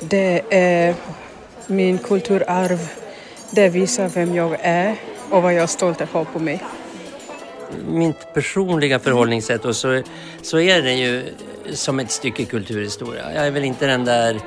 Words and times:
Det 0.00 0.42
är 0.50 0.94
min 1.66 1.98
kulturarv. 1.98 2.78
Det 3.50 3.68
visar 3.68 4.08
vem 4.08 4.34
jag 4.34 4.56
är 4.60 4.96
och 5.30 5.42
vad 5.42 5.54
jag 5.54 5.62
är 5.62 5.66
stolt 5.66 6.00
att 6.00 6.08
ha 6.08 6.24
på 6.24 6.38
mig. 6.38 6.62
Mitt 7.88 8.34
personliga 8.34 8.98
förhållningssätt 8.98 9.64
och 9.64 9.76
så, 9.76 10.02
så 10.42 10.60
är 10.60 10.82
det 10.82 10.92
ju 10.92 11.24
som 11.72 12.00
ett 12.00 12.10
stycke 12.10 12.44
kulturhistoria. 12.44 13.34
Jag 13.34 13.46
är 13.46 13.50
väl 13.50 13.64
inte 13.64 13.86
den 13.86 14.04
där 14.04 14.40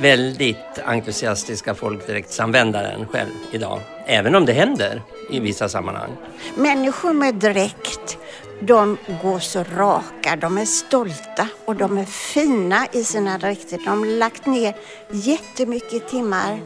väldigt 0.00 0.78
entusiastiska 0.84 1.74
folkdräktsanvändaren 1.74 3.06
själv 3.06 3.30
idag. 3.52 3.80
Även 4.06 4.34
om 4.34 4.46
det 4.46 4.52
händer 4.52 5.02
i 5.30 5.40
vissa 5.40 5.68
sammanhang. 5.68 6.10
Människor 6.56 7.12
med 7.12 7.34
dräkt, 7.34 8.18
de 8.60 8.96
går 9.22 9.38
så 9.38 9.64
raka, 9.64 10.36
de 10.36 10.58
är 10.58 10.64
stolta 10.64 11.48
och 11.64 11.76
de 11.76 11.98
är 11.98 12.04
fina 12.04 12.86
i 12.92 13.04
sina 13.04 13.38
dräkter. 13.38 13.78
De 13.84 13.98
har 13.98 14.18
lagt 14.18 14.46
ner 14.46 14.76
jättemycket 15.10 16.08
timmar 16.08 16.60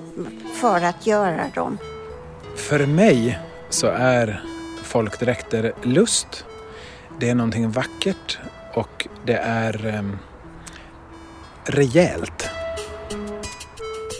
för 0.54 0.84
att 0.84 1.06
göra 1.06 1.48
dem. 1.54 1.78
För 2.56 2.86
mig 2.86 3.38
så 3.70 3.86
är 3.86 4.44
folkdräkter 4.82 5.72
lust. 5.82 6.44
Det 7.20 7.30
är 7.30 7.34
någonting 7.34 7.70
vackert 7.70 8.38
och 8.74 9.06
det 9.26 9.36
är 9.36 9.98
um, 9.98 10.18
rejält. 11.64 12.48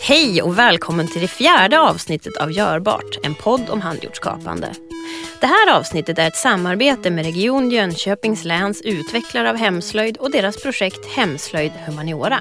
Hej 0.02 0.42
och 0.42 0.58
välkommen 0.58 1.08
till 1.08 1.20
det 1.20 1.28
fjärde 1.28 1.80
avsnittet 1.80 2.36
av 2.36 2.52
Görbart, 2.52 3.18
en 3.22 3.34
podd 3.34 3.70
om 3.70 3.80
handgjordsskapande. 3.80 4.74
Det 5.40 5.46
här 5.46 5.78
avsnittet 5.78 6.18
är 6.18 6.26
ett 6.26 6.36
samarbete 6.36 7.10
med 7.10 7.24
Region 7.24 7.70
Jönköpings 7.70 8.44
läns 8.44 8.80
utvecklare 8.80 9.50
av 9.50 9.56
hemslöjd 9.56 10.16
och 10.16 10.30
deras 10.30 10.62
projekt 10.62 11.06
Hemslöjd 11.16 11.72
Humaniora. 11.86 12.40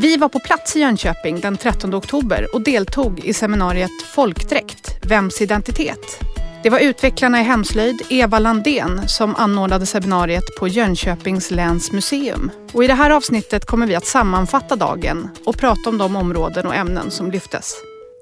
Vi 0.00 0.16
var 0.16 0.28
på 0.28 0.38
plats 0.38 0.76
i 0.76 0.80
Jönköping 0.80 1.40
den 1.40 1.56
13 1.56 1.94
oktober 1.94 2.46
och 2.54 2.60
deltog 2.60 3.20
i 3.24 3.32
seminariet 3.32 4.02
Folkdräkt, 4.14 4.98
vems 5.02 5.42
identitet? 5.42 6.18
Det 6.62 6.70
var 6.70 6.78
utvecklarna 6.78 7.40
i 7.40 7.44
hemslöjd, 7.44 8.02
Eva 8.10 8.38
Landén, 8.38 9.08
som 9.08 9.36
anordnade 9.36 9.86
seminariet 9.86 10.44
på 10.58 10.68
Jönköpings 10.68 11.50
läns 11.50 11.92
museum. 11.92 12.50
Och 12.72 12.84
I 12.84 12.86
det 12.86 12.94
här 12.94 13.10
avsnittet 13.10 13.66
kommer 13.66 13.86
vi 13.86 13.94
att 13.94 14.06
sammanfatta 14.06 14.76
dagen 14.76 15.28
och 15.46 15.58
prata 15.58 15.90
om 15.90 15.98
de 15.98 16.16
områden 16.16 16.66
och 16.66 16.74
ämnen 16.74 17.10
som 17.10 17.30
lyftes. 17.30 17.74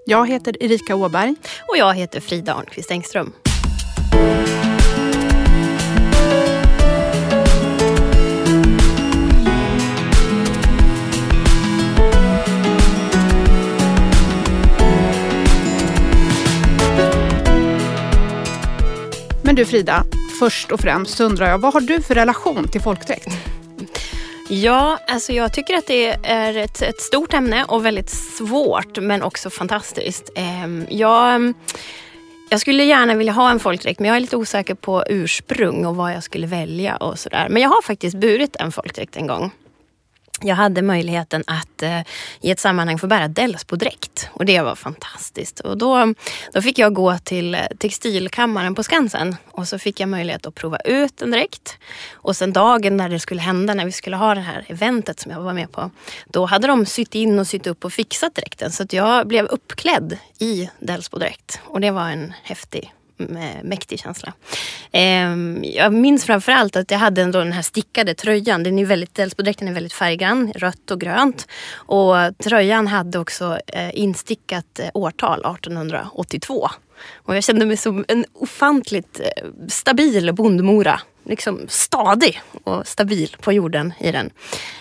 Jag 0.06 0.28
heter 0.28 0.62
Erika 0.62 0.96
Åberg. 0.96 1.34
Och 1.68 1.76
jag 1.76 1.94
heter 1.94 2.20
Frida 2.20 2.54
Arnqvist 2.54 2.90
Engström. 2.90 3.32
Men 19.50 19.56
du 19.56 19.64
Frida, 19.64 20.04
först 20.38 20.72
och 20.72 20.80
främst 20.80 21.20
undrar 21.20 21.48
jag, 21.50 21.58
vad 21.58 21.74
har 21.74 21.80
du 21.80 22.02
för 22.02 22.14
relation 22.14 22.68
till 22.68 22.80
folkdräkt? 22.80 23.28
Ja, 24.48 24.98
alltså 25.08 25.32
jag 25.32 25.52
tycker 25.52 25.74
att 25.74 25.86
det 25.86 26.16
är 26.22 26.56
ett, 26.56 26.82
ett, 26.82 27.00
stort 27.00 27.34
ämne 27.34 27.64
och 27.64 27.86
väldigt 27.86 28.10
svårt 28.10 28.98
men 28.98 29.22
också 29.22 29.50
fantastiskt. 29.50 30.30
Ehm, 30.34 30.86
jag, 30.90 31.54
jag 32.50 32.60
skulle 32.60 32.84
gärna 32.84 33.14
vilja 33.14 33.32
ha 33.32 33.50
en 33.50 33.60
folkdräkt 33.60 34.00
men 34.00 34.08
jag 34.08 34.16
är 34.16 34.20
lite 34.20 34.36
osäker 34.36 34.74
på 34.74 35.04
ursprung 35.08 35.86
och 35.86 35.96
vad 35.96 36.12
jag 36.12 36.22
skulle 36.22 36.46
välja 36.46 36.96
och 36.96 37.18
sådär. 37.18 37.46
Men 37.50 37.62
jag 37.62 37.68
har 37.68 37.82
faktiskt 37.82 38.16
burit 38.16 38.56
en 38.56 38.72
folkdräkt 38.72 39.16
en 39.16 39.26
gång 39.26 39.50
jag 40.42 40.56
hade 40.56 40.82
möjligheten 40.82 41.44
att 41.46 41.82
eh, 41.82 42.00
i 42.40 42.50
ett 42.50 42.58
sammanhang 42.58 42.98
få 42.98 43.06
bära 43.06 43.28
Delsbo-dräkt 43.28 44.28
och 44.32 44.44
det 44.44 44.60
var 44.60 44.74
fantastiskt. 44.74 45.60
Och 45.60 45.78
då, 45.78 46.14
då 46.52 46.62
fick 46.62 46.78
jag 46.78 46.94
gå 46.94 47.18
till 47.18 47.54
eh, 47.54 47.60
textilkammaren 47.78 48.74
på 48.74 48.82
Skansen 48.82 49.36
och 49.50 49.68
så 49.68 49.78
fick 49.78 50.00
jag 50.00 50.08
möjlighet 50.08 50.46
att 50.46 50.54
prova 50.54 50.78
ut 50.78 51.22
en 51.22 51.30
dräkt. 51.30 51.78
Och 52.12 52.36
sen 52.36 52.52
dagen 52.52 52.96
när 52.96 53.08
det 53.08 53.20
skulle 53.20 53.40
hända, 53.40 53.74
när 53.74 53.84
vi 53.84 53.92
skulle 53.92 54.16
ha 54.16 54.34
det 54.34 54.40
här 54.40 54.64
eventet 54.68 55.20
som 55.20 55.32
jag 55.32 55.40
var 55.40 55.52
med 55.52 55.72
på, 55.72 55.90
då 56.26 56.46
hade 56.46 56.66
de 56.66 56.86
sytt 56.86 57.14
in 57.14 57.38
och 57.38 57.46
sytt 57.46 57.66
upp 57.66 57.84
och 57.84 57.92
fixat 57.92 58.34
dräkten 58.34 58.72
så 58.72 58.82
att 58.82 58.92
jag 58.92 59.26
blev 59.26 59.46
uppklädd 59.46 60.18
i 60.38 60.70
Delsbo-dräkt 60.78 61.60
och 61.64 61.80
det 61.80 61.90
var 61.90 62.08
en 62.08 62.32
häftig 62.42 62.92
Eh, 63.20 63.62
mäktig 63.64 64.00
känsla. 64.00 64.32
Ehm, 64.92 65.64
jag 65.64 65.92
minns 65.92 66.24
framförallt 66.24 66.76
att 66.76 66.90
jag 66.90 66.98
hade 66.98 67.22
ändå 67.22 67.38
den 67.38 67.52
här 67.52 67.62
stickade 67.62 68.14
tröjan. 68.14 68.62
Den 68.62 68.78
är 68.78 68.84
väldigt, 68.84 69.14
Delsbodräkten 69.14 69.68
är 69.68 69.72
väldigt 69.72 69.92
färggrann, 69.92 70.52
rött 70.54 70.90
och 70.90 71.00
grönt. 71.00 71.46
Och 71.72 72.14
tröjan 72.44 72.86
hade 72.86 73.18
också 73.18 73.58
eh, 73.66 73.98
instickat 73.98 74.78
eh, 74.78 74.88
årtal, 74.94 75.40
1882. 75.40 76.68
Och 77.14 77.36
jag 77.36 77.44
kände 77.44 77.66
mig 77.66 77.76
som 77.76 78.04
en 78.08 78.24
ofantligt 78.32 79.20
stabil 79.68 80.32
bondmora 80.34 81.00
liksom 81.24 81.60
stadig 81.68 82.40
och 82.64 82.86
stabil 82.86 83.36
på 83.40 83.52
jorden 83.52 83.92
i 84.00 84.12
den. 84.12 84.30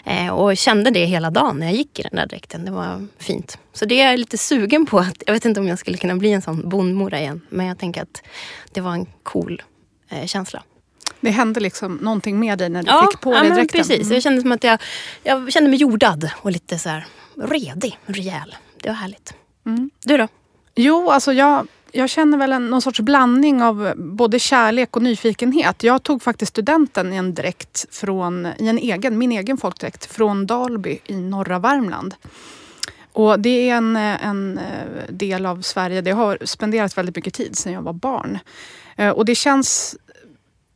Eh, 0.05 0.29
och 0.29 0.57
kände 0.57 0.89
det 0.89 1.05
hela 1.05 1.29
dagen 1.29 1.59
när 1.59 1.65
jag 1.65 1.75
gick 1.75 1.99
i 1.99 2.01
den 2.01 2.15
där 2.15 2.25
dräkten. 2.25 2.65
Det 2.65 2.71
var 2.71 3.07
fint. 3.17 3.57
Så 3.73 3.85
det 3.85 4.01
är 4.01 4.11
jag 4.11 4.19
lite 4.19 4.37
sugen 4.37 4.85
på. 4.85 4.99
Att, 4.99 5.23
jag 5.25 5.33
vet 5.33 5.45
inte 5.45 5.59
om 5.59 5.67
jag 5.67 5.79
skulle 5.79 5.97
kunna 5.97 6.15
bli 6.15 6.31
en 6.31 6.41
sån 6.41 6.69
bondmora 6.69 7.19
igen. 7.19 7.41
Men 7.49 7.65
jag 7.65 7.79
tänker 7.79 8.01
att 8.01 8.21
det 8.71 8.81
var 8.81 8.93
en 8.93 9.05
cool 9.23 9.63
eh, 10.09 10.25
känsla. 10.25 10.63
Det 11.21 11.29
hände 11.29 11.59
liksom 11.59 11.95
någonting 11.95 12.39
med 12.39 12.57
dig 12.57 12.69
när 12.69 12.83
du 12.83 12.89
ja, 12.89 13.07
fick 13.11 13.21
på 13.21 13.33
ja, 13.33 13.39
dig 13.39 13.49
dräkten? 13.49 13.79
precis. 13.79 14.01
Mm. 14.01 14.13
Jag 14.13 14.23
kände 14.23 14.41
som 14.41 14.51
att 14.51 14.63
jag, 14.63 14.79
jag 15.23 15.53
kände 15.53 15.69
mig 15.69 15.79
jordad 15.79 16.31
och 16.35 16.51
lite 16.51 16.79
så 16.79 16.89
här 16.89 17.05
redig, 17.41 17.97
rejäl. 18.05 18.55
Det 18.83 18.89
var 18.89 18.95
härligt. 18.95 19.33
Mm. 19.65 19.89
Du 20.05 20.17
då? 20.17 20.27
Jo, 20.75 21.09
alltså 21.09 21.33
jag 21.33 21.67
jag 21.91 22.09
känner 22.09 22.37
väl 22.37 22.53
en, 22.53 22.69
någon 22.69 22.81
sorts 22.81 22.99
blandning 22.99 23.63
av 23.63 23.93
både 23.95 24.39
kärlek 24.39 24.95
och 24.95 25.01
nyfikenhet. 25.01 25.83
Jag 25.83 26.03
tog 26.03 26.21
faktiskt 26.21 26.49
studenten 26.49 27.13
i 27.13 27.15
en 27.15 27.33
dräkt 27.33 27.85
från, 27.95 28.47
i 28.57 28.67
en 28.67 28.77
egen, 28.77 29.17
min 29.17 29.31
egen 29.31 29.57
folkdräkt 29.57 30.05
från 30.05 30.45
Dalby 30.45 30.99
i 31.05 31.15
norra 31.15 31.59
Värmland. 31.59 32.15
Och 33.13 33.39
det 33.39 33.69
är 33.69 33.75
en, 33.75 33.95
en 33.95 34.57
eh, 34.57 34.63
del 35.09 35.45
av 35.45 35.61
Sverige 35.61 36.01
där 36.01 36.11
jag 36.11 36.17
har 36.17 36.37
spenderat 36.41 36.97
väldigt 36.97 37.15
mycket 37.15 37.33
tid 37.33 37.57
sedan 37.57 37.73
jag 37.73 37.81
var 37.81 37.93
barn. 37.93 38.39
Eh, 38.95 39.09
och 39.09 39.25
det 39.25 39.35
känns 39.35 39.97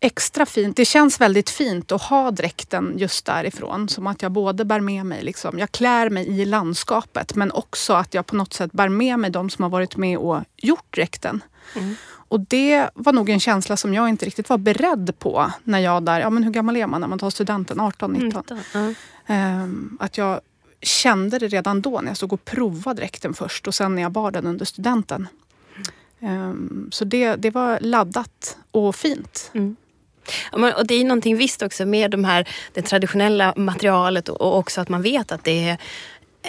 extra 0.04 0.46
fint. 0.46 0.78
Det 0.78 0.86
känns 0.86 1.22
väldigt 1.22 1.50
fint 1.50 1.92
att 1.92 2.02
ha 2.02 2.32
dräkten 2.32 2.94
just 2.98 3.26
därifrån. 3.26 3.90
Som 3.90 4.08
att 4.08 4.22
jag 4.22 4.32
både 4.32 4.66
bär 4.66 4.80
med 4.80 5.06
mig, 5.06 5.24
liksom, 5.24 5.60
jag 5.60 5.72
klär 5.72 6.10
mig 6.10 6.42
i 6.42 6.46
landskapet 6.46 7.36
men 7.36 7.52
också 7.52 7.94
att 7.94 8.14
jag 8.14 8.26
på 8.26 8.36
något 8.36 8.54
sätt 8.54 8.72
bär 8.72 8.90
med 8.90 9.20
mig 9.20 9.30
de 9.30 9.50
som 9.50 9.64
har 9.64 9.70
varit 9.70 9.98
med 9.98 10.18
och 10.18 10.42
gjort 10.58 10.96
dräkten. 10.96 11.44
Mm. 11.76 11.96
Och 12.06 12.40
det 12.40 12.90
var 12.94 13.14
nog 13.14 13.30
en 13.30 13.40
känsla 13.40 13.78
som 13.78 13.94
jag 13.94 14.10
inte 14.10 14.26
riktigt 14.26 14.50
var 14.50 14.58
beredd 14.58 15.20
på 15.20 15.52
när 15.64 15.80
jag 15.80 16.04
där, 16.04 16.20
ja 16.20 16.30
men 16.30 16.44
hur 16.44 16.52
gammal 16.52 16.78
är 16.78 16.88
man 16.88 17.02
när 17.02 17.08
man 17.08 17.20
tar 17.20 17.30
studenten? 17.30 17.80
18, 17.80 18.14
19? 18.14 18.44
Mm. 18.74 18.96
Um, 19.28 19.98
att 20.02 20.18
jag 20.18 20.42
kände 20.82 21.40
det 21.40 21.48
redan 21.48 21.82
då 21.82 22.02
när 22.02 22.08
jag 22.08 22.18
stod 22.18 22.34
och 22.34 22.46
provade 22.46 23.02
dräkten 23.02 23.34
först 23.34 23.68
och 23.68 23.76
sen 23.76 23.96
när 23.96 24.02
jag 24.02 24.12
bar 24.12 24.32
den 24.32 24.48
under 24.48 24.66
studenten. 24.66 25.28
Um, 26.20 26.90
så 26.92 27.06
det, 27.06 27.36
det 27.36 27.50
var 27.50 27.80
laddat 27.82 28.58
och 28.72 28.96
fint. 28.96 29.52
Mm. 29.54 29.76
Och 30.52 30.88
det 30.88 30.94
är 30.94 31.04
någonting 31.04 31.38
visst 31.38 31.62
också 31.62 31.86
med 31.86 32.12
de 32.12 32.24
här, 32.24 32.50
det 32.74 32.82
traditionella 32.82 33.54
materialet 33.56 34.30
och 34.30 34.58
också 34.58 34.82
att 34.82 34.90
man 34.90 35.02
vet 35.02 35.32
att 35.32 35.44
det 35.44 35.70
är 35.70 35.78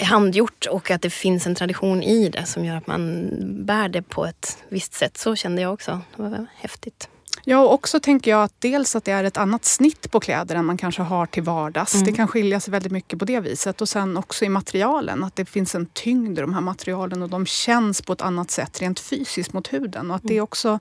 handgjort 0.05 0.67
och 0.67 0.91
att 0.91 1.03
det 1.03 1.11
finns 1.11 1.47
en 1.47 1.55
tradition 1.55 2.03
i 2.03 2.29
det 2.29 2.47
som 2.47 2.65
gör 2.65 2.77
att 2.77 2.87
man 2.87 3.31
bär 3.67 3.89
det 3.89 4.03
på 4.03 4.27
ett 4.27 4.59
visst 4.69 4.95
sätt. 4.95 5.17
Så 5.17 5.37
kände 5.37 5.63
jag 5.63 5.73
också. 5.73 6.01
Det 6.17 6.23
var 6.23 6.47
häftigt. 6.55 7.09
Ja, 7.47 7.59
och 7.59 7.73
också 7.73 8.01
tänker 8.01 8.31
jag 8.31 8.43
att 8.43 8.61
dels 8.61 8.97
att 8.97 9.05
det 9.05 9.13
är 9.13 9.25
ett 9.25 9.37
annat 9.37 9.65
snitt 9.65 10.11
på 10.11 10.21
kläder 10.21 10.55
än 10.55 10.65
man 10.65 10.77
kanske 10.77 11.03
har 11.03 11.27
till 11.27 11.43
vardags. 11.43 11.95
Mm. 11.95 12.07
Det 12.07 12.13
kan 12.13 12.29
skilja 12.29 12.61
sig 12.61 12.73
väldigt 12.73 12.93
mycket 12.93 13.19
på 13.19 13.25
det 13.25 13.41
viset. 13.41 13.81
Och 13.81 13.89
sen 13.89 14.17
också 14.17 14.45
i 14.45 14.49
materialen, 14.49 15.25
att 15.25 15.37
det 15.37 15.45
finns 15.45 15.75
en 15.75 15.87
tyngd 15.87 16.39
i 16.39 16.41
de 16.41 16.55
här 16.55 16.61
materialen 16.61 17.23
och 17.23 17.29
de 17.29 17.47
känns 17.47 18.03
på 18.03 18.13
ett 18.13 18.23
annat 18.23 18.51
sätt 18.51 18.83
rent 18.83 19.01
fysiskt 19.01 19.53
mot 19.53 19.73
huden. 19.73 20.11
Och 20.11 20.17
att 20.17 20.23
det 20.23 20.35
mm. 20.35 20.45
också 20.45 20.79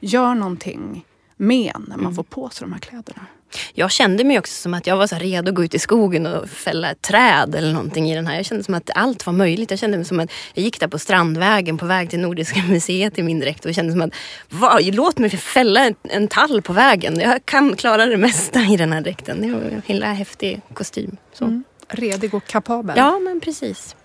gör 0.00 0.34
någonting 0.34 1.04
med 1.40 1.72
när 1.74 1.96
man 1.96 2.00
mm. 2.00 2.14
får 2.14 2.22
på 2.22 2.48
sig 2.48 2.64
de 2.64 2.72
här 2.72 2.80
kläderna. 2.80 3.26
Jag 3.74 3.90
kände 3.90 4.24
mig 4.24 4.38
också 4.38 4.52
som 4.52 4.74
att 4.74 4.86
jag 4.86 4.96
var 4.96 5.06
så 5.06 5.16
redo 5.16 5.48
att 5.48 5.54
gå 5.54 5.64
ut 5.64 5.74
i 5.74 5.78
skogen 5.78 6.26
och 6.26 6.48
fälla 6.48 6.90
ett 6.90 7.02
träd 7.02 7.54
eller 7.54 7.72
någonting 7.72 8.10
i 8.10 8.14
den 8.14 8.26
här. 8.26 8.36
Jag 8.36 8.46
kände 8.46 8.64
som 8.64 8.74
att 8.74 8.90
allt 8.94 9.26
var 9.26 9.32
möjligt. 9.32 9.70
Jag 9.70 9.80
kände 9.80 9.96
mig 9.96 10.06
som 10.06 10.20
att 10.20 10.30
jag 10.54 10.64
gick 10.64 10.80
där 10.80 10.88
på 10.88 10.98
Strandvägen 10.98 11.78
på 11.78 11.86
väg 11.86 12.10
till 12.10 12.20
Nordiska 12.20 12.62
museet 12.68 13.18
i 13.18 13.22
min 13.22 13.40
dräkt 13.40 13.64
och 13.64 13.74
kände 13.74 13.92
som 13.92 14.02
att 14.02 14.14
vad, 14.48 14.94
låt 14.94 15.18
mig 15.18 15.30
fälla 15.30 15.86
en, 15.86 15.94
en, 16.02 16.28
tall 16.28 16.62
på 16.62 16.72
vägen. 16.72 17.20
Jag 17.20 17.44
kan 17.44 17.76
klara 17.76 18.06
det 18.06 18.16
mesta 18.16 18.60
i 18.60 18.76
den 18.76 18.92
här 18.92 19.00
dräkten. 19.00 19.40
Det 19.40 19.52
var 19.52 19.60
en 19.60 19.82
himla 19.86 20.12
häftig 20.12 20.60
kostym. 20.74 21.16
Så. 21.32 21.44
Mm. 21.44 21.64
Redig 21.88 22.34
och 22.34 22.46
kapabel. 22.46 22.94
Ja, 22.98 23.18
men 23.18 23.40
precis. 23.40 23.96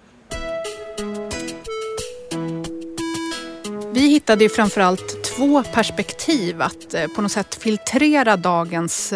Vi 3.96 4.08
hittade 4.08 4.44
ju 4.44 4.50
framförallt 4.50 5.24
två 5.24 5.64
perspektiv 5.64 6.62
att 6.62 6.94
eh, 6.94 7.08
på 7.08 7.22
något 7.22 7.32
sätt 7.32 7.56
filtrera 7.56 8.38
dagens 8.38 9.14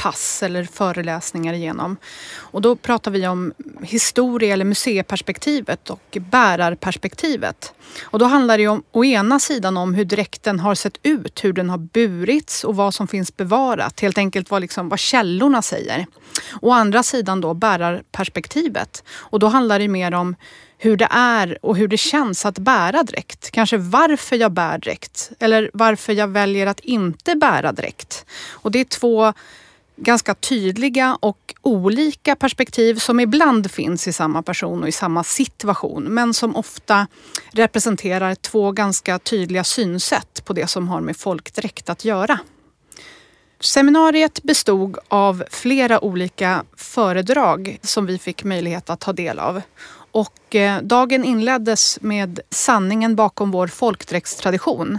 pass 0.00 0.42
eller 0.42 0.64
föreläsningar 0.64 1.54
igenom. 1.54 1.96
Och 2.36 2.60
då 2.60 2.76
pratar 2.76 3.10
vi 3.10 3.26
om 3.26 3.52
historie 3.82 4.52
eller 4.52 4.64
museiperspektivet 4.64 5.90
och 5.90 6.18
bärarperspektivet. 6.30 7.72
Och 8.02 8.18
då 8.18 8.24
handlar 8.24 8.58
det 8.58 8.68
om 8.68 8.82
å 8.92 9.04
ena 9.04 9.40
sidan 9.40 9.76
om 9.76 9.94
hur 9.94 10.04
dräkten 10.04 10.60
har 10.60 10.74
sett 10.74 10.98
ut, 11.02 11.44
hur 11.44 11.52
den 11.52 11.70
har 11.70 11.78
burits 11.78 12.64
och 12.64 12.76
vad 12.76 12.94
som 12.94 13.08
finns 13.08 13.36
bevarat. 13.36 14.00
Helt 14.00 14.18
enkelt 14.18 14.50
vad, 14.50 14.60
liksom, 14.62 14.88
vad 14.88 14.98
källorna 14.98 15.62
säger. 15.62 16.06
Å 16.62 16.70
andra 16.70 17.02
sidan 17.02 17.40
då 17.40 17.54
bärarperspektivet. 17.54 19.04
Och 19.10 19.38
då 19.38 19.46
handlar 19.46 19.78
det 19.78 19.88
mer 19.88 20.14
om 20.14 20.36
hur 20.78 20.96
det 20.96 21.08
är 21.10 21.58
och 21.62 21.76
hur 21.76 21.88
det 21.88 21.96
känns 21.96 22.46
att 22.46 22.58
bära 22.58 23.02
dräkt. 23.02 23.50
Kanske 23.50 23.76
varför 23.76 24.36
jag 24.36 24.52
bär 24.52 24.78
dräkt 24.78 25.30
eller 25.38 25.70
varför 25.74 26.12
jag 26.12 26.28
väljer 26.28 26.66
att 26.66 26.80
inte 26.80 27.34
bära 27.34 27.72
dräkt. 27.72 28.24
Och 28.50 28.70
det 28.70 28.80
är 28.80 28.84
två 28.84 29.32
ganska 30.00 30.34
tydliga 30.34 31.18
och 31.20 31.54
olika 31.62 32.36
perspektiv 32.36 32.94
som 32.94 33.20
ibland 33.20 33.70
finns 33.70 34.08
i 34.08 34.12
samma 34.12 34.42
person 34.42 34.82
och 34.82 34.88
i 34.88 34.92
samma 34.92 35.24
situation 35.24 36.04
men 36.04 36.34
som 36.34 36.56
ofta 36.56 37.06
representerar 37.50 38.34
två 38.34 38.72
ganska 38.72 39.18
tydliga 39.18 39.64
synsätt 39.64 40.44
på 40.44 40.52
det 40.52 40.66
som 40.66 40.88
har 40.88 41.00
med 41.00 41.16
folkdräkt 41.16 41.90
att 41.90 42.04
göra. 42.04 42.38
Seminariet 43.60 44.42
bestod 44.42 44.98
av 45.08 45.44
flera 45.50 46.04
olika 46.04 46.64
föredrag 46.76 47.78
som 47.82 48.06
vi 48.06 48.18
fick 48.18 48.44
möjlighet 48.44 48.90
att 48.90 49.00
ta 49.00 49.12
del 49.12 49.38
av. 49.38 49.62
Och 50.12 50.54
eh, 50.54 50.82
dagen 50.82 51.24
inleddes 51.24 51.98
med 52.00 52.40
sanningen 52.50 53.16
bakom 53.16 53.50
vår 53.50 53.66
folkdräktstradition. 53.66 54.98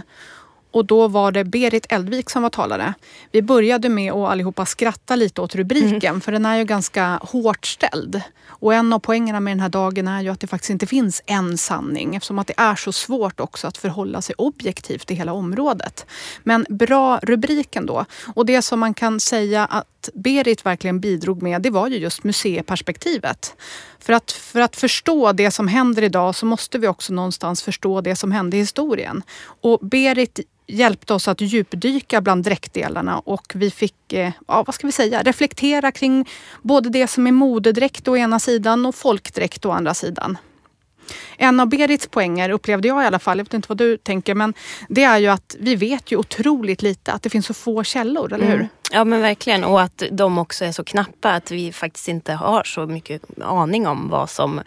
Och 0.72 0.84
då 0.84 1.08
var 1.08 1.32
det 1.32 1.44
Berit 1.44 1.86
Eldvik 1.88 2.30
som 2.30 2.42
var 2.42 2.50
talare. 2.50 2.94
Vi 3.32 3.42
började 3.42 3.88
med 3.88 4.12
att 4.12 4.30
allihopa 4.30 4.66
skratta 4.66 5.16
lite 5.16 5.40
åt 5.40 5.54
rubriken 5.54 6.10
mm. 6.10 6.20
för 6.20 6.32
den 6.32 6.46
är 6.46 6.56
ju 6.56 6.64
ganska 6.64 7.20
hårt 7.22 7.66
ställd. 7.66 8.22
Och 8.46 8.74
en 8.74 8.92
av 8.92 8.98
poängerna 8.98 9.40
med 9.40 9.50
den 9.50 9.60
här 9.60 9.68
dagen 9.68 10.08
är 10.08 10.22
ju 10.22 10.28
att 10.28 10.40
det 10.40 10.46
faktiskt 10.46 10.70
inte 10.70 10.86
finns 10.86 11.22
en 11.26 11.58
sanning 11.58 12.14
eftersom 12.14 12.38
att 12.38 12.46
det 12.46 12.54
är 12.56 12.74
så 12.74 12.92
svårt 12.92 13.40
också 13.40 13.66
att 13.66 13.76
förhålla 13.76 14.22
sig 14.22 14.34
objektivt 14.38 15.10
i 15.10 15.14
hela 15.14 15.32
området. 15.32 16.06
Men 16.42 16.66
bra 16.68 17.20
rubriken 17.22 17.86
då. 17.86 18.04
Och 18.34 18.46
det 18.46 18.62
som 18.62 18.80
man 18.80 18.94
kan 18.94 19.20
säga 19.20 19.64
att 19.64 20.08
Berit 20.14 20.66
verkligen 20.66 21.00
bidrog 21.00 21.42
med 21.42 21.62
det 21.62 21.70
var 21.70 21.88
ju 21.88 21.96
just 21.96 22.24
museiperspektivet. 22.24 23.56
För 24.02 24.12
att, 24.12 24.32
för 24.32 24.60
att 24.60 24.76
förstå 24.76 25.32
det 25.32 25.50
som 25.50 25.68
händer 25.68 26.02
idag 26.02 26.34
så 26.34 26.46
måste 26.46 26.78
vi 26.78 26.88
också 26.88 27.12
någonstans 27.12 27.62
förstå 27.62 28.00
det 28.00 28.16
som 28.16 28.32
hände 28.32 28.56
i 28.56 28.60
historien. 28.60 29.22
Och 29.60 29.78
Berit 29.82 30.40
hjälpte 30.66 31.14
oss 31.14 31.28
att 31.28 31.40
djupdyka 31.40 32.20
bland 32.20 32.44
dräktdelarna 32.44 33.18
och 33.18 33.52
vi 33.54 33.70
fick, 33.70 34.12
eh, 34.12 34.32
ja, 34.48 34.62
vad 34.66 34.74
ska 34.74 34.86
vi 34.86 34.92
säga, 34.92 35.22
reflektera 35.22 35.92
kring 35.92 36.28
både 36.62 36.88
det 36.88 37.06
som 37.06 37.26
är 37.26 37.32
modedräkt 37.32 38.08
å 38.08 38.16
ena 38.16 38.38
sidan 38.38 38.86
och 38.86 38.94
folkdräkt 38.94 39.64
å 39.64 39.70
andra 39.70 39.94
sidan. 39.94 40.38
En 41.36 41.60
av 41.60 41.68
Berits 41.68 42.06
poänger 42.06 42.50
upplevde 42.50 42.88
jag 42.88 43.02
i 43.02 43.06
alla 43.06 43.18
fall, 43.18 43.38
jag 43.38 43.44
vet 43.44 43.54
inte 43.54 43.68
vad 43.68 43.78
du 43.78 43.96
tänker, 43.96 44.34
men 44.34 44.54
det 44.88 45.04
är 45.04 45.18
ju 45.18 45.28
att 45.28 45.56
vi 45.60 45.76
vet 45.76 46.12
ju 46.12 46.16
otroligt 46.16 46.82
lite, 46.82 47.12
att 47.12 47.22
det 47.22 47.30
finns 47.30 47.46
så 47.46 47.54
få 47.54 47.84
källor, 47.84 48.32
eller 48.32 48.46
hur? 48.46 48.54
Mm. 48.54 48.68
Ja 48.94 49.04
men 49.04 49.20
verkligen 49.20 49.64
och 49.64 49.80
att 49.80 50.02
de 50.10 50.38
också 50.38 50.64
är 50.64 50.72
så 50.72 50.84
knappa 50.84 51.30
att 51.30 51.50
vi 51.50 51.72
faktiskt 51.72 52.08
inte 52.08 52.32
har 52.32 52.64
så 52.64 52.86
mycket 52.86 53.22
aning 53.40 53.86
om 53.86 54.08
vad 54.08 54.30
som, 54.30 54.60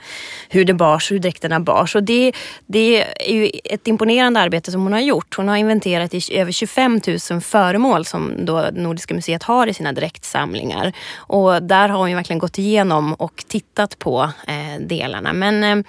hur 0.50 0.66
det 0.66 0.74
bars, 0.74 1.12
hur 1.12 1.19
dräkterna 1.19 1.60
bars. 1.60 1.95
Och 1.95 2.04
det, 2.04 2.31
det 2.66 3.04
är 3.04 3.33
ju 3.33 3.51
ett 3.63 3.88
imponerande 3.88 4.39
arbete 4.39 4.72
som 4.72 4.83
hon 4.83 4.94
har 4.94 5.00
gjort. 5.00 5.36
Hon 5.38 5.48
har 5.48 5.56
inventerat 5.56 6.13
i 6.13 6.38
över 6.38 6.51
25 6.51 7.01
000 7.31 7.42
föremål 7.42 8.06
som 8.06 8.45
då 8.45 8.69
Nordiska 8.74 9.13
museet 9.13 9.44
har 9.44 9.68
i 9.68 9.74
sina 9.74 9.94
dräktsamlingar. 9.94 10.94
Och 11.16 11.63
där 11.63 11.89
har 11.89 12.00
hon 12.00 12.10
ju 12.10 12.16
verkligen 12.16 12.39
gått 12.39 12.57
igenom 12.57 13.13
och 13.13 13.44
tittat 13.48 14.00
på 14.00 14.30
eh, 14.48 14.81
delarna. 14.81 15.33
Men 15.33 15.63
eh, 15.63 15.86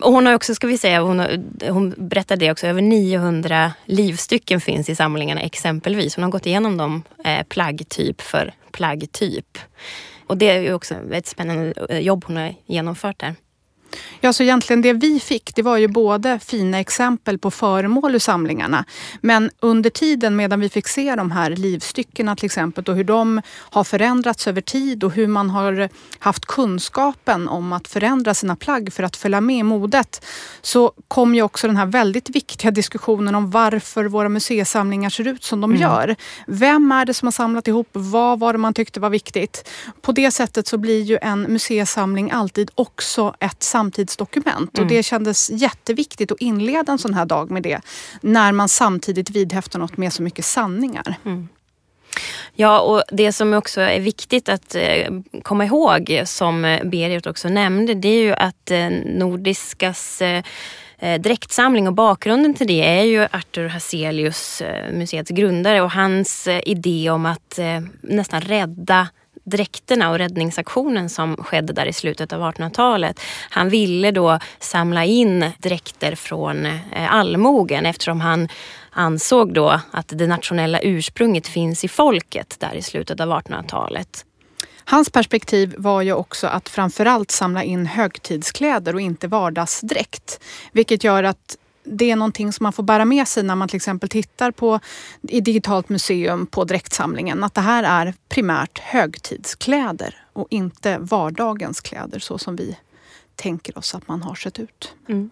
och 0.00 0.12
hon 0.12 0.26
har 0.26 0.34
också, 0.34 0.54
ska 0.54 0.66
vi 0.66 0.78
säga, 0.78 1.00
hon, 1.00 1.18
har, 1.18 1.70
hon 1.70 1.94
berättade 1.96 2.44
det 2.44 2.50
också, 2.50 2.66
över 2.66 2.82
900 2.82 3.72
livstycken 3.84 4.60
finns 4.60 4.88
i 4.88 4.94
samlingarna 4.94 5.40
exempelvis. 5.40 6.16
Hon 6.16 6.22
har 6.22 6.30
gått 6.30 6.46
igenom 6.46 6.76
dem 6.76 7.02
eh, 7.24 7.42
plaggtyp 7.42 8.20
för 8.20 8.54
plaggtyp. 8.70 9.58
Och 10.26 10.36
det 10.36 10.50
är 10.50 10.60
ju 10.60 10.72
också 10.72 10.94
ett 11.12 11.26
spännande 11.26 11.72
eh, 11.88 11.98
jobb 11.98 12.24
hon 12.26 12.36
har 12.36 12.54
genomfört 12.66 13.20
där. 13.20 13.34
Ja, 14.20 14.32
så 14.32 14.42
egentligen 14.42 14.82
det 14.82 14.92
vi 14.92 15.20
fick 15.20 15.54
det 15.54 15.62
var 15.62 15.76
ju 15.76 15.88
både 15.88 16.38
fina 16.38 16.80
exempel 16.80 17.38
på 17.38 17.50
föremål 17.50 18.14
ur 18.14 18.18
samlingarna. 18.18 18.84
Men 19.20 19.50
under 19.60 19.90
tiden 19.90 20.36
medan 20.36 20.60
vi 20.60 20.68
fick 20.68 20.88
se 20.88 21.14
de 21.14 21.30
här 21.30 21.50
livstyckena 21.50 22.36
till 22.36 22.46
exempel 22.46 22.84
och 22.84 22.96
hur 22.96 23.04
de 23.04 23.42
har 23.58 23.84
förändrats 23.84 24.46
över 24.46 24.60
tid 24.60 25.04
och 25.04 25.12
hur 25.12 25.26
man 25.26 25.50
har 25.50 25.88
haft 26.18 26.46
kunskapen 26.46 27.48
om 27.48 27.72
att 27.72 27.88
förändra 27.88 28.34
sina 28.34 28.56
plagg 28.56 28.92
för 28.92 29.02
att 29.02 29.16
följa 29.16 29.40
med 29.40 29.58
i 29.58 29.62
modet. 29.62 30.24
Så 30.62 30.92
kom 31.08 31.34
ju 31.34 31.42
också 31.42 31.66
den 31.66 31.76
här 31.76 31.86
väldigt 31.86 32.30
viktiga 32.30 32.70
diskussionen 32.70 33.34
om 33.34 33.50
varför 33.50 34.04
våra 34.04 34.28
museisamlingar 34.28 35.10
ser 35.10 35.26
ut 35.26 35.44
som 35.44 35.60
de 35.60 35.70
mm. 35.70 35.82
gör. 35.82 36.16
Vem 36.46 36.92
är 36.92 37.04
det 37.04 37.14
som 37.14 37.26
har 37.26 37.32
samlat 37.32 37.68
ihop? 37.68 37.88
Vad 37.92 38.38
var 38.38 38.52
det 38.52 38.58
man 38.58 38.74
tyckte 38.74 39.00
var 39.00 39.10
viktigt? 39.10 39.68
På 40.00 40.12
det 40.12 40.30
sättet 40.30 40.66
så 40.66 40.78
blir 40.78 41.02
ju 41.02 41.18
en 41.22 41.42
museisamling 41.42 42.30
alltid 42.30 42.70
också 42.74 43.34
ett 43.40 43.62
samtidsdokument. 43.86 44.78
Mm. 44.78 44.86
Och 44.86 44.94
det 44.94 45.02
kändes 45.02 45.50
jätteviktigt 45.50 46.32
att 46.32 46.40
inleda 46.40 46.92
en 46.92 46.98
sån 46.98 47.14
här 47.14 47.26
dag 47.26 47.50
med 47.50 47.62
det. 47.62 47.80
När 48.20 48.52
man 48.52 48.68
samtidigt 48.68 49.30
vidhäftar 49.30 49.78
något 49.78 49.96
med 49.96 50.12
så 50.12 50.22
mycket 50.22 50.44
sanningar. 50.44 51.14
Mm. 51.24 51.48
Ja, 52.54 52.80
och 52.80 53.02
det 53.12 53.32
som 53.32 53.54
också 53.54 53.80
är 53.80 54.00
viktigt 54.00 54.48
att 54.48 54.74
eh, 54.74 55.12
komma 55.42 55.64
ihåg, 55.64 56.22
som 56.24 56.62
Berit 56.84 57.26
också 57.26 57.48
nämnde, 57.48 57.94
det 57.94 58.08
är 58.08 58.22
ju 58.22 58.32
att 58.32 58.70
eh, 58.70 58.88
Nordiskas 59.04 60.22
eh, 60.22 60.42
dräktsamling 61.20 61.88
och 61.88 61.94
bakgrunden 61.94 62.54
till 62.54 62.66
det 62.66 62.82
är 62.82 63.04
ju 63.04 63.22
Arthur 63.22 63.68
Hazelius, 63.68 64.62
museets 64.92 65.30
grundare 65.30 65.82
och 65.82 65.90
hans 65.90 66.48
idé 66.64 67.10
om 67.10 67.26
att 67.26 67.58
nästan 68.00 68.40
rädda 68.40 69.08
dräkterna 69.46 70.10
och 70.10 70.18
räddningsaktionen 70.18 71.08
som 71.08 71.36
skedde 71.36 71.72
där 71.72 71.86
i 71.86 71.92
slutet 71.92 72.32
av 72.32 72.40
1800-talet. 72.40 73.20
Han 73.50 73.68
ville 73.68 74.10
då 74.10 74.38
samla 74.58 75.04
in 75.04 75.50
dräkter 75.58 76.14
från 76.14 76.66
eh, 76.66 77.14
allmogen 77.14 77.86
eftersom 77.86 78.20
han 78.20 78.48
ansåg 78.90 79.54
då 79.54 79.80
att 79.90 80.08
det 80.08 80.26
nationella 80.26 80.80
ursprunget 80.80 81.46
finns 81.46 81.84
i 81.84 81.88
folket 81.88 82.56
där 82.58 82.74
i 82.74 82.82
slutet 82.82 83.20
av 83.20 83.30
1800-talet. 83.30 84.24
Hans 84.84 85.10
perspektiv 85.10 85.74
var 85.78 86.02
ju 86.02 86.12
också 86.12 86.46
att 86.46 86.68
framförallt 86.68 87.30
samla 87.30 87.62
in 87.62 87.86
högtidskläder 87.86 88.94
och 88.94 89.00
inte 89.00 89.28
vardagsdräkt. 89.28 90.40
Vilket 90.72 91.04
gör 91.04 91.22
att 91.22 91.56
det 91.86 92.10
är 92.10 92.16
någonting 92.16 92.52
som 92.52 92.64
man 92.64 92.72
får 92.72 92.82
bära 92.82 93.04
med 93.04 93.28
sig 93.28 93.42
när 93.42 93.54
man 93.54 93.68
till 93.68 93.76
exempel 93.76 94.08
tittar 94.08 94.50
på 94.50 94.80
i 95.22 95.40
digitalt 95.40 95.88
museum 95.88 96.46
på 96.46 96.64
dräktsamlingen. 96.64 97.44
Att 97.44 97.54
det 97.54 97.60
här 97.60 98.06
är 98.06 98.14
primärt 98.28 98.78
högtidskläder 98.78 100.24
och 100.32 100.46
inte 100.50 100.98
vardagens 100.98 101.80
kläder 101.80 102.18
så 102.18 102.38
som 102.38 102.56
vi 102.56 102.76
tänker 103.34 103.78
oss 103.78 103.94
att 103.94 104.08
man 104.08 104.22
har 104.22 104.34
sett 104.34 104.58
ut. 104.58 104.94
Mm. 105.08 105.30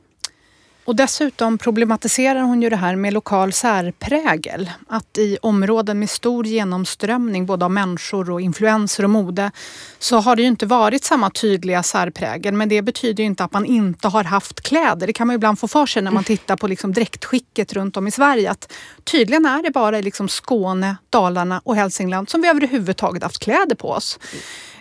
Och 0.86 0.96
dessutom 0.96 1.58
problematiserar 1.58 2.40
hon 2.40 2.62
ju 2.62 2.70
det 2.70 2.76
här 2.76 2.96
med 2.96 3.12
lokal 3.12 3.52
särprägel. 3.52 4.70
Att 4.88 5.18
i 5.18 5.38
områden 5.42 5.98
med 5.98 6.10
stor 6.10 6.46
genomströmning 6.46 7.46
både 7.46 7.64
av 7.64 7.70
människor 7.70 8.30
och 8.30 8.40
influenser 8.40 9.04
och 9.04 9.10
mode 9.10 9.50
så 9.98 10.16
har 10.16 10.36
det 10.36 10.42
ju 10.42 10.48
inte 10.48 10.66
varit 10.66 11.04
samma 11.04 11.30
tydliga 11.30 11.82
särprägel. 11.82 12.54
Men 12.54 12.68
det 12.68 12.82
betyder 12.82 13.22
ju 13.22 13.26
inte 13.26 13.44
att 13.44 13.52
man 13.52 13.64
inte 13.64 14.08
har 14.08 14.24
haft 14.24 14.60
kläder. 14.60 15.06
Det 15.06 15.12
kan 15.12 15.26
man 15.26 15.36
ibland 15.36 15.58
få 15.58 15.68
för 15.68 15.86
sig 15.86 16.02
när 16.02 16.10
man 16.10 16.24
tittar 16.24 16.56
på 16.56 16.66
liksom 16.66 16.92
dräktskicket 16.92 17.72
runt 17.72 17.96
om 17.96 18.06
i 18.06 18.10
Sverige. 18.10 18.50
Att 18.50 18.72
tydligen 19.04 19.46
är 19.46 19.62
det 19.62 19.70
bara 19.70 19.98
i 19.98 20.02
liksom 20.02 20.28
Skåne, 20.28 20.96
Dalarna 21.10 21.60
och 21.64 21.76
Hälsingland 21.76 22.30
som 22.30 22.42
vi 22.42 22.48
överhuvudtaget 22.48 23.22
haft 23.22 23.38
kläder 23.38 23.76
på 23.76 23.90
oss. 23.90 24.18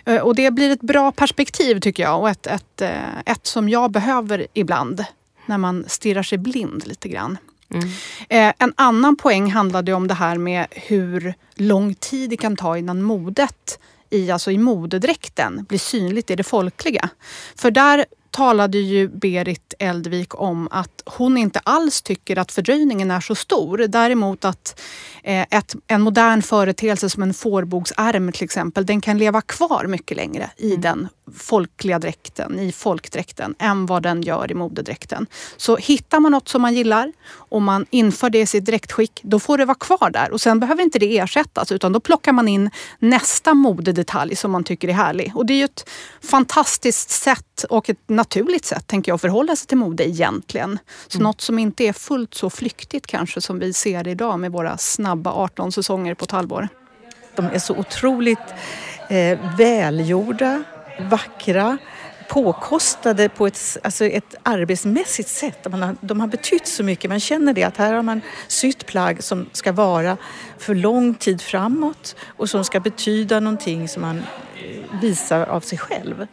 Eh, 0.04 0.22
och 0.22 0.34
det 0.34 0.50
blir 0.50 0.70
ett 0.70 0.80
bra 0.80 1.12
perspektiv 1.12 1.80
tycker 1.80 2.02
jag 2.02 2.20
och 2.20 2.30
ett, 2.30 2.46
ett, 2.46 2.80
eh, 2.80 3.18
ett 3.26 3.46
som 3.46 3.68
jag 3.68 3.90
behöver 3.90 4.46
ibland 4.54 5.04
när 5.46 5.58
man 5.58 5.84
stirrar 5.88 6.22
sig 6.22 6.38
blind 6.38 6.86
lite 6.86 7.08
grann. 7.08 7.38
Mm. 7.70 7.88
Eh, 8.28 8.54
en 8.58 8.72
annan 8.76 9.16
poäng 9.16 9.50
handlade 9.50 9.92
om 9.92 10.08
det 10.08 10.14
här 10.14 10.38
med 10.38 10.66
hur 10.70 11.34
lång 11.54 11.94
tid 11.94 12.30
det 12.30 12.36
kan 12.36 12.56
ta 12.56 12.78
innan 12.78 13.02
modet 13.02 13.78
i, 14.10 14.30
alltså 14.30 14.50
i 14.50 14.58
modedräkten 14.58 15.64
blir 15.68 15.78
synligt 15.78 16.30
i 16.30 16.36
det 16.36 16.44
folkliga. 16.44 17.08
För 17.56 17.70
där 17.70 18.04
talade 18.30 18.78
ju 18.78 19.08
Berit 19.08 19.74
Eldvik 19.78 20.40
om 20.40 20.68
att 20.70 21.02
hon 21.04 21.38
inte 21.38 21.58
alls 21.58 22.02
tycker 22.02 22.38
att 22.38 22.52
fördröjningen 22.52 23.10
är 23.10 23.20
så 23.20 23.34
stor. 23.34 23.78
Däremot 23.78 24.44
att 24.44 24.80
eh, 25.22 25.46
ett, 25.50 25.74
en 25.86 26.02
modern 26.02 26.42
företeelse 26.42 27.10
som 27.10 27.22
en 27.22 27.34
fårbogsärm 27.34 28.32
till 28.32 28.44
exempel, 28.44 28.86
den 28.86 29.00
kan 29.00 29.18
leva 29.18 29.40
kvar 29.40 29.86
mycket 29.86 30.16
längre 30.16 30.50
i 30.56 30.68
mm. 30.68 30.80
den 30.80 31.08
folkliga 31.36 31.98
dräkten, 31.98 32.58
i 32.58 32.72
folkdräkten, 32.72 33.54
än 33.58 33.86
vad 33.86 34.02
den 34.02 34.22
gör 34.22 34.50
i 34.50 34.54
modedräkten. 34.54 35.26
Så 35.56 35.76
hittar 35.76 36.20
man 36.20 36.32
något 36.32 36.48
som 36.48 36.62
man 36.62 36.74
gillar 36.74 37.12
och 37.32 37.62
man 37.62 37.86
inför 37.90 38.30
det 38.30 38.40
i 38.40 38.46
sitt 38.46 38.64
dräktskick, 38.64 39.20
då 39.22 39.40
får 39.40 39.58
det 39.58 39.64
vara 39.64 39.74
kvar 39.74 40.10
där 40.10 40.32
och 40.32 40.40
sen 40.40 40.60
behöver 40.60 40.82
inte 40.82 40.98
det 40.98 41.18
ersättas 41.18 41.72
utan 41.72 41.92
då 41.92 42.00
plockar 42.00 42.32
man 42.32 42.48
in 42.48 42.70
nästa 42.98 43.54
modedetalj 43.54 44.36
som 44.36 44.50
man 44.50 44.64
tycker 44.64 44.88
är 44.88 44.92
härlig. 44.92 45.32
Och 45.34 45.46
det 45.46 45.52
är 45.52 45.58
ju 45.58 45.64
ett 45.64 45.90
fantastiskt 46.22 47.10
sätt 47.10 47.64
och 47.70 47.90
ett 47.90 48.08
naturligt 48.08 48.64
sätt, 48.64 48.86
tänker 48.86 49.10
jag, 49.10 49.14
att 49.14 49.20
förhålla 49.20 49.56
sig 49.56 49.68
till 49.68 49.78
mode 49.78 50.08
egentligen. 50.08 50.78
Så 51.08 51.18
mm. 51.18 51.24
något 51.24 51.40
som 51.40 51.58
inte 51.58 51.84
är 51.84 51.92
fullt 51.92 52.34
så 52.34 52.50
flyktigt 52.50 53.06
kanske 53.06 53.40
som 53.40 53.58
vi 53.58 53.72
ser 53.72 54.08
idag 54.08 54.40
med 54.40 54.52
våra 54.52 54.78
snabba 54.78 55.32
18 55.32 55.72
säsonger 55.72 56.14
på 56.14 56.24
ett 56.24 56.30
halvår. 56.30 56.68
De 57.36 57.46
är 57.46 57.58
så 57.58 57.76
otroligt 57.76 58.54
eh, 59.08 59.38
välgjorda, 59.56 60.64
vackra, 60.98 61.78
påkostade 62.28 63.28
på 63.28 63.46
ett, 63.46 63.76
alltså 63.82 64.04
ett 64.04 64.34
arbetsmässigt 64.42 65.28
sätt. 65.28 65.70
Man 65.70 65.82
har, 65.82 65.96
de 66.00 66.20
har 66.20 66.26
betytt 66.26 66.66
så 66.66 66.84
mycket. 66.84 67.10
Man 67.10 67.20
känner 67.20 67.52
det 67.52 67.64
att 67.64 67.76
här 67.76 67.92
har 67.92 68.02
man 68.02 68.20
sytt 68.48 68.86
plagg 68.86 69.22
som 69.22 69.46
ska 69.52 69.72
vara 69.72 70.16
för 70.58 70.74
lång 70.74 71.14
tid 71.14 71.42
framåt 71.42 72.16
och 72.36 72.50
som 72.50 72.64
ska 72.64 72.80
betyda 72.80 73.40
någonting 73.40 73.88
som 73.88 74.02
man 74.02 74.18
eh, 74.18 75.00
visar 75.00 75.46
av 75.46 75.60
sig 75.60 75.78
själv. 75.78 76.26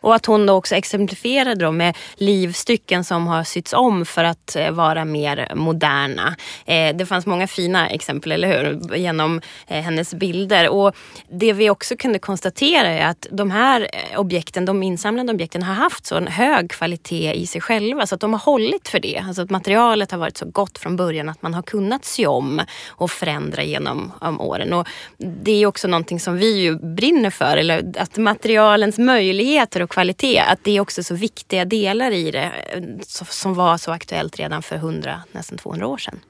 Och 0.00 0.14
att 0.14 0.26
hon 0.26 0.46
då 0.46 0.54
också 0.54 0.74
exemplifierade 0.74 1.64
då 1.64 1.72
med 1.72 1.96
livstycken 2.16 3.04
som 3.04 3.26
har 3.26 3.44
sytts 3.44 3.72
om 3.72 4.04
för 4.06 4.24
att 4.24 4.56
eh, 4.56 4.70
vara 4.70 5.04
mer 5.04 5.52
moderna. 5.54 6.36
Eh, 6.66 6.96
det 6.96 7.06
fanns 7.06 7.26
många 7.26 7.46
fina 7.46 7.88
exempel, 7.88 8.32
eller 8.32 8.48
hur? 8.48 8.96
Genom 8.96 9.40
eh, 9.66 9.82
hennes 9.82 10.14
bilder. 10.14 10.68
Och 10.68 10.96
det 11.30 11.52
vi 11.52 11.70
också 11.70 11.96
kunde 11.96 12.18
konstatera 12.18 12.88
är 12.88 13.06
att 13.06 13.26
de 13.30 13.50
här 13.50 13.88
objekten, 14.16 14.64
de 14.64 14.82
insamlade 14.82 15.32
objekten 15.32 15.62
har 15.62 15.74
haft 15.74 16.06
så 16.06 16.16
en 16.16 16.26
hög 16.26 16.70
kvalitet 16.70 17.32
i 17.32 17.46
sig 17.46 17.60
själva 17.60 18.06
så 18.06 18.14
att 18.14 18.20
de 18.20 18.32
har 18.32 18.40
hållit 18.40 18.88
för 18.88 19.00
det. 19.00 19.24
Alltså 19.26 19.42
att 19.42 19.50
materialet 19.50 20.10
har 20.10 20.18
varit 20.18 20.36
så 20.36 20.46
gott 20.46 20.78
från 20.78 20.96
början 20.96 21.28
att 21.28 21.42
man 21.42 21.54
har 21.54 21.62
kunnat 21.62 22.04
sy 22.04 22.26
om 22.26 22.60
och 22.88 23.10
förändra 23.10 23.62
genom 23.62 24.12
åren. 24.40 24.72
Och 24.72 24.88
det 25.16 25.62
är 25.62 25.66
också 25.66 25.88
någonting 25.88 26.20
som 26.20 26.36
vi 26.36 26.60
ju 26.60 26.78
brinner 26.78 27.30
för, 27.30 27.56
eller 27.56 27.92
att 27.98 28.16
materialens 28.16 28.98
möjligheter 28.98 29.82
kvalitet, 29.88 30.38
att 30.38 30.64
det 30.64 30.76
är 30.76 30.80
också 30.80 31.02
så 31.02 31.14
viktiga 31.14 31.64
delar 31.64 32.10
i 32.10 32.30
det 32.30 32.52
som 33.00 33.54
var 33.54 33.78
så 33.78 33.92
aktuellt 33.92 34.36
redan 34.36 34.62
för 34.62 34.76
100, 34.76 35.22
nästan 35.32 35.58
200 35.58 35.86
år 35.86 35.98
sedan. 35.98 36.20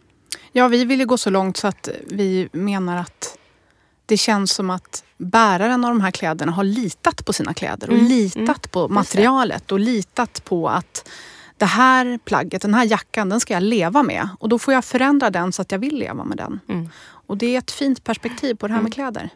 Ja, 0.52 0.68
vi 0.68 0.84
vill 0.84 1.00
ju 1.00 1.06
gå 1.06 1.18
så 1.18 1.30
långt 1.30 1.56
så 1.56 1.66
att 1.66 1.88
vi 2.06 2.48
menar 2.52 2.96
att 2.96 3.38
det 4.06 4.16
känns 4.16 4.52
som 4.52 4.70
att 4.70 5.04
bäraren 5.16 5.84
av 5.84 5.90
de 5.90 6.00
här 6.00 6.10
kläderna 6.10 6.52
har 6.52 6.64
litat 6.64 7.24
på 7.24 7.32
sina 7.32 7.54
kläder 7.54 7.90
och 7.90 7.94
mm. 7.94 8.06
litat 8.06 8.38
mm. 8.38 8.70
på 8.70 8.88
materialet 8.88 9.72
och 9.72 9.80
litat 9.80 10.44
på 10.44 10.68
att 10.68 11.08
det 11.56 11.66
här 11.66 12.18
plagget, 12.24 12.62
den 12.62 12.74
här 12.74 12.84
jackan, 12.84 13.28
den 13.28 13.40
ska 13.40 13.54
jag 13.54 13.62
leva 13.62 14.02
med. 14.02 14.28
Och 14.40 14.48
då 14.48 14.58
får 14.58 14.74
jag 14.74 14.84
förändra 14.84 15.30
den 15.30 15.52
så 15.52 15.62
att 15.62 15.72
jag 15.72 15.78
vill 15.78 15.98
leva 15.98 16.24
med 16.24 16.36
den. 16.36 16.60
Mm. 16.68 16.88
Och 17.00 17.36
det 17.36 17.54
är 17.54 17.58
ett 17.58 17.70
fint 17.70 18.04
perspektiv 18.04 18.54
på 18.54 18.66
det 18.66 18.72
här 18.72 18.82
med 18.82 18.98
mm. 18.98 19.12
kläder. 19.12 19.30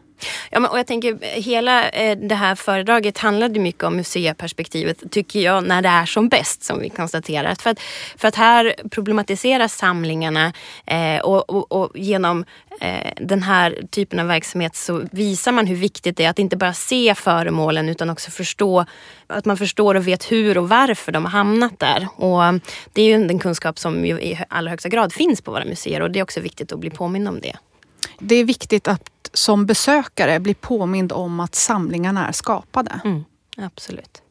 Ja, 0.51 0.59
men, 0.59 0.71
och 0.71 0.79
jag 0.79 0.87
tänker 0.87 1.17
hela 1.21 1.89
eh, 1.89 2.17
det 2.17 2.35
här 2.35 2.55
föredraget 2.55 3.17
handlade 3.17 3.59
mycket 3.59 3.83
om 3.83 3.95
museiperspektivet 3.95 5.11
tycker 5.11 5.39
jag 5.39 5.67
när 5.67 5.81
det 5.81 5.89
är 5.89 6.05
som 6.05 6.29
bäst 6.29 6.63
som 6.63 6.79
vi 6.79 6.89
konstaterat. 6.89 7.61
För 7.61 7.69
att, 7.69 7.79
för 8.17 8.27
att 8.27 8.35
här 8.35 8.75
problematiseras 8.91 9.77
samlingarna 9.77 10.53
eh, 10.85 11.19
och, 11.19 11.49
och, 11.49 11.71
och, 11.71 11.91
genom 11.95 12.45
eh, 12.81 13.11
den 13.17 13.43
här 13.43 13.79
typen 13.89 14.19
av 14.19 14.27
verksamhet 14.27 14.75
så 14.75 15.01
visar 15.11 15.51
man 15.51 15.67
hur 15.67 15.75
viktigt 15.75 16.17
det 16.17 16.25
är 16.25 16.29
att 16.29 16.39
inte 16.39 16.57
bara 16.57 16.73
se 16.73 17.15
föremålen 17.15 17.89
utan 17.89 18.09
också 18.09 18.31
förstå 18.31 18.85
att 19.27 19.45
man 19.45 19.57
förstår 19.57 19.95
och 19.95 20.07
vet 20.07 20.31
hur 20.31 20.57
och 20.57 20.69
varför 20.69 21.11
de 21.11 21.25
har 21.25 21.31
hamnat 21.31 21.79
där. 21.79 22.07
Och 22.15 22.43
mm, 22.43 22.61
det 22.93 23.01
är 23.01 23.05
ju 23.05 23.27
den 23.27 23.39
kunskap 23.39 23.79
som 23.79 24.05
ju 24.05 24.21
i 24.21 24.39
allra 24.49 24.69
högsta 24.69 24.89
grad 24.89 25.13
finns 25.13 25.41
på 25.41 25.51
våra 25.51 25.65
museer 25.65 26.01
och 26.01 26.11
det 26.11 26.19
är 26.19 26.23
också 26.23 26.39
viktigt 26.39 26.71
att 26.71 26.79
bli 26.79 26.89
påmind 26.89 27.27
om 27.27 27.39
det. 27.41 27.55
Det 28.19 28.35
är 28.35 28.43
viktigt 28.43 28.87
att 28.87 29.09
som 29.33 29.65
besökare 29.65 30.39
bli 30.39 30.53
påmind 30.53 31.11
om 31.11 31.39
att 31.39 31.55
samlingarna 31.55 32.27
är 32.27 32.31
skapade. 32.31 33.01
Mm, 33.03 33.23
absolut. 33.57 34.21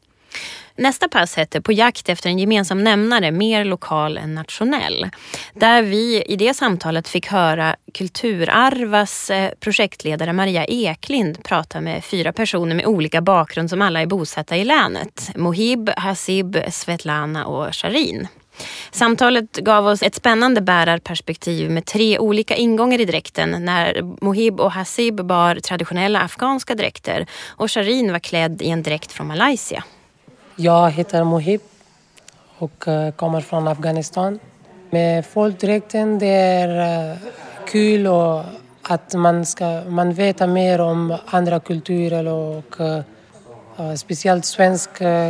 Nästa 0.75 1.07
pass 1.07 1.35
hette 1.35 1.61
På 1.61 1.71
jakt 1.71 2.09
efter 2.09 2.29
en 2.29 2.39
gemensam 2.39 2.83
nämnare, 2.83 3.31
mer 3.31 3.65
lokal 3.65 4.17
än 4.17 4.35
nationell. 4.35 5.09
Där 5.53 5.81
vi 5.81 6.23
i 6.23 6.35
det 6.35 6.53
samtalet 6.53 7.07
fick 7.07 7.27
höra 7.27 7.75
Kulturarvas 7.93 9.29
eh, 9.29 9.51
projektledare 9.59 10.33
Maria 10.33 10.65
Eklind 10.65 11.43
prata 11.43 11.81
med 11.81 12.03
fyra 12.05 12.33
personer 12.33 12.75
med 12.75 12.85
olika 12.85 13.21
bakgrund 13.21 13.69
som 13.69 13.81
alla 13.81 14.01
är 14.01 14.05
bosatta 14.05 14.57
i 14.57 14.65
länet. 14.65 15.31
Mohib, 15.35 15.89
Hasib, 15.97 16.57
Svetlana 16.71 17.45
och 17.45 17.75
Sharin. 17.75 18.27
Samtalet 18.91 19.57
gav 19.57 19.87
oss 19.87 20.03
ett 20.03 20.15
spännande 20.15 20.61
bärarperspektiv 20.61 21.71
med 21.71 21.85
tre 21.85 22.19
olika 22.19 22.55
ingångar 22.55 23.01
i 23.01 23.05
dräkten 23.05 23.65
när 23.65 24.01
Mohib 24.25 24.59
och 24.59 24.71
Hasib 24.71 25.25
bar 25.25 25.55
traditionella 25.55 26.19
afghanska 26.19 26.75
dräkter 26.75 27.25
och 27.47 27.71
Sharin 27.71 28.11
var 28.11 28.19
klädd 28.19 28.61
i 28.61 28.69
en 28.69 28.83
dräkt 28.83 29.11
från 29.11 29.27
Malaysia. 29.27 29.83
Jag 30.55 30.91
heter 30.91 31.23
Mohib 31.23 31.61
och 32.57 32.87
eh, 32.87 33.11
kommer 33.11 33.41
från 33.41 33.67
Afghanistan. 33.67 34.39
Med 34.89 35.25
folkdräkten 35.25 36.19
det 36.19 36.27
är 36.27 37.11
eh, 37.11 37.17
kul 37.67 38.07
och 38.07 38.43
att 38.81 39.13
man, 39.13 39.45
ska, 39.45 39.81
man 39.87 40.13
vet 40.13 40.49
mer 40.49 40.81
om 40.81 41.17
andra 41.25 41.59
kulturer 41.59 42.27
och 42.27 42.79
uh, 42.79 43.95
speciellt 43.95 44.45
svensk 44.45 44.89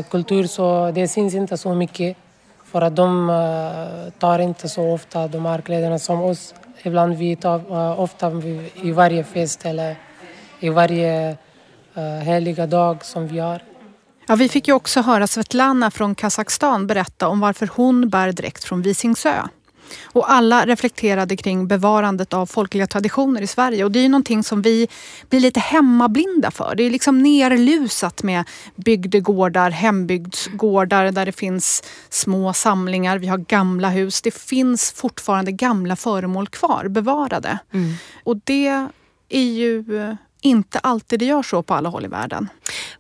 kultur 0.10 0.48
så 0.48 0.92
det 0.92 1.08
syns 1.08 1.36
inte 1.36 1.58
så 1.58 1.74
mycket. 1.74 2.18
För 2.74 2.82
att 2.82 2.96
de 2.96 3.30
uh, 3.30 4.12
tar 4.20 4.40
inte 4.40 4.70
så 4.70 4.94
ofta 4.94 5.28
de 5.28 5.46
här 5.46 5.62
kläderna 5.62 6.00
som 6.00 6.22
oss. 6.22 6.54
Ibland 6.84 7.18
vi 7.18 7.36
tar 7.36 7.72
uh, 7.72 8.00
ofta 8.00 8.32
i 8.82 8.92
varje 8.92 9.24
fest 9.24 9.66
eller 9.66 9.96
i 10.60 10.70
varje 10.70 11.38
uh, 11.98 12.04
heliga 12.04 12.68
dag 12.68 13.06
som 13.06 13.28
vi 13.28 13.40
har. 13.40 13.62
Ja, 14.28 14.36
vi 14.36 14.50
fick 14.50 14.68
ju 14.68 14.74
också 14.74 15.02
höra 15.02 15.28
Svetlana 15.28 15.92
från 15.92 16.16
Kazakstan 16.16 16.88
berätta 16.88 17.28
om 17.28 17.40
varför 17.40 17.70
hon 17.76 18.10
bär 18.10 18.32
dräkt 18.32 18.64
från 18.64 18.82
Visingsö. 18.82 19.48
Och 20.04 20.32
alla 20.32 20.66
reflekterade 20.66 21.38
kring 21.38 21.68
bevarandet 21.68 22.34
av 22.34 22.46
folkliga 22.46 22.88
traditioner 22.88 23.42
i 23.42 23.48
Sverige. 23.48 23.84
Och 23.84 23.92
det 23.92 24.00
är 24.00 24.04
ju 24.04 24.10
någonting 24.10 24.44
som 24.44 24.62
vi 24.62 24.88
blir 25.30 25.40
lite 25.40 25.60
hemmablinda 25.60 26.52
för. 26.52 26.74
Det 26.76 26.84
är 26.84 26.90
liksom 26.90 27.24
nerlusat 27.24 28.24
med 28.24 28.44
bygdegårdar, 28.76 29.70
hembygdsgårdar 29.70 31.12
där 31.12 31.26
det 31.26 31.32
finns 31.32 31.84
små 32.10 32.54
samlingar. 32.54 33.18
Vi 33.18 33.28
har 33.28 33.38
gamla 33.38 33.90
hus. 33.90 34.22
Det 34.22 34.34
finns 34.34 34.92
fortfarande 34.92 35.52
gamla 35.52 35.96
föremål 35.96 36.48
kvar, 36.48 36.88
bevarade. 36.88 37.60
Mm. 37.74 37.94
Och 38.24 38.38
det 38.44 38.88
är 39.30 39.44
ju 39.44 39.84
inte 40.42 40.80
alltid 40.80 41.20
det 41.20 41.26
gör 41.26 41.44
så 41.44 41.64
på 41.64 41.74
alla 41.74 41.90
håll 41.90 42.06
i 42.06 42.08
världen. 42.08 42.50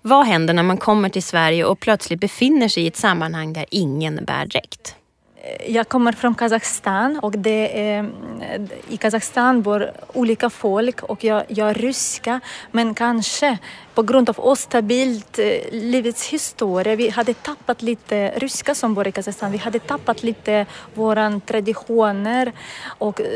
Vad 0.02 0.26
händer 0.26 0.54
när 0.54 0.64
man 0.64 0.78
kommer 0.78 1.10
till 1.10 1.24
Sverige 1.24 1.66
och 1.66 1.80
plötsligt 1.80 2.20
befinner 2.20 2.68
sig 2.68 2.84
i 2.84 2.88
ett 2.88 2.98
sammanhang 2.98 3.54
där 3.54 3.66
ingen 3.72 4.26
bär 4.26 4.46
dräkt? 4.46 4.96
Eh, 5.44 5.72
jag 5.76 5.90
kommer 5.90 6.12
från 6.12 6.36
Kazakstan 6.36 7.20
och 7.20 7.32
det 7.32 7.90
är, 7.90 8.00
mm, 8.00 8.70
i 8.90 8.98
Kazakstan 8.98 9.62
bor 9.62 9.92
olika 10.14 10.50
folk 10.50 11.04
och 11.04 11.24
jag, 11.24 11.44
jag 11.48 11.70
är 11.70 11.74
ryska. 11.74 12.40
Men 12.72 12.94
kanske 12.94 13.58
på 13.94 14.04
grund 14.04 14.30
av 14.30 14.40
ostabilt 14.40 15.40
eh, 15.40 15.62
livets 15.72 16.28
historia. 16.28 16.96
Vi 16.96 17.10
hade 17.10 17.34
tappat 17.34 17.82
lite 17.82 18.34
ryska 18.36 18.76
som 18.76 18.94
bor 18.94 19.08
i 19.08 19.12
Kazakstan. 19.12 19.52
Vi 19.52 19.58
hade 19.58 19.80
tappat 19.80 20.24
lite 20.24 20.66
våra 20.94 21.42
traditioner 21.46 22.52
och 22.86 23.22
eh, 23.22 23.28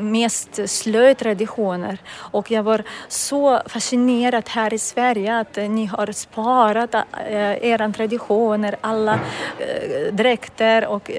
mest 0.00 0.70
slöjtraditioner. 0.70 1.98
Och 2.10 2.50
jag 2.50 2.62
var 2.62 2.82
så 3.08 3.60
fascinerad 3.66 4.48
här 4.48 4.74
i 4.74 4.78
Sverige 4.78 5.38
att 5.38 5.58
eh, 5.58 5.70
ni 5.70 5.86
har 5.86 6.12
sparat 6.12 6.94
era 7.60 7.92
traditioner, 7.92 8.76
alla 8.80 9.18
dräkter 10.12 10.86
och 10.86 11.10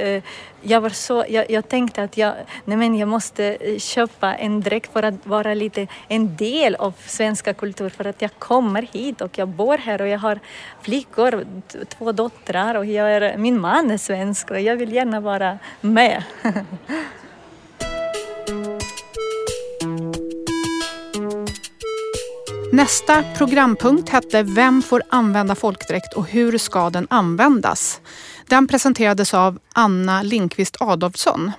jag, 0.62 0.82
var 0.82 0.90
så, 0.90 1.26
jag, 1.30 1.52
jag, 1.52 1.70
tänkte 1.70 2.04
att 2.04 2.18
jag, 2.18 2.34
nej 2.66 2.78
men 2.78 2.96
jag 2.96 3.10
måste 3.10 3.46
eh, 3.46 3.78
köpa 3.78 4.36
en 4.36 4.62
dräkt 4.62 4.94
för 4.94 5.04
att 5.04 5.26
vara 5.28 5.54
lite 5.54 5.88
en 6.08 6.36
del 6.36 6.76
av 6.76 6.94
svenska 7.06 7.54
kultur 7.54 7.90
för 7.90 8.06
att 8.08 8.22
jag 8.22 8.32
kommer 8.40 8.82
hit 8.92 9.22
och 9.22 9.38
jag 9.38 9.48
bor 9.48 9.78
här 9.78 10.02
och 10.02 10.08
jag 10.08 10.20
har 10.20 10.40
flickor, 10.82 11.46
två 11.98 12.12
döttrar 12.12 12.76
och 12.76 12.86
jag 12.86 13.12
är, 13.12 13.38
min 13.38 13.60
man 13.60 13.92
är 13.92 13.98
svensk 13.98 14.52
och 14.52 14.60
jag 14.60 14.76
vill 14.76 14.94
gärna 14.94 15.20
vara 15.20 15.60
med. 15.82 16.24
Nästa 22.74 23.24
programpunkt 23.38 24.10
hette 24.10 24.44
Vem 24.44 24.82
får 24.82 25.04
använda 25.10 25.56
folkdräkt 25.56 26.14
och 26.14 26.28
hur 26.28 26.58
ska 26.58 26.90
den 26.90 27.08
användas? 27.10 28.02
Den 28.52 28.68
presenterades 28.68 29.34
av 29.34 29.60
Anna 29.74 30.22
Linkvist 30.22 30.78
Adolfsson. 30.80 31.52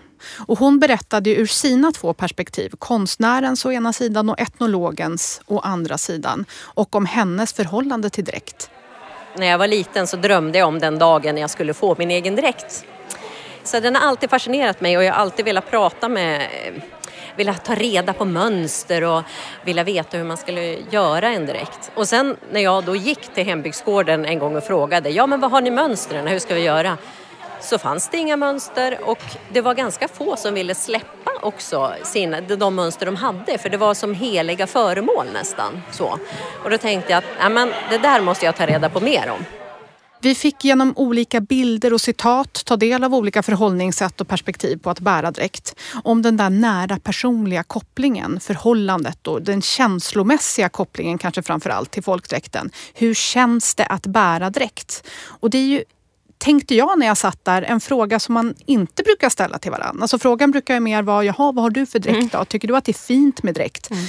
Och 0.46 0.58
hon 0.58 0.78
berättade 0.78 1.30
ur 1.30 1.46
sina 1.46 1.92
två 1.92 2.14
perspektiv, 2.14 2.72
konstnärens 2.78 3.64
å 3.64 3.72
ena 3.72 3.92
sidan 3.92 4.30
och 4.30 4.40
etnologens 4.40 5.40
å 5.46 5.58
andra 5.58 5.98
sidan, 5.98 6.44
och 6.52 6.94
om 6.94 7.06
hennes 7.06 7.52
förhållande 7.52 8.10
till 8.10 8.24
dräkt. 8.24 8.70
När 9.36 9.46
jag 9.46 9.58
var 9.58 9.66
liten 9.68 10.06
så 10.06 10.16
drömde 10.16 10.58
jag 10.58 10.68
om 10.68 10.78
den 10.78 10.98
dagen 10.98 11.36
jag 11.36 11.50
skulle 11.50 11.74
få 11.74 11.94
min 11.98 12.10
egen 12.10 12.36
dräkt. 12.36 12.84
Så 13.64 13.80
den 13.80 13.94
har 13.94 14.02
alltid 14.08 14.30
fascinerat 14.30 14.80
mig 14.80 14.96
och 14.96 15.04
jag 15.04 15.12
har 15.12 15.20
alltid 15.20 15.44
velat 15.44 15.70
prata 15.70 16.08
med 16.08 16.48
vilja 17.36 17.54
ta 17.54 17.74
reda 17.74 18.12
på 18.12 18.24
mönster 18.24 19.04
och 19.04 19.22
vilja 19.64 19.84
veta 19.84 20.16
hur 20.16 20.24
man 20.24 20.36
skulle 20.36 20.76
göra 20.90 21.28
en 21.28 21.46
direkt. 21.46 21.90
Och 21.94 22.08
sen 22.08 22.36
när 22.52 22.60
jag 22.60 22.84
då 22.84 22.96
gick 22.96 23.34
till 23.34 23.44
hembygdsgården 23.44 24.24
en 24.24 24.38
gång 24.38 24.56
och 24.56 24.64
frågade, 24.64 25.10
ja 25.10 25.26
men 25.26 25.40
vad 25.40 25.50
har 25.50 25.60
ni 25.60 25.70
mönstren, 25.70 26.26
hur 26.26 26.38
ska 26.38 26.54
vi 26.54 26.60
göra? 26.60 26.98
Så 27.60 27.78
fanns 27.78 28.08
det 28.08 28.18
inga 28.18 28.36
mönster 28.36 28.98
och 29.04 29.22
det 29.52 29.60
var 29.60 29.74
ganska 29.74 30.08
få 30.08 30.36
som 30.36 30.54
ville 30.54 30.74
släppa 30.74 31.30
också 31.42 31.94
sina, 32.02 32.40
de 32.40 32.74
mönster 32.74 33.06
de 33.06 33.16
hade 33.16 33.58
för 33.58 33.68
det 33.68 33.76
var 33.76 33.94
som 33.94 34.14
heliga 34.14 34.66
föremål 34.66 35.26
nästan. 35.32 35.82
Så. 35.90 36.18
Och 36.64 36.70
då 36.70 36.78
tänkte 36.78 37.12
jag 37.12 37.18
att 37.18 37.24
ja, 37.40 37.48
men, 37.48 37.72
det 37.90 37.98
där 37.98 38.20
måste 38.20 38.46
jag 38.46 38.56
ta 38.56 38.66
reda 38.66 38.88
på 38.88 39.00
mer 39.00 39.30
om. 39.30 39.61
Vi 40.22 40.34
fick 40.34 40.64
genom 40.64 40.92
olika 40.96 41.40
bilder 41.40 41.92
och 41.92 42.00
citat 42.00 42.62
ta 42.64 42.76
del 42.76 43.04
av 43.04 43.14
olika 43.14 43.42
förhållningssätt 43.42 44.20
och 44.20 44.28
perspektiv 44.28 44.76
på 44.76 44.90
att 44.90 45.00
bära 45.00 45.30
dräkt. 45.30 45.76
Om 46.04 46.22
den 46.22 46.36
där 46.36 46.50
nära 46.50 46.98
personliga 46.98 47.62
kopplingen, 47.62 48.40
förhållandet 48.40 49.26
och 49.26 49.42
den 49.42 49.62
känslomässiga 49.62 50.68
kopplingen 50.68 51.18
kanske 51.18 51.42
framför 51.42 51.70
allt 51.70 51.90
till 51.90 52.02
folkdräkten. 52.02 52.70
Hur 52.94 53.14
känns 53.14 53.74
det 53.74 53.86
att 53.86 54.06
bära 54.06 54.50
dräkt? 54.50 55.08
Och 55.40 55.50
det 55.50 55.58
är 55.58 55.66
ju 55.66 55.84
tänkte 56.42 56.74
jag 56.74 56.98
när 56.98 57.06
jag 57.06 57.16
satt 57.16 57.44
där, 57.44 57.62
en 57.62 57.80
fråga 57.80 58.18
som 58.18 58.34
man 58.34 58.54
inte 58.66 59.02
brukar 59.02 59.28
ställa 59.28 59.58
till 59.58 59.70
varandra. 59.70 60.02
Alltså 60.02 60.18
frågan 60.18 60.50
brukar 60.50 60.74
ju 60.74 60.80
mer 60.80 61.02
vara, 61.02 61.24
jaha 61.24 61.52
vad 61.52 61.62
har 61.64 61.70
du 61.70 61.86
för 61.86 61.98
dräkt 61.98 62.16
mm. 62.16 62.28
då? 62.32 62.44
Tycker 62.44 62.68
du 62.68 62.76
att 62.76 62.84
det 62.84 62.92
är 62.92 63.06
fint 63.06 63.42
med 63.42 63.54
dräkt? 63.54 63.90
Mm. 63.90 64.04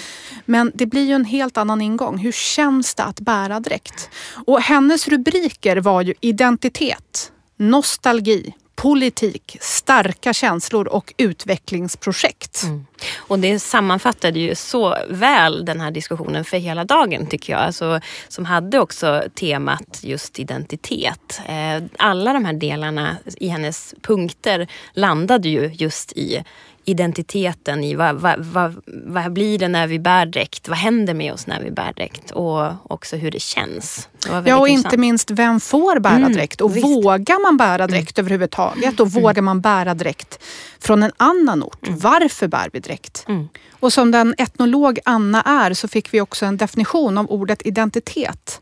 Men 0.45 0.71
det 0.75 0.85
blir 0.85 1.05
ju 1.05 1.13
en 1.13 1.25
helt 1.25 1.57
annan 1.57 1.81
ingång. 1.81 2.17
Hur 2.17 2.31
känns 2.31 2.95
det 2.95 3.03
att 3.03 3.19
bära 3.19 3.59
dräkt? 3.59 4.09
Och 4.47 4.61
hennes 4.61 5.07
rubriker 5.07 5.77
var 5.77 6.01
ju 6.01 6.13
identitet, 6.21 7.31
nostalgi, 7.57 8.53
politik, 8.75 9.57
starka 9.61 10.33
känslor 10.33 10.87
och 10.87 11.13
utvecklingsprojekt. 11.17 12.63
Mm. 12.63 12.85
Och 13.17 13.39
det 13.39 13.59
sammanfattade 13.59 14.39
ju 14.39 14.55
så 14.55 14.97
väl 15.09 15.65
den 15.65 15.81
här 15.81 15.91
diskussionen 15.91 16.45
för 16.45 16.57
hela 16.57 16.83
dagen 16.83 17.27
tycker 17.27 17.53
jag. 17.53 17.61
Alltså, 17.61 17.99
som 18.27 18.45
hade 18.45 18.79
också 18.79 19.23
temat 19.35 19.99
just 20.01 20.39
identitet. 20.39 21.41
Eh, 21.47 21.83
alla 21.97 22.33
de 22.33 22.45
här 22.45 22.53
delarna 22.53 23.17
i 23.37 23.47
hennes 23.47 23.95
punkter 24.01 24.67
landade 24.93 25.49
ju 25.49 25.71
just 25.73 26.11
i 26.11 26.43
identiteten 26.85 27.83
i 27.83 27.95
vad, 27.95 28.15
vad, 28.15 28.39
vad, 28.39 28.75
vad 28.87 29.33
blir 29.33 29.59
det 29.59 29.67
när 29.67 29.87
vi 29.87 29.99
bär 29.99 30.25
dräkt? 30.25 30.67
Vad 30.67 30.77
händer 30.77 31.13
med 31.13 31.33
oss 31.33 31.47
när 31.47 31.63
vi 31.63 31.71
bär 31.71 31.93
dräkt? 31.93 32.31
Och 32.31 32.91
också 32.91 33.15
hur 33.15 33.31
det 33.31 33.41
känns. 33.41 34.09
Det 34.23 34.43
ja, 34.45 34.57
och 34.57 34.67
intressant. 34.67 34.93
inte 34.93 34.97
minst 34.97 35.31
vem 35.31 35.59
får 35.59 35.99
bära 35.99 36.15
mm, 36.15 36.33
dräkt? 36.33 36.61
Och 36.61 36.75
visst. 36.75 36.85
vågar 36.85 37.41
man 37.41 37.57
bära 37.57 37.87
dräkt 37.87 38.17
mm. 38.17 38.25
överhuvudtaget? 38.25 38.99
Och 38.99 39.07
mm. 39.07 39.23
vågar 39.23 39.41
man 39.41 39.61
bära 39.61 39.93
dräkt 39.93 40.43
från 40.79 41.03
en 41.03 41.11
annan 41.17 41.63
ort? 41.63 41.87
Mm. 41.87 41.99
Varför 41.99 42.47
bär 42.47 42.69
vi 42.73 42.79
dräkt? 42.79 43.25
Mm. 43.27 43.49
Och 43.71 43.93
som 43.93 44.11
den 44.11 44.35
etnolog 44.37 44.99
Anna 45.05 45.41
är 45.41 45.73
så 45.73 45.87
fick 45.87 46.13
vi 46.13 46.21
också 46.21 46.45
en 46.45 46.57
definition 46.57 47.17
av 47.17 47.31
ordet 47.31 47.61
identitet 47.65 48.61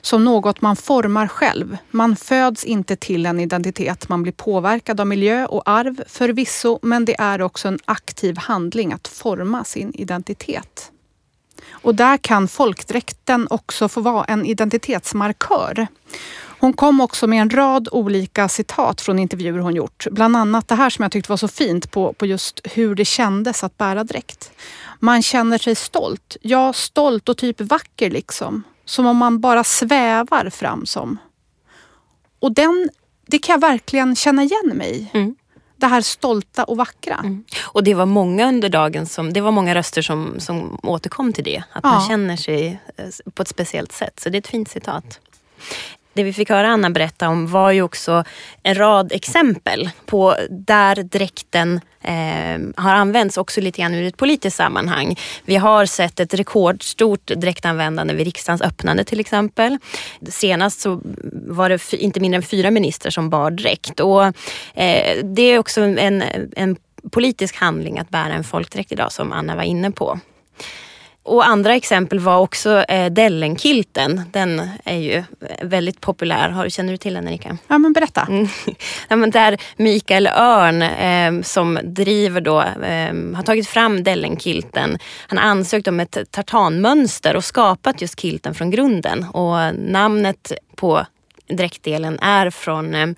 som 0.00 0.24
något 0.24 0.60
man 0.60 0.76
formar 0.76 1.28
själv. 1.28 1.76
Man 1.90 2.16
föds 2.16 2.64
inte 2.64 2.96
till 2.96 3.26
en 3.26 3.40
identitet. 3.40 4.08
Man 4.08 4.22
blir 4.22 4.32
påverkad 4.32 5.00
av 5.00 5.06
miljö 5.06 5.46
och 5.46 5.62
arv 5.66 6.02
förvisso, 6.08 6.78
men 6.82 7.04
det 7.04 7.20
är 7.20 7.42
också 7.42 7.68
en 7.68 7.78
aktiv 7.84 8.36
handling 8.38 8.92
att 8.92 9.08
forma 9.08 9.64
sin 9.64 9.92
identitet. 9.94 10.90
Och 11.70 11.94
där 11.94 12.16
kan 12.16 12.48
folkdräkten 12.48 13.46
också 13.50 13.88
få 13.88 14.00
vara 14.00 14.24
en 14.24 14.46
identitetsmarkör. 14.46 15.86
Hon 16.60 16.72
kom 16.72 17.00
också 17.00 17.26
med 17.26 17.42
en 17.42 17.50
rad 17.50 17.88
olika 17.92 18.48
citat 18.48 19.00
från 19.00 19.18
intervjuer 19.18 19.58
hon 19.58 19.74
gjort. 19.74 20.06
Bland 20.10 20.36
annat 20.36 20.68
det 20.68 20.74
här 20.74 20.90
som 20.90 21.02
jag 21.02 21.12
tyckte 21.12 21.32
var 21.32 21.36
så 21.36 21.48
fint 21.48 21.90
på, 21.90 22.12
på 22.12 22.26
just 22.26 22.60
hur 22.64 22.94
det 22.94 23.04
kändes 23.04 23.64
att 23.64 23.78
bära 23.78 24.04
dräkt. 24.04 24.50
Man 24.98 25.22
känner 25.22 25.58
sig 25.58 25.74
stolt. 25.74 26.36
Ja, 26.42 26.72
stolt 26.72 27.28
och 27.28 27.36
typ 27.36 27.60
vacker 27.60 28.10
liksom. 28.10 28.62
Som 28.90 29.06
om 29.06 29.16
man 29.16 29.40
bara 29.40 29.64
svävar 29.64 30.50
fram 30.50 30.86
som. 30.86 31.18
Och 32.38 32.52
den, 32.52 32.90
det 33.26 33.38
kan 33.38 33.52
jag 33.52 33.60
verkligen 33.60 34.16
känna 34.16 34.42
igen 34.42 34.72
mig 34.74 34.90
i. 34.90 35.10
Mm. 35.18 35.36
Det 35.76 35.86
här 35.86 36.00
stolta 36.00 36.64
och 36.64 36.76
vackra. 36.76 37.14
Mm. 37.14 37.44
Och 37.62 37.84
det 37.84 37.94
var 37.94 38.06
många 38.06 38.48
under 38.48 38.68
dagen 38.68 39.06
som, 39.06 39.32
det 39.32 39.40
var 39.40 39.50
många 39.50 39.74
röster 39.74 40.02
som, 40.02 40.40
som 40.40 40.80
återkom 40.82 41.32
till 41.32 41.44
det. 41.44 41.62
Att 41.72 41.84
ja. 41.84 41.90
man 41.90 42.08
känner 42.08 42.36
sig 42.36 42.80
eh, 42.96 43.32
på 43.34 43.42
ett 43.42 43.48
speciellt 43.48 43.92
sätt. 43.92 44.20
Så 44.20 44.28
det 44.28 44.36
är 44.36 44.40
ett 44.40 44.46
fint 44.46 44.70
citat 44.70 45.20
det 46.20 46.24
vi 46.24 46.32
fick 46.32 46.50
höra 46.50 46.68
Anna 46.68 46.90
berätta 46.90 47.28
om 47.28 47.46
var 47.46 47.70
ju 47.70 47.82
också 47.82 48.24
en 48.62 48.74
rad 48.74 49.12
exempel 49.12 49.90
på 50.06 50.36
där 50.50 50.96
dräkten 51.02 51.80
eh, 52.02 52.82
har 52.82 52.94
använts 52.94 53.36
också 53.36 53.60
lite 53.60 53.80
grann 53.80 53.94
ur 53.94 54.06
ett 54.06 54.16
politiskt 54.16 54.56
sammanhang. 54.56 55.18
Vi 55.44 55.56
har 55.56 55.86
sett 55.86 56.20
ett 56.20 56.34
rekordstort 56.34 57.26
dräktanvändande 57.26 58.14
vid 58.14 58.24
riksdagens 58.24 58.62
öppnande 58.62 59.04
till 59.04 59.20
exempel. 59.20 59.78
Senast 60.28 60.80
så 60.80 61.00
var 61.32 61.68
det 61.68 61.92
inte 61.92 62.20
mindre 62.20 62.36
än 62.36 62.42
fyra 62.42 62.70
ministrar 62.70 63.10
som 63.10 63.30
bar 63.30 63.50
dräkt 63.50 64.00
och 64.00 64.24
eh, 64.74 65.24
det 65.24 65.42
är 65.42 65.58
också 65.58 65.80
en, 65.80 66.24
en 66.56 66.76
politisk 67.10 67.56
handling 67.56 67.98
att 67.98 68.10
bära 68.10 68.32
en 68.32 68.44
folkdräkt 68.44 68.92
idag 68.92 69.12
som 69.12 69.32
Anna 69.32 69.56
var 69.56 69.62
inne 69.62 69.90
på. 69.90 70.20
Och 71.22 71.46
andra 71.46 71.74
exempel 71.74 72.20
var 72.20 72.38
också 72.38 72.84
eh, 72.88 73.12
Dellenkilten. 73.12 74.22
Den 74.32 74.62
är 74.84 74.96
ju 74.96 75.22
väldigt 75.62 76.00
populär. 76.00 76.48
Har, 76.48 76.68
känner 76.68 76.92
du 76.92 76.96
till 76.96 77.14
den 77.14 77.28
Erika? 77.28 77.58
Ja 77.68 77.78
men 77.78 77.92
berätta. 77.92 78.26
Mm. 78.28 78.48
ja, 79.08 79.16
men 79.16 79.30
där 79.30 79.60
Mikael 79.76 80.26
Örn 80.26 80.82
eh, 80.82 81.42
som 81.42 81.78
driver 81.82 82.40
då, 82.40 82.60
eh, 82.60 83.34
har 83.36 83.42
tagit 83.42 83.68
fram 83.68 84.02
Dellenkilten. 84.04 84.98
Han 85.26 85.38
har 85.38 85.44
ansökt 85.44 85.88
om 85.88 86.00
ett 86.00 86.18
tartanmönster 86.30 87.36
och 87.36 87.44
skapat 87.44 88.02
just 88.02 88.16
kilten 88.16 88.54
från 88.54 88.70
grunden. 88.70 89.24
Och 89.24 89.74
namnet 89.74 90.52
på 90.76 91.06
dräktdelen 91.50 92.18
är 92.18 92.50
från 92.50 92.94
eh, 92.94 93.08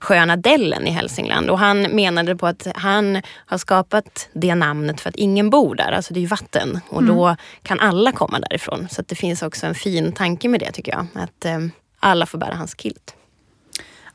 sjöarna 0.00 0.36
Dellen 0.36 0.86
i 0.86 0.90
Hälsingland 0.90 1.50
och 1.50 1.58
han 1.58 1.82
menade 1.82 2.36
på 2.36 2.46
att 2.46 2.66
han 2.74 3.22
har 3.46 3.58
skapat 3.58 4.28
det 4.32 4.54
namnet 4.54 5.00
för 5.00 5.08
att 5.08 5.16
ingen 5.16 5.50
bor 5.50 5.74
där, 5.74 5.92
alltså 5.92 6.14
det 6.14 6.18
är 6.18 6.22
ju 6.22 6.26
vatten 6.26 6.80
och 6.88 7.02
mm. 7.02 7.16
då 7.16 7.36
kan 7.62 7.80
alla 7.80 8.12
komma 8.12 8.38
därifrån. 8.38 8.88
Så 8.90 9.02
det 9.02 9.14
finns 9.14 9.42
också 9.42 9.66
en 9.66 9.74
fin 9.74 10.12
tanke 10.12 10.48
med 10.48 10.60
det 10.60 10.72
tycker 10.72 10.92
jag, 10.92 11.06
att 11.14 11.44
eh, 11.44 11.58
alla 12.00 12.26
får 12.26 12.38
bära 12.38 12.54
hans 12.54 12.74
kilt. 12.80 13.14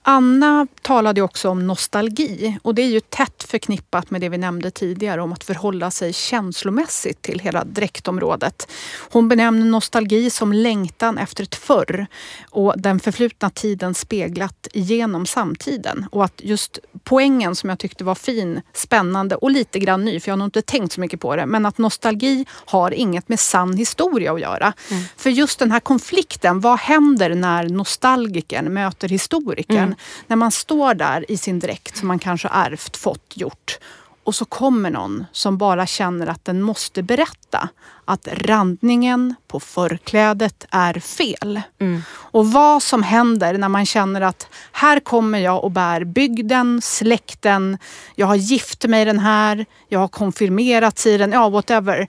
Anna 0.10 0.68
talade 0.82 1.22
också 1.22 1.50
om 1.50 1.68
nostalgi 1.68 2.58
och 2.64 2.76
det 2.76 2.82
är 2.82 2.88
ju 2.88 3.00
tätt 3.00 3.44
förknippat 3.48 4.12
med 4.12 4.22
det 4.22 4.30
vi 4.30 4.38
nämnde 4.38 4.72
tidigare 4.72 5.22
om 5.22 5.34
att 5.34 5.44
förhålla 5.44 5.92
sig 5.92 6.14
känslomässigt 6.14 7.22
till 7.22 7.40
hela 7.40 7.64
dräktområdet. 7.64 8.72
Hon 9.12 9.30
benämner 9.30 9.66
nostalgi 9.66 10.30
som 10.30 10.54
längtan 10.54 11.18
efter 11.18 11.44
ett 11.44 11.56
förr 11.56 12.08
och 12.50 12.74
den 12.78 13.00
förflutna 13.00 13.50
tiden 13.50 13.94
speglat 13.94 14.68
genom 14.74 15.26
samtiden. 15.26 16.06
Och 16.12 16.26
att 16.26 16.42
just 16.44 16.80
poängen 17.04 17.56
som 17.56 17.70
jag 17.70 17.80
tyckte 17.80 18.04
var 18.04 18.16
fin, 18.16 18.62
spännande 18.74 19.36
och 19.36 19.52
lite 19.52 19.80
grann 19.80 20.06
ny, 20.06 20.20
för 20.20 20.30
jag 20.30 20.34
har 20.34 20.38
nog 20.38 20.48
inte 20.48 20.62
tänkt 20.62 20.94
så 20.94 21.02
mycket 21.02 21.20
på 21.20 21.36
det, 21.36 21.46
men 21.46 21.66
att 21.66 21.78
nostalgi 21.78 22.46
har 22.66 22.92
inget 22.92 23.30
med 23.30 23.40
sann 23.40 23.78
historia 23.78 24.34
att 24.34 24.42
göra. 24.42 24.74
Mm. 24.92 25.04
För 25.18 25.30
just 25.30 25.60
den 25.60 25.72
här 25.72 25.80
konflikten, 25.80 26.60
vad 26.60 26.80
händer 26.80 27.36
när 27.36 27.70
nostalgikern 27.70 28.74
möter 28.74 29.10
historikern? 29.10 29.78
Mm 29.78 29.97
när 30.28 30.36
man 30.36 30.52
står 30.52 30.94
där 30.94 31.32
i 31.32 31.38
sin 31.38 31.60
dräkt 31.60 31.98
som 31.98 32.08
man 32.08 32.20
kanske 32.20 32.48
ärvt, 32.48 32.98
fått, 32.98 33.32
gjort 33.34 33.80
och 34.28 34.36
så 34.36 34.46
kommer 34.46 34.90
någon 34.90 35.26
som 35.32 35.58
bara 35.58 35.86
känner 35.86 36.28
att 36.28 36.46
den 36.46 36.62
måste 36.62 37.04
berätta 37.04 37.70
att 38.06 38.28
randningen 38.32 39.36
på 39.48 39.60
förklädet 39.60 40.66
är 40.72 41.00
fel. 41.00 41.62
Mm. 41.80 42.02
Och 42.10 42.52
vad 42.52 42.84
som 42.84 43.04
händer 43.04 43.58
när 43.58 43.70
man 43.70 43.86
känner 43.86 44.22
att 44.22 44.48
här 44.72 45.00
kommer 45.00 45.40
jag 45.40 45.64
och 45.64 45.72
bär 45.72 46.04
bygden, 46.04 46.82
släkten, 46.82 47.78
jag 48.16 48.28
har 48.28 48.36
gift 48.36 48.86
mig 48.86 49.06
den 49.06 49.20
här, 49.20 49.66
jag 49.88 50.00
har 50.00 50.08
konfirmerats 50.08 51.06
i 51.06 51.18
den, 51.18 51.32
ja 51.32 51.50
whatever. 51.50 52.08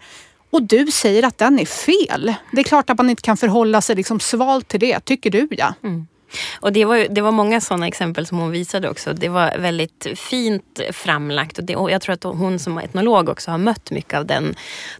Och 0.50 0.62
du 0.62 0.86
säger 0.86 1.22
att 1.22 1.38
den 1.38 1.58
är 1.58 1.66
fel. 1.66 2.34
Det 2.52 2.60
är 2.60 2.64
klart 2.64 2.90
att 2.90 2.98
man 2.98 3.10
inte 3.10 3.22
kan 3.22 3.36
förhålla 3.36 3.80
sig 3.80 3.96
liksom 3.96 4.20
svalt 4.20 4.68
till 4.68 4.80
det, 4.80 5.00
tycker 5.00 5.30
du 5.30 5.48
ja. 5.50 5.74
Mm. 5.82 6.06
Och 6.60 6.72
det 6.72 6.84
var, 6.84 7.06
det 7.10 7.20
var 7.20 7.32
många 7.32 7.60
sådana 7.60 7.86
exempel 7.86 8.26
som 8.26 8.38
hon 8.38 8.50
visade 8.50 8.90
också. 8.90 9.12
Det 9.12 9.28
var 9.28 9.58
väldigt 9.58 10.06
fint 10.16 10.80
framlagt 10.92 11.58
och, 11.58 11.64
det, 11.64 11.76
och 11.76 11.90
jag 11.90 12.02
tror 12.02 12.12
att 12.12 12.24
hon 12.24 12.58
som 12.58 12.78
etnolog 12.78 13.28
också 13.28 13.50
har 13.50 13.58
mött 13.58 13.90
mycket 13.90 14.18
av 14.18 14.26
den 14.26 14.54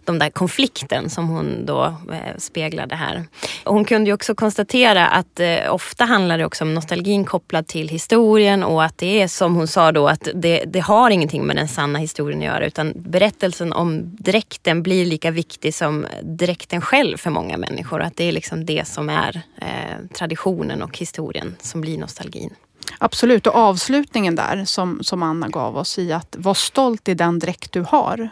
de 0.05 0.19
där 0.19 0.29
konflikten 0.29 1.09
som 1.09 1.27
hon 1.27 1.65
då 1.65 1.83
eh, 1.85 2.37
speglade 2.37 2.95
här. 2.95 3.23
Och 3.63 3.73
hon 3.73 3.85
kunde 3.85 4.09
ju 4.09 4.13
också 4.13 4.35
konstatera 4.35 5.07
att 5.07 5.39
eh, 5.39 5.73
ofta 5.73 6.05
handlar 6.05 6.37
det 6.37 6.45
också 6.45 6.63
om 6.63 6.73
nostalgin 6.73 7.25
kopplad 7.25 7.67
till 7.67 7.89
historien 7.89 8.63
och 8.63 8.83
att 8.83 8.97
det 8.97 9.21
är 9.21 9.27
som 9.27 9.55
hon 9.55 9.67
sa 9.67 9.91
då 9.91 10.07
att 10.07 10.27
det, 10.35 10.63
det 10.67 10.79
har 10.79 11.09
ingenting 11.09 11.43
med 11.45 11.55
den 11.55 11.67
sanna 11.67 11.99
historien 11.99 12.39
att 12.39 12.45
göra 12.45 12.65
utan 12.65 12.93
berättelsen 12.95 13.73
om 13.73 14.15
dräkten 14.15 14.83
blir 14.83 15.05
lika 15.05 15.31
viktig 15.31 15.73
som 15.73 16.07
dräkten 16.23 16.81
själv 16.81 17.17
för 17.17 17.29
många 17.29 17.57
människor. 17.57 18.01
Att 18.01 18.17
det 18.17 18.23
är 18.23 18.31
liksom 18.31 18.65
det 18.65 18.87
som 18.87 19.09
är 19.09 19.41
eh, 19.61 20.17
traditionen 20.17 20.81
och 20.81 20.97
historien 20.97 21.18
som 21.61 21.81
blir 21.81 21.97
nostalgin. 21.97 22.53
Absolut, 22.97 23.47
och 23.47 23.55
avslutningen 23.55 24.35
där 24.35 24.65
som, 24.65 24.99
som 25.03 25.23
Anna 25.23 25.47
gav 25.47 25.77
oss 25.77 25.99
i 25.99 26.11
att 26.13 26.35
vara 26.39 26.55
stolt 26.55 27.09
i 27.09 27.13
den 27.13 27.39
dräkt 27.39 27.71
du 27.71 27.81
har 27.81 28.29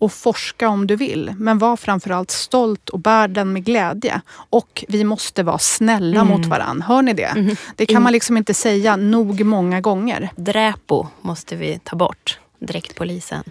och 0.00 0.12
forska 0.12 0.68
om 0.68 0.86
du 0.86 0.96
vill. 0.96 1.34
Men 1.36 1.58
var 1.58 1.76
framförallt 1.76 2.30
stolt 2.30 2.88
och 2.88 2.98
bär 2.98 3.28
den 3.28 3.52
med 3.52 3.64
glädje. 3.64 4.20
Och 4.32 4.84
vi 4.88 5.04
måste 5.04 5.42
vara 5.42 5.58
snälla 5.58 6.20
mm. 6.20 6.32
mot 6.32 6.46
varann. 6.46 6.82
Hör 6.82 7.02
ni 7.02 7.12
det? 7.12 7.24
Mm. 7.24 7.56
Det 7.76 7.86
kan 7.86 8.02
man 8.02 8.12
liksom 8.12 8.36
inte 8.36 8.54
säga 8.54 8.96
nog 8.96 9.44
många 9.44 9.80
gånger. 9.80 10.30
Dräpo 10.36 11.06
måste 11.20 11.56
vi 11.56 11.80
ta 11.84 11.96
bort. 11.96 12.38
Dräktpolisen. 12.58 13.44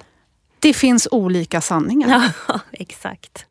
Det 0.59 0.73
finns 0.73 1.07
olika 1.11 1.61
sanningar. 1.61 2.31
Ja, 2.47 2.59
exakt. 2.71 3.45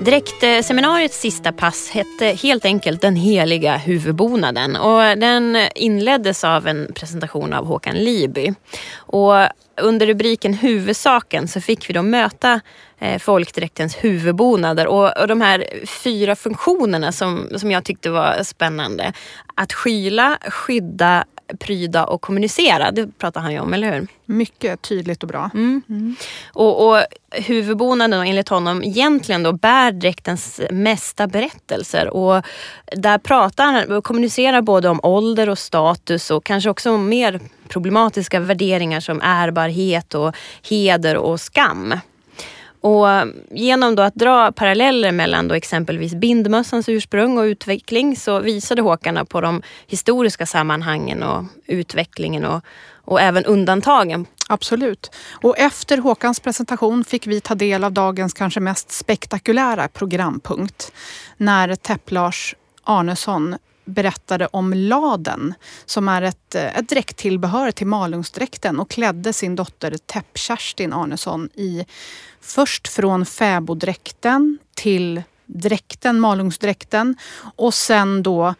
Dräktseminariets 0.00 1.20
sista 1.20 1.52
pass 1.52 1.90
hette 1.90 2.26
helt 2.26 2.64
enkelt 2.64 3.00
Den 3.00 3.16
heliga 3.16 3.76
huvudbonaden 3.76 4.76
och 4.76 5.18
den 5.18 5.58
inleddes 5.74 6.44
av 6.44 6.66
en 6.68 6.92
presentation 6.94 7.52
av 7.52 7.66
Håkan 7.66 7.96
Liby. 7.96 8.54
Och 8.96 9.34
under 9.80 10.06
rubriken 10.06 10.54
Huvudsaken 10.54 11.48
så 11.48 11.60
fick 11.60 11.88
vi 11.88 11.94
då 11.94 12.02
möta 12.02 12.60
eh, 12.98 13.18
folkdräktens 13.18 13.96
huvudbonader 13.96 14.86
och, 14.86 15.20
och 15.20 15.28
de 15.28 15.40
här 15.40 15.66
fyra 15.86 16.36
funktionerna 16.36 17.12
som, 17.12 17.48
som 17.56 17.70
jag 17.70 17.84
tyckte 17.84 18.10
var 18.10 18.42
spännande. 18.42 19.12
Att 19.54 19.72
skyla, 19.72 20.38
skydda, 20.48 21.24
pryda 21.58 22.04
och 22.04 22.20
kommunicera. 22.20 22.90
Det 22.90 23.18
pratar 23.18 23.40
han 23.40 23.52
ju 23.52 23.60
om, 23.60 23.74
eller 23.74 23.92
hur? 23.92 24.06
Mycket 24.26 24.82
tydligt 24.82 25.22
och 25.22 25.28
bra. 25.28 25.50
Mm. 25.54 25.82
Mm. 25.88 26.16
Och, 26.52 26.88
och 26.88 27.04
huvudbonaden 27.30 28.26
enligt 28.26 28.48
honom 28.48 28.82
egentligen 28.82 29.42
då 29.42 29.52
bär 29.52 29.92
dräktens 29.92 30.60
mesta 30.70 31.26
berättelser. 31.26 32.08
Och 32.08 32.42
där 32.92 33.18
pratar 33.18 33.64
han 33.64 33.92
och 33.92 34.04
kommunicerar 34.04 34.62
både 34.62 34.88
om 34.88 35.00
ålder 35.02 35.48
och 35.48 35.58
status 35.58 36.30
och 36.30 36.44
kanske 36.44 36.70
också 36.70 36.90
om 36.90 37.08
mer 37.08 37.40
problematiska 37.68 38.40
värderingar 38.40 39.00
som 39.00 39.20
ärbarhet 39.22 40.14
och 40.14 40.36
heder 40.62 41.16
och 41.16 41.40
skam. 41.40 41.94
Och 42.82 43.06
genom 43.50 43.94
då 43.94 44.02
att 44.02 44.14
dra 44.14 44.52
paralleller 44.52 45.12
mellan 45.12 45.48
då 45.48 45.54
exempelvis 45.54 46.14
bindmössans 46.14 46.88
ursprung 46.88 47.38
och 47.38 47.42
utveckling 47.42 48.16
så 48.16 48.38
visade 48.38 48.82
Håkan 48.82 49.26
på 49.26 49.40
de 49.40 49.62
historiska 49.86 50.46
sammanhangen 50.46 51.22
och 51.22 51.44
utvecklingen 51.66 52.44
och, 52.44 52.64
och 53.04 53.20
även 53.20 53.44
undantagen. 53.44 54.26
Absolut. 54.48 55.10
Och 55.42 55.58
efter 55.58 55.98
Håkans 55.98 56.40
presentation 56.40 57.04
fick 57.04 57.26
vi 57.26 57.40
ta 57.40 57.54
del 57.54 57.84
av 57.84 57.92
dagens 57.92 58.34
kanske 58.34 58.60
mest 58.60 58.90
spektakulära 58.90 59.88
programpunkt. 59.88 60.92
När 61.36 61.74
Täpp-Lars 61.74 62.54
Arnesson 62.84 63.56
berättade 63.84 64.46
om 64.46 64.74
laden 64.74 65.54
som 65.84 66.08
är 66.08 66.22
ett, 66.22 66.54
ett 66.54 66.88
dräkttillbehör 66.88 67.70
till 67.70 67.86
Malungsdräkten 67.86 68.80
och 68.80 68.90
klädde 68.90 69.32
sin 69.32 69.56
dotter 69.56 69.96
Täpp-Kerstin 70.06 70.92
Arnesson 70.92 71.48
i 71.54 71.86
först 72.40 72.88
från 72.88 73.26
fäboddräkten 73.26 74.58
till 74.74 75.22
dräkten, 75.46 76.20
Malungsdräkten 76.20 77.16
och 77.56 77.74
sen 77.74 78.22
då 78.22 78.54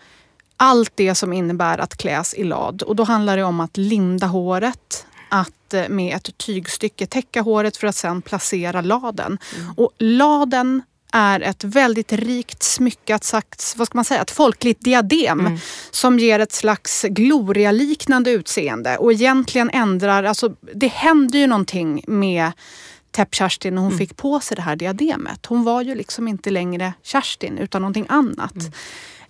allt 0.56 0.92
det 0.94 1.14
som 1.14 1.32
innebär 1.32 1.78
att 1.78 1.96
kläs 1.96 2.34
i 2.34 2.44
lad. 2.44 2.82
Och 2.82 2.96
då 2.96 3.04
handlar 3.04 3.36
det 3.36 3.44
om 3.44 3.60
att 3.60 3.76
linda 3.76 4.26
håret, 4.26 5.06
att 5.28 5.74
eh, 5.74 5.88
med 5.88 6.16
ett 6.16 6.38
tygstycke 6.38 7.06
täcka 7.06 7.42
håret 7.42 7.76
för 7.76 7.86
att 7.86 7.96
sen 7.96 8.22
placera 8.22 8.80
laden. 8.80 9.38
Mm. 9.56 9.74
Och 9.76 9.90
laden 9.98 10.82
är 11.12 11.40
ett 11.40 11.64
väldigt 11.64 12.12
rikt 12.12 12.62
smyckat, 12.62 13.24
sagt, 13.24 13.74
vad 13.76 13.86
ska 13.86 13.98
man 13.98 14.04
säga, 14.04 14.22
ett 14.22 14.30
folkligt 14.30 14.80
diadem 14.80 15.40
mm. 15.40 15.58
som 15.90 16.18
ger 16.18 16.38
ett 16.38 16.52
slags 16.52 17.04
glorialiknande 17.08 18.30
utseende 18.30 18.96
och 18.96 19.12
egentligen 19.12 19.70
ändrar, 19.70 20.24
alltså 20.24 20.54
det 20.74 20.88
händer 20.88 21.38
ju 21.38 21.46
någonting 21.46 22.04
med 22.06 22.52
Täpp-Kerstin 23.10 23.74
när 23.74 23.82
hon 23.82 23.92
mm. 23.92 23.98
fick 23.98 24.16
på 24.16 24.40
sig 24.40 24.54
det 24.56 24.62
här 24.62 24.76
diademet. 24.76 25.46
Hon 25.46 25.64
var 25.64 25.82
ju 25.82 25.94
liksom 25.94 26.28
inte 26.28 26.50
längre 26.50 26.92
Kerstin 27.02 27.58
utan 27.58 27.82
någonting 27.82 28.06
annat. 28.08 28.54
Mm. 28.54 28.72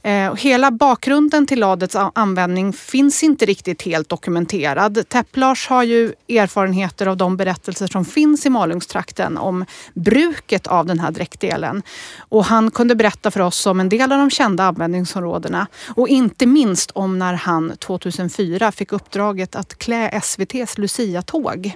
Eh, 0.05 0.35
hela 0.35 0.71
bakgrunden 0.71 1.47
till 1.47 1.61
ladets 1.61 1.97
användning 2.15 2.73
finns 2.73 3.23
inte 3.23 3.47
riktigt 3.47 3.83
helt 3.83 4.09
dokumenterad. 4.09 5.09
Täpp-Lars 5.09 5.69
har 5.69 5.83
ju 5.83 6.13
erfarenheter 6.29 7.07
av 7.07 7.17
de 7.17 7.37
berättelser 7.37 7.87
som 7.87 8.05
finns 8.05 8.47
i 8.47 8.51
Malungstrakten 8.51 9.39
om 9.39 9.65
bruket 9.95 10.67
av 10.67 10.87
den 10.87 10.99
här 10.99 11.11
dräktdelen. 11.11 11.83
Och 12.19 12.45
han 12.45 12.71
kunde 12.71 12.95
berätta 12.95 13.31
för 13.31 13.41
oss 13.41 13.67
om 13.67 13.81
en 13.81 13.89
del 13.89 14.13
av 14.13 14.19
de 14.19 14.31
kända 14.31 14.65
användningsområdena 14.65 15.67
och 15.95 16.09
inte 16.09 16.47
minst 16.47 16.91
om 16.91 17.19
när 17.19 17.35
han 17.35 17.73
2004 17.79 18.73
fick 18.73 18.93
uppdraget 18.93 19.57
att 19.57 19.79
klä 19.79 20.09
SVTs 20.09 20.79
Lucia-tåg 20.79 21.73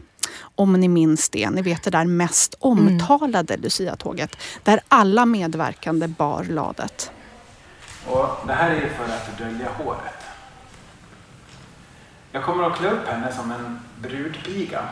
om 0.55 0.73
ni 0.73 0.89
minns 0.89 1.29
det. 1.29 1.51
Ni 1.51 1.63
vet 1.63 1.83
det 1.83 1.91
där 1.91 2.05
mest 2.05 2.55
omtalade 2.59 3.55
mm. 3.55 3.65
Lucia-tåget 3.65 4.37
där 4.65 4.81
alla 4.89 5.27
medverkande 5.27 6.09
bar 6.09 6.45
ladet. 6.45 7.11
Och 8.07 8.47
det 8.47 8.53
här 8.53 8.71
är 8.71 8.89
för 8.89 9.05
att 9.05 9.39
dölja 9.39 9.69
håret. 9.71 10.27
Jag 12.33 12.45
kommer 12.45 12.65
att 12.65 12.77
klä 12.79 12.91
upp 12.91 13.09
henne 13.09 13.33
som 13.33 13.51
en 13.51 13.81
brudpiga. 13.99 14.89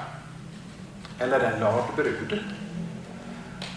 Eller 1.18 1.40
en 1.40 1.60
ladbrud. 1.60 2.44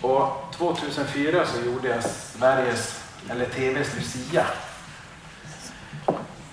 Och 0.01 0.55
2004 0.55 1.45
så 1.45 1.65
gjorde 1.65 1.87
jag 1.87 2.03
Sveriges, 2.03 3.03
eller 3.29 3.45
TVs 3.45 3.95
Lucia. 3.95 4.45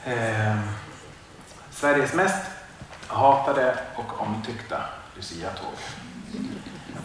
Eh, 0.05 0.59
Sveriges 1.71 2.15
mest 2.15 2.51
hatade 3.07 3.79
och 3.97 4.21
omtyckta 4.21 4.81
Lucia-tåg. 5.17 5.75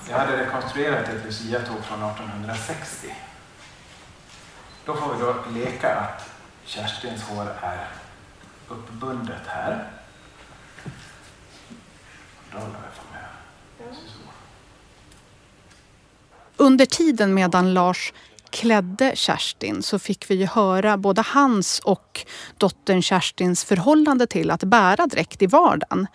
Jag 0.09 0.17
hade 0.17 0.37
rekonstruerat 0.37 1.09
ett 1.09 1.25
Lucia-tåg 1.25 1.83
från 1.83 2.03
1860 2.03 3.07
då 4.89 4.95
får 4.95 5.13
vi 5.13 5.21
då 5.21 5.36
leka 5.60 5.95
att 5.95 6.30
Kerstins 6.65 7.23
hår 7.23 7.47
är 7.62 7.88
uppbundet 8.67 9.47
här. 9.47 9.91
Under 16.58 16.86
tiden 16.86 17.34
medan 17.34 17.73
Lars 17.73 18.13
klädde 18.49 19.12
Kerstin 19.15 19.84
så 19.84 19.99
fick 19.99 20.32
vi 20.32 20.36
ju 20.36 20.45
höra 20.45 20.97
både 20.97 21.21
hans 21.21 21.80
och 21.80 22.25
dottern 22.58 23.02
Kerstins 23.02 23.65
förhållande 23.65 24.28
till 24.28 24.52
att 24.52 24.63
bära 24.63 25.08
dräkt 25.08 25.41
i 25.41 25.47
vardagen. 25.47 26.08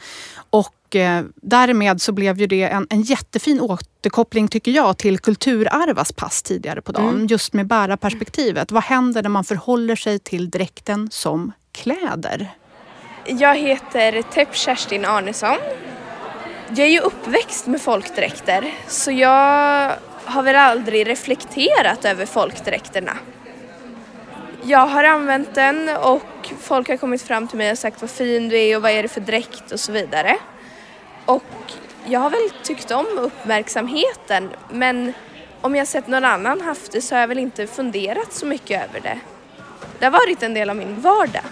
Och 0.51 0.84
eh, 0.97 1.23
därmed 1.35 2.03
så 2.03 2.13
blev 2.13 2.39
ju 2.39 2.47
det 2.47 2.63
en, 2.63 2.87
en 2.91 3.03
jättefin 3.03 3.61
återkoppling 3.61 4.49
tycker 4.49 4.71
jag 4.71 4.99
till 4.99 5.19
Kulturarvas 5.19 6.13
pass 6.13 6.43
tidigare 6.43 6.83
på 6.83 6.93
dagen. 6.93 7.15
Mm. 7.15 7.27
Just 7.27 7.53
med 7.53 7.67
bärarperspektivet. 7.67 8.73
Vad 8.73 8.83
händer 8.83 9.23
när 9.23 9.31
man 9.31 9.45
förhåller 9.45 9.97
sig 9.97 10.19
till 10.19 10.51
dräkten 10.51 11.09
som 11.11 11.53
kläder? 11.73 12.51
Jag 13.27 13.57
heter 13.57 14.23
Tepp 14.23 14.57
Kerstin 14.57 15.05
Arnesson. 15.05 15.57
Jag 16.69 16.79
är 16.79 16.91
ju 16.91 17.01
uppväxt 17.01 17.67
med 17.67 17.81
folkdräkter 17.81 18.75
så 18.89 19.11
jag 19.11 19.93
har 20.25 20.43
väl 20.43 20.57
aldrig 20.57 21.09
reflekterat 21.09 22.05
över 22.05 22.27
folkdräkterna. 22.27 23.13
Jag 24.63 24.87
har 24.87 25.05
använt 25.05 25.55
den 25.55 25.89
och 26.03 26.53
folk 26.61 26.89
har 26.89 26.97
kommit 26.97 27.23
fram 27.23 27.49
till 27.49 27.59
mig 27.59 27.73
och 27.73 27.79
sagt 27.79 28.01
vad 28.01 28.11
fin 28.11 28.49
du 28.49 28.59
är 28.59 28.77
och 28.77 28.83
vad 28.83 28.91
är 28.91 29.03
det 29.03 29.09
för 29.09 29.21
dräkt 29.21 29.73
och 29.73 29.81
så 29.81 29.93
vidare. 29.93 30.37
Och 31.27 31.43
jag 32.07 32.21
har 32.21 32.31
väl 32.31 32.51
tyckt 32.63 32.91
om 32.91 33.07
uppmärksamheten 33.19 34.51
men 34.71 35.13
om 35.61 35.77
jag 35.77 35.89
sett 35.89 36.07
någon 36.07 36.25
annan 36.25 36.61
haft 36.61 36.93
det 36.93 37.01
så 37.01 37.15
har 37.15 37.21
jag 37.21 37.29
väl 37.29 37.39
inte 37.39 37.67
funderat 37.67 38.33
så 38.33 38.47
mycket 38.47 38.89
över 38.89 39.01
det. 39.01 39.21
Det 39.99 40.05
har 40.05 40.13
varit 40.13 40.43
en 40.43 40.55
del 40.55 40.71
av 40.71 40.77
min 40.77 41.01
vardag. 41.01 41.43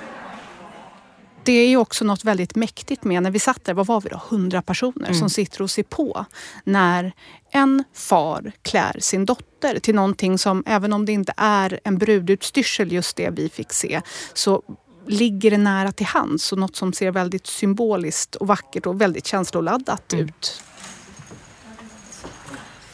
det 1.45 1.53
är 1.53 1.69
ju 1.69 1.77
också 1.77 2.05
något 2.05 2.25
väldigt 2.25 2.55
mäktigt 2.55 3.05
med 3.05 3.23
när 3.23 3.31
vi 3.31 3.39
satt 3.39 3.65
där, 3.65 3.75
vad 3.75 3.87
var 3.87 4.01
vi 4.01 4.09
då, 4.09 4.21
hundra 4.29 4.63
personer 4.63 5.07
mm. 5.07 5.19
som 5.19 5.31
sitter 5.31 5.63
och 5.63 5.71
ser 5.71 5.83
på 5.83 6.25
när 6.65 7.13
en 7.51 7.85
far 7.95 8.53
klär 8.63 8.97
sin 9.01 9.27
dotter 9.27 9.79
till 9.79 9.95
någonting 9.95 10.39
som, 10.39 10.63
även 10.67 10.93
om 10.93 11.07
det 11.07 11.13
inte 11.13 11.35
är 11.37 11.81
en 11.85 11.99
brudutstyrsel 11.99 12.93
just 12.93 13.17
det 13.17 13.31
vi 13.31 13.49
fick 13.49 13.73
se, 13.73 14.01
så 14.35 14.63
ligger 15.07 15.51
det 15.51 15.59
nära 15.59 15.93
till 15.93 16.07
hands 16.07 16.53
och 16.53 16.59
något 16.59 16.77
som 16.77 16.93
ser 16.93 17.11
väldigt 17.11 17.47
symboliskt 17.47 18.35
och 18.35 18.47
vackert 18.47 18.87
och 18.87 19.01
väldigt 19.01 19.27
känsloladdat 19.27 20.12
mm. 20.12 20.25
ut. 20.25 20.62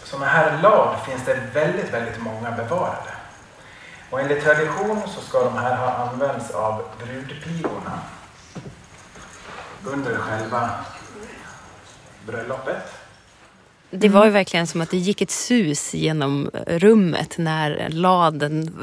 Sådana 0.05 0.27
här 0.27 0.63
lad 0.63 0.97
finns 1.07 1.25
det 1.25 1.51
väldigt, 1.55 1.93
väldigt 1.93 2.23
många 2.23 2.51
bevarade. 2.51 3.11
Och 4.11 4.21
enligt 4.21 4.45
tradition 4.45 5.03
så 5.15 5.21
ska 5.21 5.45
de 5.45 5.59
här 5.59 5.77
ha 5.77 5.93
använts 5.93 6.51
av 6.51 6.83
brudpigorna 6.99 7.99
under 9.85 10.17
själva 10.17 10.71
bröllopet. 12.27 12.98
Det 13.91 14.09
var 14.09 14.25
ju 14.25 14.31
verkligen 14.31 14.67
som 14.67 14.81
att 14.81 14.91
det 14.91 14.97
gick 14.97 15.21
ett 15.21 15.31
sus 15.31 15.95
genom 15.95 16.51
rummet 16.67 17.39
när 17.39 17.89
laden, 17.89 18.77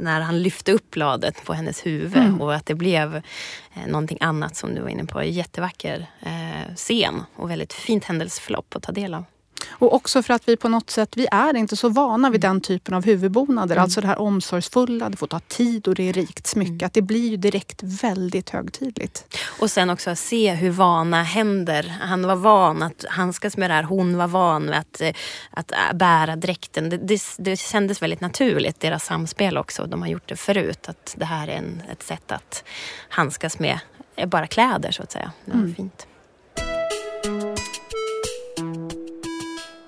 när 0.00 0.20
han 0.20 0.42
lyfte 0.42 0.72
upp 0.72 0.96
ladet 0.96 1.44
på 1.44 1.52
hennes 1.52 1.86
huvud 1.86 2.16
mm. 2.16 2.40
och 2.40 2.54
att 2.54 2.66
det 2.66 2.74
blev 2.74 3.16
eh, 3.16 3.86
någonting 3.86 4.18
annat 4.20 4.56
som 4.56 4.74
du 4.74 4.80
var 4.80 4.88
inne 4.88 5.04
på. 5.04 5.22
Jättevacker 5.22 6.06
eh, 6.22 6.74
scen 6.76 7.22
och 7.36 7.50
väldigt 7.50 7.72
fint 7.72 8.04
händelseförlopp 8.04 8.76
att 8.76 8.82
ta 8.82 8.92
del 8.92 9.14
av. 9.14 9.24
Och 9.68 9.94
också 9.94 10.22
för 10.22 10.34
att 10.34 10.48
vi 10.48 10.56
på 10.56 10.68
något 10.68 10.90
sätt, 10.90 11.16
vi 11.16 11.26
är 11.30 11.56
inte 11.56 11.76
så 11.76 11.88
vana 11.88 12.30
vid 12.30 12.40
den 12.40 12.60
typen 12.60 12.94
av 12.94 13.04
huvudbonader. 13.04 13.74
Mm. 13.74 13.82
Alltså 13.82 14.00
det 14.00 14.06
här 14.06 14.18
omsorgsfulla, 14.18 15.10
det 15.10 15.16
får 15.16 15.26
ta 15.26 15.40
tid 15.40 15.88
och 15.88 15.94
det 15.94 16.08
är 16.08 16.12
rikt 16.12 16.46
smyckat. 16.46 16.82
Mm. 16.82 16.90
Det 16.92 17.02
blir 17.02 17.30
ju 17.30 17.36
direkt 17.36 17.82
väldigt 17.82 18.50
högtidligt. 18.50 19.36
Och 19.60 19.70
sen 19.70 19.90
också 19.90 20.10
att 20.10 20.18
se 20.18 20.54
hur 20.54 20.70
vana 20.70 21.22
händer. 21.22 21.96
Han 22.00 22.26
var 22.26 22.36
van 22.36 22.82
att 22.82 23.04
handskas 23.08 23.56
med 23.56 23.70
det 23.70 23.74
här. 23.74 23.82
Hon 23.82 24.16
var 24.16 24.26
van 24.26 24.72
att, 24.72 25.00
eh, 25.00 25.12
att 25.50 25.72
äh, 25.72 25.78
bära 25.94 26.36
dräkten. 26.36 26.88
Det, 26.88 26.96
det, 26.96 27.22
det 27.38 27.56
kändes 27.56 28.02
väldigt 28.02 28.20
naturligt, 28.20 28.80
deras 28.80 29.04
samspel 29.04 29.58
också. 29.58 29.86
De 29.86 30.02
har 30.02 30.08
gjort 30.08 30.28
det 30.28 30.36
förut. 30.36 30.88
Att 30.88 31.14
det 31.18 31.24
här 31.24 31.48
är 31.48 31.56
en, 31.56 31.82
ett 31.92 32.02
sätt 32.02 32.32
att 32.32 32.64
handskas 33.08 33.58
med 33.58 33.78
bara 34.26 34.46
kläder 34.46 34.90
så 34.90 35.02
att 35.02 35.12
säga. 35.12 35.32
Det 35.44 35.52
var 35.52 35.58
mm. 35.58 35.74
fint. 35.74 36.06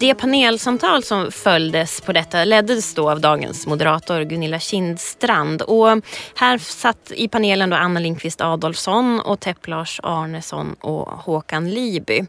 Det 0.01 0.15
panelsamtal 0.15 1.03
som 1.03 1.33
följdes 1.33 2.01
på 2.01 2.13
detta 2.13 2.45
leddes 2.45 2.95
då 2.95 3.11
av 3.11 3.21
dagens 3.21 3.67
moderator 3.67 4.23
Gunilla 4.23 4.59
Kindstrand. 4.59 5.63
Och 5.63 5.89
här 6.35 6.59
satt 6.59 7.13
i 7.15 7.29
panelen 7.29 7.71
då 7.71 7.77
Anna 7.77 8.01
Lindqvist 8.01 8.41
Adolfsson 8.41 9.21
och 9.21 9.41
Tepp 9.41 9.67
Lars 9.67 10.01
Arnesson 10.03 10.75
och 10.81 11.07
Håkan 11.07 11.71
Liby. 11.71 12.21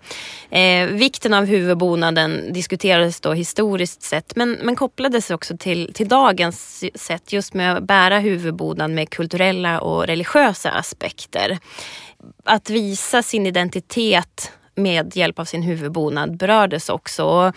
Eh, 0.50 0.88
vikten 0.88 1.34
av 1.34 1.46
huvudbonaden 1.46 2.54
diskuterades 2.54 3.22
då 3.22 3.34
historiskt 3.34 4.02
sett 4.02 4.36
men, 4.36 4.52
men 4.52 4.76
kopplades 4.76 5.32
också 5.32 5.58
till, 5.58 5.94
till 5.94 6.08
dagens 6.08 6.84
sätt 6.96 7.34
just 7.34 7.54
med 7.54 7.78
att 7.78 7.84
bära 7.84 8.20
huvudbonad 8.20 8.92
med 8.92 9.10
kulturella 9.10 9.82
och 9.82 10.08
religiösa 10.08 10.72
aspekter. 10.72 11.58
Att 12.44 12.70
visa 12.70 13.24
sin 13.24 13.46
identitet 13.46 14.52
med 14.80 15.16
hjälp 15.16 15.40
av 15.40 15.46
sin 15.46 15.64
huvudbonad 15.64 16.38
berördes 16.38 16.90
också. 16.90 17.54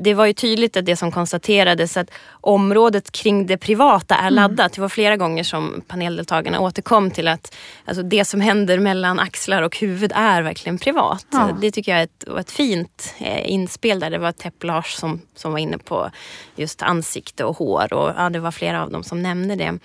Det 0.00 0.14
var 0.14 0.26
ju 0.26 0.32
tydligt 0.32 0.76
att 0.76 0.86
det 0.86 0.96
som 0.96 1.12
konstaterades 1.12 1.96
att 1.96 2.10
området 2.40 3.12
kring 3.12 3.46
det 3.46 3.56
privata 3.56 4.14
är 4.14 4.20
mm. 4.20 4.34
laddat. 4.34 4.72
Det 4.72 4.80
var 4.80 4.88
flera 4.88 5.16
gånger 5.16 5.44
som 5.44 5.82
paneldeltagarna 5.88 6.60
återkom 6.60 7.10
till 7.10 7.28
att 7.28 7.54
alltså 7.84 8.02
det 8.02 8.24
som 8.24 8.40
händer 8.40 8.78
mellan 8.78 9.20
axlar 9.20 9.62
och 9.62 9.76
huvud 9.78 10.12
är 10.14 10.42
verkligen 10.42 10.78
privat. 10.78 11.26
Ja. 11.30 11.50
Det 11.60 11.70
tycker 11.70 11.92
jag 11.92 12.00
är 12.00 12.04
ett, 12.04 12.28
ett 12.40 12.50
fint 12.50 13.14
eh, 13.18 13.50
inspel 13.50 14.00
där. 14.00 14.10
Det 14.10 14.18
var 14.18 14.32
Tepp 14.32 14.64
Lars 14.64 14.94
som, 14.94 15.20
som 15.34 15.52
var 15.52 15.58
inne 15.58 15.78
på 15.78 16.10
just 16.56 16.82
ansikte 16.82 17.44
och 17.44 17.56
hår 17.56 17.92
och 17.92 18.12
ja, 18.16 18.30
det 18.30 18.40
var 18.40 18.50
flera 18.50 18.82
av 18.82 18.90
dem 18.90 19.02
som 19.04 19.22
nämnde 19.22 19.56
det. 19.56 19.78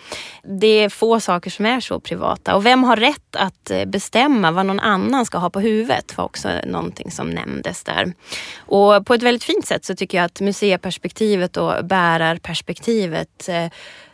Det 0.44 0.68
är 0.68 0.90
få 0.90 1.20
saker 1.20 1.50
som 1.50 1.66
är 1.66 1.80
så 1.80 2.00
privata 2.00 2.56
och 2.56 2.66
vem 2.66 2.84
har 2.84 2.96
rätt 2.96 3.36
att 3.36 3.72
eh, 3.72 3.86
bestämma 3.86 4.52
vad 4.52 4.66
någon 4.66 4.80
annan 4.80 5.26
ska 5.26 5.38
ha 5.38 5.50
på 5.50 5.60
huvudet 5.60 6.18
var 6.18 6.26
också 6.26 6.50
någonting 6.66 7.12
som 7.12 7.30
nämndes 7.30 7.84
där. 7.84 8.14
Och 8.58 9.06
på 9.06 9.14
ett 9.14 9.24
väldigt 9.24 9.44
fint 9.44 9.66
sätt 9.66 9.86
så 9.86 9.96
tycker 10.00 10.18
jag 10.18 10.26
att 10.26 10.42
museiperspektivet 10.42 11.58
och 11.58 11.86
bärarperspektivet 11.86 13.50
eh, 13.50 13.68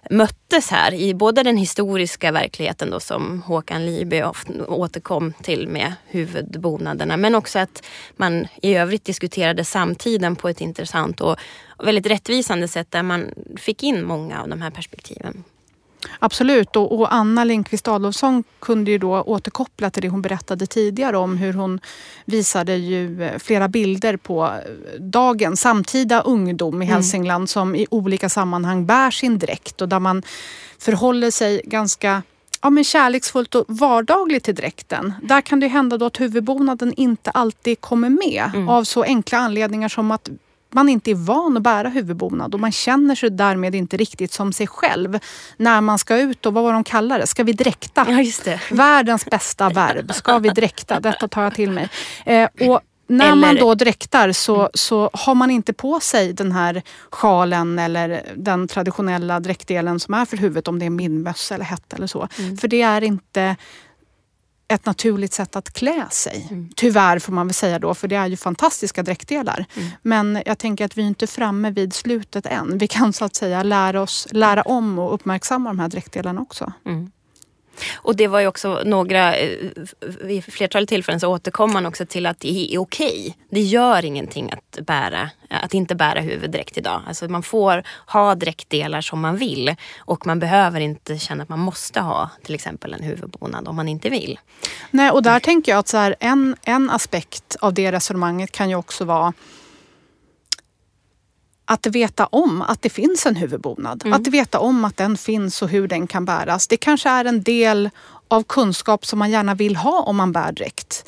möttes 0.10 0.71
här 0.71 0.93
i 0.93 1.13
både 1.13 1.43
den 1.43 1.58
historiska 1.58 2.32
verkligheten 2.32 2.89
då 2.89 3.00
som 3.00 3.41
Håkan 3.41 3.86
Liby 3.86 4.24
återkom 4.67 5.34
till 5.34 5.67
med 5.67 5.93
huvudbonaderna 6.06 7.17
men 7.17 7.36
också 7.36 7.60
att 7.60 7.84
man 8.15 8.48
i 8.62 8.76
övrigt 8.76 9.06
diskuterade 9.06 9.65
samtiden 9.65 10.36
på 10.36 10.50
ett 10.50 10.62
intressant 10.62 11.21
och 11.21 11.36
väldigt 11.84 12.08
rättvisande 12.08 12.67
sätt 12.67 12.91
där 12.91 13.04
man 13.04 13.32
fick 13.58 13.84
in 13.84 14.04
många 14.04 14.41
av 14.41 14.50
de 14.50 14.62
här 14.62 14.71
perspektiven. 14.71 15.43
Absolut, 16.20 16.76
och, 16.76 17.00
och, 17.00 17.13
Anna 17.13 17.44
Lindqvist 17.44 17.88
Adolfsson 17.88 18.44
kunde 18.60 18.91
ju 18.91 18.98
då 18.98 19.22
återkoppla 19.22 19.89
till 19.89 20.02
det 20.02 20.10
hon 20.10 20.22
berättade 20.22 20.68
tidigare 20.68 21.18
om 21.18 21.38
hur 21.38 21.54
hon 21.54 21.80
visade 22.26 22.76
ju 22.76 23.24
eh, 23.24 23.38
flera 23.39 23.68
bilder 23.68 24.18
på 24.18 24.46
eh, 24.46 25.02
dagens 25.02 25.62
samtida 25.62 26.22
ungdom 26.22 26.82
i 26.82 26.86
mm. 26.86 26.94
Hälsingland 26.94 27.41
mm. 27.41 27.48
som 27.48 27.76
i 27.76 27.88
olika 27.91 28.30
sammanhang 28.30 28.86
bär 28.86 29.12
sin 29.12 29.39
dräkt 29.39 29.82
och 29.82 29.89
där 29.89 30.00
man 30.00 30.24
förhåller 30.78 31.32
sig 31.32 31.62
ganska 31.65 32.22
ja, 32.62 32.70
men 32.70 32.84
kärleksfullt 32.84 33.56
och 33.56 33.65
vardagligt 33.68 34.44
till 34.44 34.56
dräkten. 34.56 35.13
Där 35.24 35.41
kan 35.41 35.60
det 35.60 35.68
hända 35.68 35.98
då 35.98 36.06
att 36.06 36.20
huvudbonaden 36.20 36.94
inte 36.94 37.32
alltid 37.32 37.82
kommer 37.82 38.10
med 38.10 38.52
mm. 38.54 38.70
av 38.70 38.84
så 38.84 39.04
enkla 39.04 39.38
anledningar 39.38 39.89
som 39.89 40.12
att 40.12 40.30
man 40.76 40.90
inte 40.90 41.12
är 41.12 41.16
van 41.16 41.58
att 41.58 41.64
bära 41.64 41.90
huvudbonad 41.90 42.54
och 42.54 42.60
man 42.60 42.72
känner 42.72 43.16
sig 43.16 43.30
därmed 43.30 43.76
inte 43.76 43.98
riktigt 43.98 44.32
som 44.32 44.54
sig 44.54 44.68
själv 44.68 45.20
när 45.58 45.82
man 45.82 46.00
ska 46.00 46.18
ut 46.18 46.46
och 46.46 46.54
vad 46.54 46.64
var 46.64 46.74
de 46.74 46.84
kallar 46.84 47.20
det? 47.20 47.28
Ska 47.28 47.44
vi 47.44 47.54
dräkta? 47.54 48.06
Ja, 48.10 48.22
just 48.22 48.46
det. 48.46 48.62
Världens 48.72 49.26
bästa 49.26 49.70
verb. 49.70 50.14
Ska 50.14 50.38
vi 50.40 50.50
dräkta? 50.50 51.00
Detta 51.00 51.28
tar 51.28 51.44
jag 51.44 51.56
till 51.56 51.72
mig. 51.72 51.90
Eh, 52.26 52.50
och 52.70 52.82
när 53.08 53.26
eller... 53.26 53.36
man 53.36 53.56
då 53.56 53.76
dräktar 53.76 54.32
så, 54.32 54.70
så 54.74 55.10
har 55.14 55.36
man 55.36 55.52
inte 55.52 55.74
på 55.74 56.00
sig 56.00 56.34
den 56.34 56.52
här 56.52 56.82
sjalen 57.12 57.80
eller 57.80 58.22
den 58.36 58.68
traditionella 58.68 59.40
dräktdelen 59.40 60.00
som 60.00 60.14
är 60.14 60.26
för 60.26 60.38
huvudet 60.38 60.68
om 60.68 60.80
det 60.80 60.86
är 60.86 60.90
minmössa 60.90 61.56
eller 61.56 61.66
hett 61.66 61.94
eller 61.94 62.08
så. 62.08 62.28
Mm. 62.40 62.58
För 62.58 62.68
det 62.68 62.82
är 62.82 63.02
inte 63.02 63.56
ett 64.67 64.86
naturligt 64.86 65.34
sätt 65.34 65.56
att 65.56 65.73
klä 65.73 66.06
sig. 66.12 66.47
Mm. 66.51 66.69
Tyvärr 66.75 67.19
får 67.19 67.34
man 67.34 67.47
väl 67.47 67.54
säga 67.54 67.80
då, 67.80 67.93
för 67.93 68.08
det 68.08 68.15
är 68.15 68.28
ju 68.28 68.38
fantastiska 68.38 69.04
dräktdelar. 69.04 69.65
Mm. 69.75 69.89
Men 70.01 70.43
jag 70.45 70.58
tänker 70.58 70.86
att 70.86 70.97
vi 70.97 71.01
är 71.01 71.08
inte 71.08 71.28
framme 71.28 71.71
vid 71.71 71.93
slutet 71.93 72.45
än. 72.45 72.78
Vi 72.78 72.88
kan 72.88 73.13
så 73.13 73.25
att 73.25 73.36
säga 73.36 73.63
lära 73.63 74.01
oss 74.01 74.28
lära 74.32 74.62
om 74.62 74.99
och 74.99 75.13
uppmärksamma 75.13 75.69
de 75.69 75.80
här 75.80 75.89
dräktdelarna 75.89 76.41
också. 76.41 76.73
Mm. 76.86 77.12
Och 77.96 78.16
det 78.16 78.28
var 78.28 78.40
ju 78.40 78.48
också 78.48 78.82
några, 78.86 79.36
eh, 79.36 79.58
vid 80.22 80.44
flertalet 80.44 80.90
tillfällen 80.90 81.20
så 81.20 81.28
återkom 81.28 81.74
man 81.74 81.86
också 81.86 82.06
till 82.06 82.26
att 82.26 82.40
det 82.40 82.74
är 82.74 82.78
okej. 82.78 83.38
Det 83.50 83.62
gör 83.62 84.06
ingenting 84.06 84.52
att, 84.52 84.86
bära, 84.86 85.30
att 85.50 85.74
inte 85.74 85.96
bära 85.96 86.20
huvuddräkt 86.20 86.78
idag. 86.78 87.02
Alltså 87.08 87.28
man 87.28 87.44
får 87.44 87.84
ha 88.08 88.36
dräktdelar 88.36 89.02
som 89.02 89.22
man 89.22 89.38
vill 89.38 89.76
och 89.98 90.28
man 90.28 90.40
behöver 90.40 90.80
inte 90.80 91.18
känna 91.18 91.44
att 91.44 91.50
man 91.50 91.60
måste 91.60 92.00
ha 92.00 92.30
till 92.44 92.56
exempel 92.56 92.94
en 92.94 93.04
huvudbonad 93.04 93.68
om 93.68 93.76
man 93.76 93.88
inte 93.88 94.10
vill. 94.10 94.40
Nej, 94.92 95.12
och 95.12 95.24
där 95.24 95.40
tänker 95.40 95.72
jag 95.72 95.80
att 95.80 95.88
så 95.88 95.98
här, 95.98 96.16
en, 96.20 96.56
en 96.64 96.90
aspekt 96.90 97.56
av 97.62 97.74
det 97.74 97.92
resonemanget 97.92 98.52
kan 98.52 98.70
ju 98.70 98.76
också 98.76 99.06
vara 99.06 99.34
att 101.65 101.86
veta 101.86 102.25
om 102.25 102.62
att 102.62 102.82
det 102.82 102.89
finns 102.89 103.25
en 103.25 103.36
huvudbonad. 103.36 104.01
Mm. 104.06 104.21
Att 104.21 104.28
veta 104.28 104.60
om 104.60 104.86
att 104.86 104.97
den 104.97 105.17
finns 105.17 105.62
och 105.62 105.69
hur 105.69 105.88
den 105.88 106.08
kan 106.08 106.25
bäras. 106.25 106.67
Det 106.67 106.78
kanske 106.78 107.10
är 107.10 107.25
en 107.25 107.43
del 107.43 107.89
av 108.28 108.43
kunskap 108.43 109.06
som 109.06 109.19
man 109.19 109.32
gärna 109.32 109.56
vill 109.56 109.75
ha 109.75 110.01
om 110.01 110.15
man 110.15 110.32
bär 110.32 110.51
dräkt. 110.51 111.06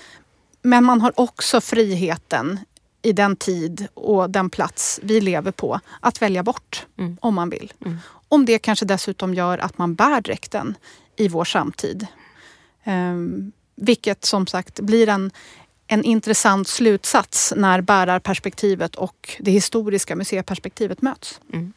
Men 0.61 0.83
man 0.83 1.01
har 1.01 1.19
också 1.19 1.61
friheten 1.61 2.59
i 3.01 3.11
den 3.11 3.35
tid 3.35 3.87
och 3.93 4.29
den 4.29 4.49
plats 4.49 4.99
vi 5.03 5.21
lever 5.21 5.51
på 5.51 5.79
att 5.99 6.21
välja 6.21 6.43
bort 6.43 6.85
mm. 6.97 7.17
om 7.21 7.35
man 7.35 7.49
vill. 7.49 7.73
Mm. 7.85 7.97
Om 8.29 8.45
det 8.45 8.59
kanske 8.59 8.85
dessutom 8.85 9.33
gör 9.33 9.57
att 9.57 9.77
man 9.77 9.95
bär 9.95 10.21
dräkten 10.21 10.75
i 11.15 11.27
vår 11.27 11.45
samtid. 11.45 12.07
Um, 12.85 13.51
vilket 13.75 14.25
som 14.25 14.47
sagt 14.47 14.79
blir 14.79 15.09
en, 15.09 15.31
en 15.87 16.03
intressant 16.03 16.67
slutsats 16.67 17.53
när 17.55 17.81
bärarperspektivet 17.81 18.95
och 18.95 19.35
det 19.39 19.51
historiska 19.51 20.15
museiperspektivet 20.15 21.01
möts. 21.01 21.39
Mm. 21.53 21.73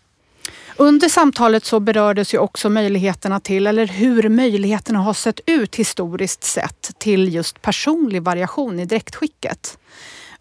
Under 0.77 1.09
samtalet 1.09 1.65
så 1.65 1.81
berördes 1.81 2.35
ju 2.35 2.39
också 2.39 2.69
möjligheterna 2.69 3.41
till, 3.41 3.67
eller 3.67 3.87
hur 3.87 4.29
möjligheterna 4.29 4.99
har 4.99 5.15
sett 5.15 5.41
ut 5.47 5.77
historiskt 5.77 6.45
sett 6.45 6.91
till 6.99 7.35
just 7.35 7.63
personlig 7.63 8.23
variation 8.23 8.81
i 8.81 8.85
dräktskicket. 8.85 9.79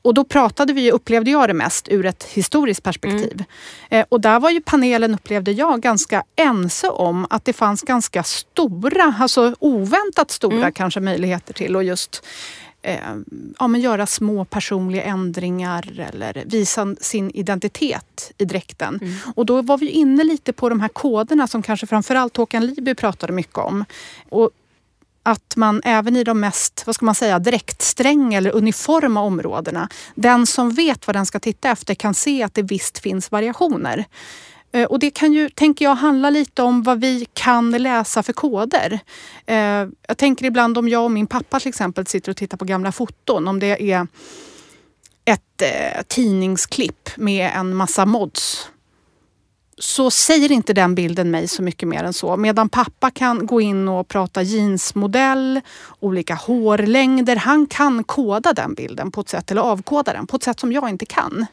Och 0.02 0.14
då 0.14 0.24
pratade 0.24 0.74
vi, 0.74 0.92
upplevde 0.92 1.32
jag 1.32 1.50
det 1.50 1.54
mest, 1.54 1.88
ur 1.90 2.06
ett 2.06 2.24
historiskt 2.24 2.84
perspektiv. 2.84 3.44
Mm. 3.90 4.06
och 4.10 4.22
där 4.22 4.40
var 4.40 4.50
ju 4.50 4.62
panelen, 4.62 5.14
upplevde 5.14 5.52
jag, 5.52 5.82
ganska 5.82 6.24
ense 6.36 6.90
om 6.90 7.28
att 7.30 7.46
det 7.46 7.54
fanns 7.54 7.82
ganska 7.82 8.24
stora, 8.24 9.16
alltså 9.20 9.56
oväntat 9.60 10.32
stora 10.32 10.58
mm. 10.58 10.72
kanske 10.72 11.00
möjligheter 11.00 11.54
till 11.54 11.76
att 11.76 11.86
just 11.86 12.24
eh, 12.82 13.16
ja, 13.60 13.68
men 13.68 13.82
göra 13.82 14.06
små 14.06 14.46
personliga 14.46 15.04
ändringar 15.04 16.00
eller 16.00 16.44
visa 16.46 16.96
sin 17.02 17.32
identitet 17.32 18.32
i 18.38 18.46
dräkten. 18.46 19.00
Mm. 19.02 19.16
Och 19.36 19.46
då 19.46 19.62
var 19.62 19.78
vi 19.78 19.90
inne 19.90 20.24
lite 20.24 20.54
på 20.54 20.70
de 20.70 20.80
här 20.80 20.88
koderna 20.88 21.48
som 21.48 21.62
kanske 21.62 21.88
framförallt 21.88 22.38
Håkan 22.38 22.66
Liby 22.66 22.96
pratade 22.96 23.34
mycket 23.34 23.58
om. 23.58 23.86
Och 24.30 24.50
att 25.24 25.56
man 25.56 25.82
även 25.84 26.16
i 26.16 26.24
de 26.24 26.40
mest, 26.40 26.84
vad 26.86 26.96
ska 26.96 27.06
man 27.06 27.16
säga, 27.16 27.40
direktstränga 27.40 28.38
eller 28.38 28.56
uniforma 28.56 29.22
områdena, 29.22 29.90
den 30.16 30.46
som 30.46 30.72
vet 30.72 31.08
vad 31.08 31.16
den 31.16 31.26
ska 31.26 31.40
titta 31.40 31.70
efter 31.70 31.96
kan 31.96 32.14
se 32.14 32.44
att 32.44 32.54
det 32.54 32.62
visst 32.62 33.00
finns 33.00 33.32
variationer. 33.32 34.06
Eh, 34.72 34.86
och 34.86 35.00
det 35.00 35.12
kan 35.12 35.34
ju, 35.34 35.50
tänker 35.50 35.86
jag, 35.86 35.96
handla 35.96 36.30
lite 36.30 36.62
om 36.62 36.84
vad 36.84 37.02
vi 37.02 37.28
kan 37.34 37.72
läsa 37.72 38.24
för 38.24 38.34
koder. 38.34 39.00
Eh, 39.46 39.88
jag 40.08 40.18
tänker 40.18 40.46
ibland 40.46 40.78
om 40.78 40.90
jag 40.90 41.04
och 41.04 41.12
min 41.12 41.28
pappa 41.28 41.60
till 41.60 41.70
exempel 41.70 42.06
sitter 42.06 42.32
och 42.32 42.38
tittar 42.38 42.58
på 42.58 42.66
gamla 42.66 42.92
foton, 42.92 43.48
om 43.48 43.60
det 43.60 43.92
är 43.92 44.08
ett 45.26 45.62
eh, 45.62 46.02
tidningsklipp 46.08 47.10
med 47.18 47.52
en 47.56 47.76
massa 47.76 48.06
mods 48.06 48.70
så 49.80 50.12
säger 50.12 50.52
inte 50.52 50.74
den 50.74 50.96
bilden 50.96 51.32
mig 51.32 51.48
så 51.48 51.64
mycket 51.64 51.88
mer 51.88 52.04
än 52.04 52.14
så. 52.14 52.38
Medan 52.38 52.70
pappa 52.70 53.12
kan 53.12 53.46
gå 53.46 53.62
in 53.62 53.88
och 53.88 54.08
prata 54.08 54.42
jeansmodell, 54.42 55.62
olika 56.00 56.36
hårlängder. 56.36 57.36
Han 57.36 57.68
kan 57.68 58.04
koda 58.04 58.54
den 58.54 58.74
bilden 58.74 59.12
på 59.12 59.22
ett 59.22 59.30
sätt, 59.30 59.52
eller 59.52 59.62
avkoda 59.62 60.14
den 60.14 60.28
på 60.28 60.36
ett 60.38 60.44
sätt 60.44 60.60
som 60.60 60.72
jag 60.72 60.90
inte 60.90 61.06
kan. 61.06 61.46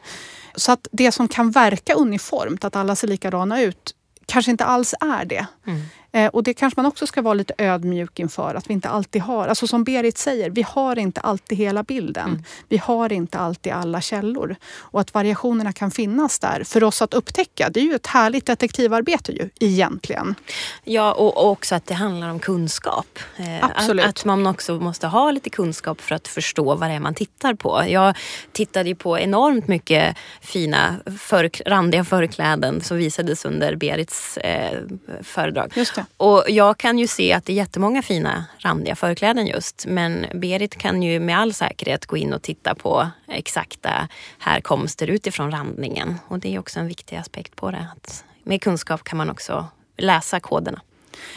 Så 0.57 0.73
att 0.73 0.89
det 0.93 1.13
som 1.13 1.29
kan 1.29 1.51
verka 1.51 1.95
uniformt, 1.95 2.65
att 2.65 2.77
alla 2.77 2.97
ser 2.97 3.09
likadana 3.09 3.63
ut, 3.63 3.95
kanske 4.27 4.51
inte 4.51 4.65
alls 4.65 4.95
är 5.01 5.25
det. 5.25 5.47
Mm. 5.67 5.81
Eh, 6.17 6.29
och 6.29 6.43
det 6.43 6.55
kanske 6.55 6.81
man 6.81 6.87
också 6.87 7.07
ska 7.07 7.23
vara 7.23 7.35
lite 7.35 7.55
ödmjuk 7.59 8.19
inför. 8.19 8.55
Att 8.55 8.71
vi 8.71 8.75
inte 8.75 8.89
alltid 8.89 9.23
har, 9.23 9.49
alltså 9.49 9.67
som 9.67 9.85
Berit 9.85 10.19
säger, 10.19 10.51
vi 10.51 10.63
har 10.63 10.99
inte 10.99 11.21
alltid 11.21 11.59
hela 11.59 11.83
bilden. 11.83 12.29
Mm. 12.29 12.45
Vi 12.69 12.77
har 12.77 13.13
inte 13.13 13.39
alltid 13.39 13.73
alla 13.73 14.01
källor. 14.01 14.57
Och 14.79 15.01
att 15.01 15.15
variationerna 15.15 15.73
kan 15.73 15.91
finnas 15.91 16.39
där 16.39 16.65
för 16.65 16.85
oss 16.85 17.03
att 17.03 17.15
upptäcka. 17.15 17.69
Det 17.71 17.81
är 17.81 17.85
ju 17.85 17.95
ett 17.95 18.07
härligt 18.07 18.47
detektivarbete 18.47 19.33
ju, 19.33 19.51
egentligen. 19.61 20.35
Ja, 20.85 21.13
och 21.13 21.51
också 21.51 21.75
att 21.75 21.87
det 21.87 21.95
handlar 21.95 22.29
om 22.31 22.39
kunskap. 22.39 23.19
Eh, 23.37 23.65
Absolut. 23.65 24.05
Att, 24.05 24.11
att 24.11 24.25
man 24.25 24.47
också 24.47 24.75
måste 24.75 25.07
ha 25.07 25.31
lite 25.31 25.51
kunskap 25.51 26.01
för 26.01 26.15
att 26.15 26.29
förstå 26.29 26.75
vad 26.75 26.91
det 26.91 26.95
är 26.95 27.01
man 27.01 27.15
tittar 27.15 27.55
på. 27.55 27.85
Jag 27.89 28.17
tittade 28.53 28.89
ju 28.89 28.95
på 28.95 29.19
enormt 29.19 29.69
mycket 29.69 30.17
fina 30.41 30.97
för, 31.19 31.51
randiga 31.67 32.05
förkläden 32.05 32.81
som 32.81 32.97
visades 32.97 33.45
under 33.45 33.77
Berits 33.77 34.37
eh, 34.37 34.81
föredrag. 35.57 35.73
Och 36.17 36.45
jag 36.49 36.79
kan 36.79 36.99
ju 36.99 37.07
se 37.07 37.33
att 37.33 37.45
det 37.45 37.53
är 37.53 37.57
jättemånga 37.57 38.03
fina 38.03 38.45
randiga 38.59 38.97
förkläden 38.97 39.47
just. 39.47 39.87
Men 39.87 40.27
Berit 40.35 40.79
kan 40.79 41.03
ju 41.03 41.21
med 41.21 41.39
all 41.39 41.53
säkerhet 41.53 42.07
gå 42.07 42.17
in 42.17 42.33
och 42.33 42.43
titta 42.43 42.75
på 42.75 43.09
exakta 43.29 44.09
härkomster 44.39 45.07
utifrån 45.07 45.51
randningen. 45.51 46.15
Och 46.29 46.39
det 46.39 46.55
är 46.55 46.59
också 46.59 46.81
en 46.81 46.89
viktig 46.89 47.17
aspekt 47.17 47.57
på 47.57 47.71
det. 47.71 47.87
Att 47.97 48.25
med 48.43 48.63
kunskap 48.63 49.05
kan 49.05 49.19
man 49.19 49.31
också 49.31 49.67
läsa 49.97 50.41
koderna. 50.41 50.81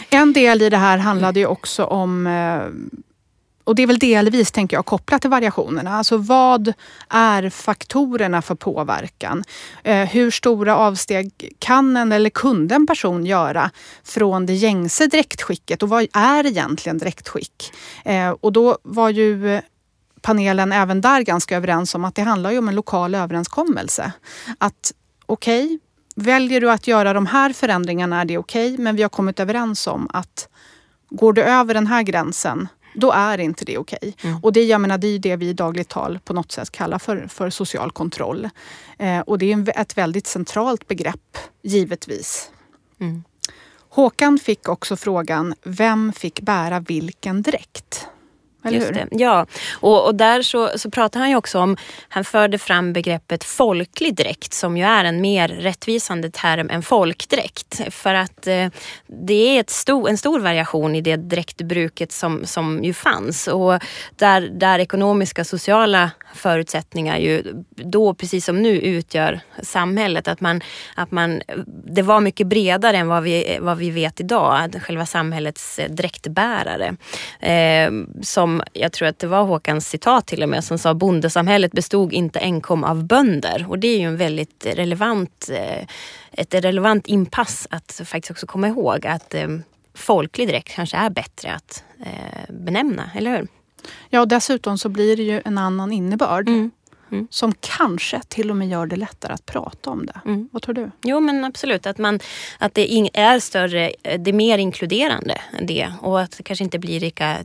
En 0.10 0.34
del 0.34 0.62
i 0.62 0.70
det 0.70 0.78
här 0.78 0.98
handlade 0.98 1.40
ju 1.40 1.46
också 1.46 1.84
om 1.86 2.28
eh, 2.28 2.62
och 3.70 3.76
det 3.76 3.84
är 3.84 3.88
väl 3.88 4.00
delvis, 4.00 4.52
tänker 4.52 4.78
jag, 4.78 4.86
kopplat 4.86 5.22
till 5.22 5.30
variationerna. 5.30 5.98
Alltså 5.98 6.18
vad 6.18 6.74
är 7.10 7.50
faktorerna 7.50 8.42
för 8.42 8.56
påverkan? 8.56 9.44
Eh, 9.84 10.08
hur 10.08 10.32
stora 10.32 10.78
avsteg 10.78 11.54
kan 11.60 11.98
en 11.98 12.12
eller 12.12 12.30
kunde 12.30 12.76
en 12.76 12.88
person 12.88 13.26
göra 13.26 13.72
från 14.04 14.46
det 14.46 14.54
gängse 14.54 15.08
direktskicket? 15.08 15.84
och 15.84 15.90
vad 15.90 16.08
är 16.14 16.46
egentligen 16.46 16.98
direktskick? 16.98 17.74
Eh, 18.06 18.30
och 18.30 18.54
då 18.54 18.78
var 18.84 19.10
ju 19.10 19.62
panelen 20.22 20.72
även 20.72 21.02
där 21.02 21.22
ganska 21.22 21.58
överens 21.58 21.96
om 21.96 22.06
att 22.06 22.16
det 22.16 22.22
handlar 22.22 22.52
ju 22.52 22.58
om 22.58 22.70
en 22.70 22.76
lokal 22.76 23.16
överenskommelse. 23.16 24.12
Att 24.58 24.94
okej, 25.26 25.66
okay, 25.66 25.80
väljer 26.16 26.62
du 26.62 26.72
att 26.72 26.88
göra 26.88 27.14
de 27.14 27.26
här 27.26 27.54
förändringarna 27.54 28.22
är 28.22 28.26
det 28.26 28.38
okej, 28.38 28.74
okay, 28.74 28.84
men 28.84 28.96
vi 28.96 29.02
har 29.02 29.10
kommit 29.10 29.40
överens 29.40 29.88
om 29.88 30.08
att 30.14 30.48
går 31.10 31.34
du 31.34 31.44
över 31.44 31.74
den 31.74 31.88
här 31.88 32.04
gränsen 32.04 32.68
då 33.00 33.12
är 33.12 33.38
inte 33.38 33.66
det 33.66 33.78
okej. 33.78 34.00
Okay. 34.02 34.30
Mm. 34.30 34.44
Och 34.44 34.54
det, 34.54 34.64
jag 34.64 34.82
menar, 34.82 34.98
det 34.98 35.08
är 35.08 35.20
det 35.20 35.36
vi 35.36 35.50
i 35.50 35.54
dagligt 35.54 35.90
tal 35.90 36.20
på 36.24 36.34
något 36.34 36.52
sätt 36.52 36.72
kallar 36.72 37.00
för, 37.00 37.28
för 37.28 37.50
social 37.50 37.92
kontroll. 37.92 38.50
Eh, 39.00 39.20
och 39.20 39.38
det 39.38 39.52
är 39.52 39.80
ett 39.80 39.98
väldigt 39.98 40.28
centralt 40.28 40.88
begrepp, 40.88 41.38
givetvis. 41.64 42.52
Mm. 43.00 43.24
Håkan 43.90 44.40
fick 44.40 44.70
också 44.70 44.96
frågan, 44.96 45.56
vem 45.64 46.14
fick 46.14 46.42
bära 46.42 46.80
vilken 46.80 47.42
dräkt? 47.42 48.08
Eller 48.64 48.78
Just 48.78 48.94
det. 48.94 49.08
Ja, 49.12 49.46
och, 49.74 50.06
och 50.06 50.16
där 50.16 50.42
så, 50.42 50.70
så 50.76 50.92
pratar 50.92 51.20
han 51.20 51.30
ju 51.30 51.36
också 51.36 51.60
om, 51.60 51.78
han 52.10 52.24
förde 52.24 52.58
fram 52.58 52.94
begreppet 52.94 53.44
folklig 53.44 54.16
dräkt 54.16 54.54
som 54.54 54.78
ju 54.78 54.84
är 54.84 55.06
en 55.06 55.22
mer 55.22 55.48
rättvisande 55.48 56.32
term 56.32 56.70
än 56.70 56.82
folkdräkt. 56.82 57.82
För 57.90 58.14
att 58.14 58.48
eh, 58.48 58.68
det 59.08 59.58
är 59.58 59.60
ett 59.60 59.70
stor, 59.70 60.10
en 60.10 60.18
stor 60.18 60.40
variation 60.40 60.96
i 60.96 61.02
det 61.02 61.16
dräktbruket 61.16 62.12
som, 62.12 62.46
som 62.46 62.84
ju 62.84 62.94
fanns. 62.94 63.48
Och 63.48 63.80
där, 64.16 64.42
där 64.42 64.80
ekonomiska 64.80 65.42
och 65.42 65.48
sociala 65.48 66.12
förutsättningar 66.34 67.18
ju 67.18 67.64
då 67.76 68.14
precis 68.14 68.46
som 68.46 68.62
nu 68.62 68.80
utgör 68.80 69.40
samhället. 69.64 70.28
Att 70.28 70.42
man, 70.42 70.62
att 70.96 71.12
man, 71.12 71.42
det 71.68 72.02
var 72.02 72.22
mycket 72.22 72.48
bredare 72.48 72.98
än 72.98 73.08
vad 73.08 73.24
vi, 73.24 73.58
vad 73.62 73.78
vi 73.78 73.92
vet 73.92 74.20
idag, 74.20 74.82
själva 74.84 75.06
samhällets 75.06 75.80
dräktbärare. 75.90 76.96
Eh, 77.40 77.92
som 78.22 78.49
som, 78.50 78.62
jag 78.74 78.92
tror 78.92 79.08
att 79.08 79.20
det 79.20 79.28
var 79.28 79.44
Håkans 79.44 79.90
citat 79.90 80.28
till 80.28 80.44
och 80.44 80.50
med, 80.50 80.64
som 80.64 80.78
sa 80.78 80.94
bondesamhället 80.94 81.72
bestod 81.72 82.14
inte 82.14 82.40
enkom 82.40 82.84
av 82.84 83.04
bönder. 83.04 83.66
Och 83.70 83.80
det 83.80 83.88
är 83.88 84.00
ju 84.00 84.06
en 84.06 84.18
väldigt 84.18 84.66
relevant, 84.66 85.50
eh, 85.52 85.86
ett 86.32 86.54
relevant 86.54 87.08
inpass 87.08 87.68
att 87.70 88.02
faktiskt 88.06 88.32
också 88.32 88.48
komma 88.48 88.68
ihåg 88.68 89.08
att 89.08 89.34
eh, 89.34 89.48
folklig 89.94 90.48
dräkt 90.48 90.76
kanske 90.76 90.98
är 90.98 91.10
bättre 91.10 91.54
att 91.54 91.84
eh, 92.00 92.54
benämna, 92.54 93.12
eller 93.16 93.38
hur? 93.38 93.48
Ja, 94.10 94.22
och 94.22 94.28
dessutom 94.28 94.78
så 94.78 94.90
blir 94.90 95.18
det 95.18 95.24
ju 95.24 95.42
en 95.46 95.58
annan 95.58 95.92
innebörd. 95.92 96.50
Mm. 96.50 96.72
Mm. 97.12 97.28
Som 97.32 97.54
kanske 97.60 98.22
till 98.28 98.50
och 98.50 98.56
med 98.56 98.70
gör 98.70 98.86
det 98.86 98.96
lättare 98.96 99.34
att 99.34 99.46
prata 99.46 99.90
om 99.90 100.06
det. 100.06 100.22
Mm. 100.26 100.50
Vad 100.52 100.62
tror 100.62 100.76
du? 100.76 100.92
Jo 101.04 101.20
men 101.20 101.46
absolut, 101.46 101.86
att, 101.86 101.98
man, 101.98 102.20
att 102.60 102.74
det 102.74 103.10
är 103.14 103.40
större, 103.40 103.92
det 104.02 104.30
är 104.30 104.34
mer 104.34 104.58
inkluderande 104.58 105.42
än 105.58 105.66
det. 105.66 105.94
Och 106.02 106.22
att 106.22 106.38
det 106.38 106.44
kanske 106.44 106.64
inte 106.64 106.80
blir 106.80 107.00
lika 107.00 107.38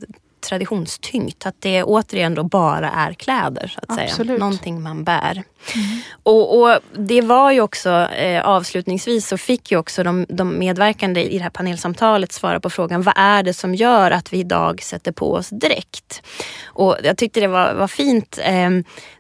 traditionstyngt. 0.44 1.46
Att 1.46 1.54
det 1.58 1.82
återigen 1.82 2.34
då 2.34 2.42
bara 2.42 2.90
är 2.90 3.12
kläder 3.12 3.66
så 3.66 3.80
att 3.82 4.00
Absolut. 4.00 4.26
säga. 4.26 4.38
Någonting 4.38 4.82
man 4.82 5.04
bär. 5.04 5.42
Mm. 5.74 6.00
Och, 6.22 6.60
och, 6.60 6.78
det 6.98 7.20
var 7.20 7.50
ju 7.52 7.60
också 7.60 7.90
eh, 7.90 8.44
avslutningsvis 8.44 9.28
så 9.28 9.38
fick 9.38 9.70
ju 9.70 9.78
också 9.78 10.02
de, 10.02 10.26
de 10.28 10.58
medverkande 10.58 11.22
i 11.22 11.38
det 11.38 11.42
här 11.42 11.50
panelsamtalet 11.50 12.32
svara 12.32 12.60
på 12.60 12.70
frågan 12.70 13.02
vad 13.02 13.14
är 13.16 13.42
det 13.42 13.54
som 13.54 13.74
gör 13.74 14.10
att 14.10 14.32
vi 14.32 14.38
idag 14.38 14.82
sätter 14.82 15.12
på 15.12 15.32
oss 15.32 15.48
dräkt? 15.48 16.22
Och 16.64 16.96
jag 17.02 17.16
tyckte 17.16 17.40
det 17.40 17.46
var, 17.46 17.74
var 17.74 17.88
fint 17.88 18.38
eh, 18.42 18.70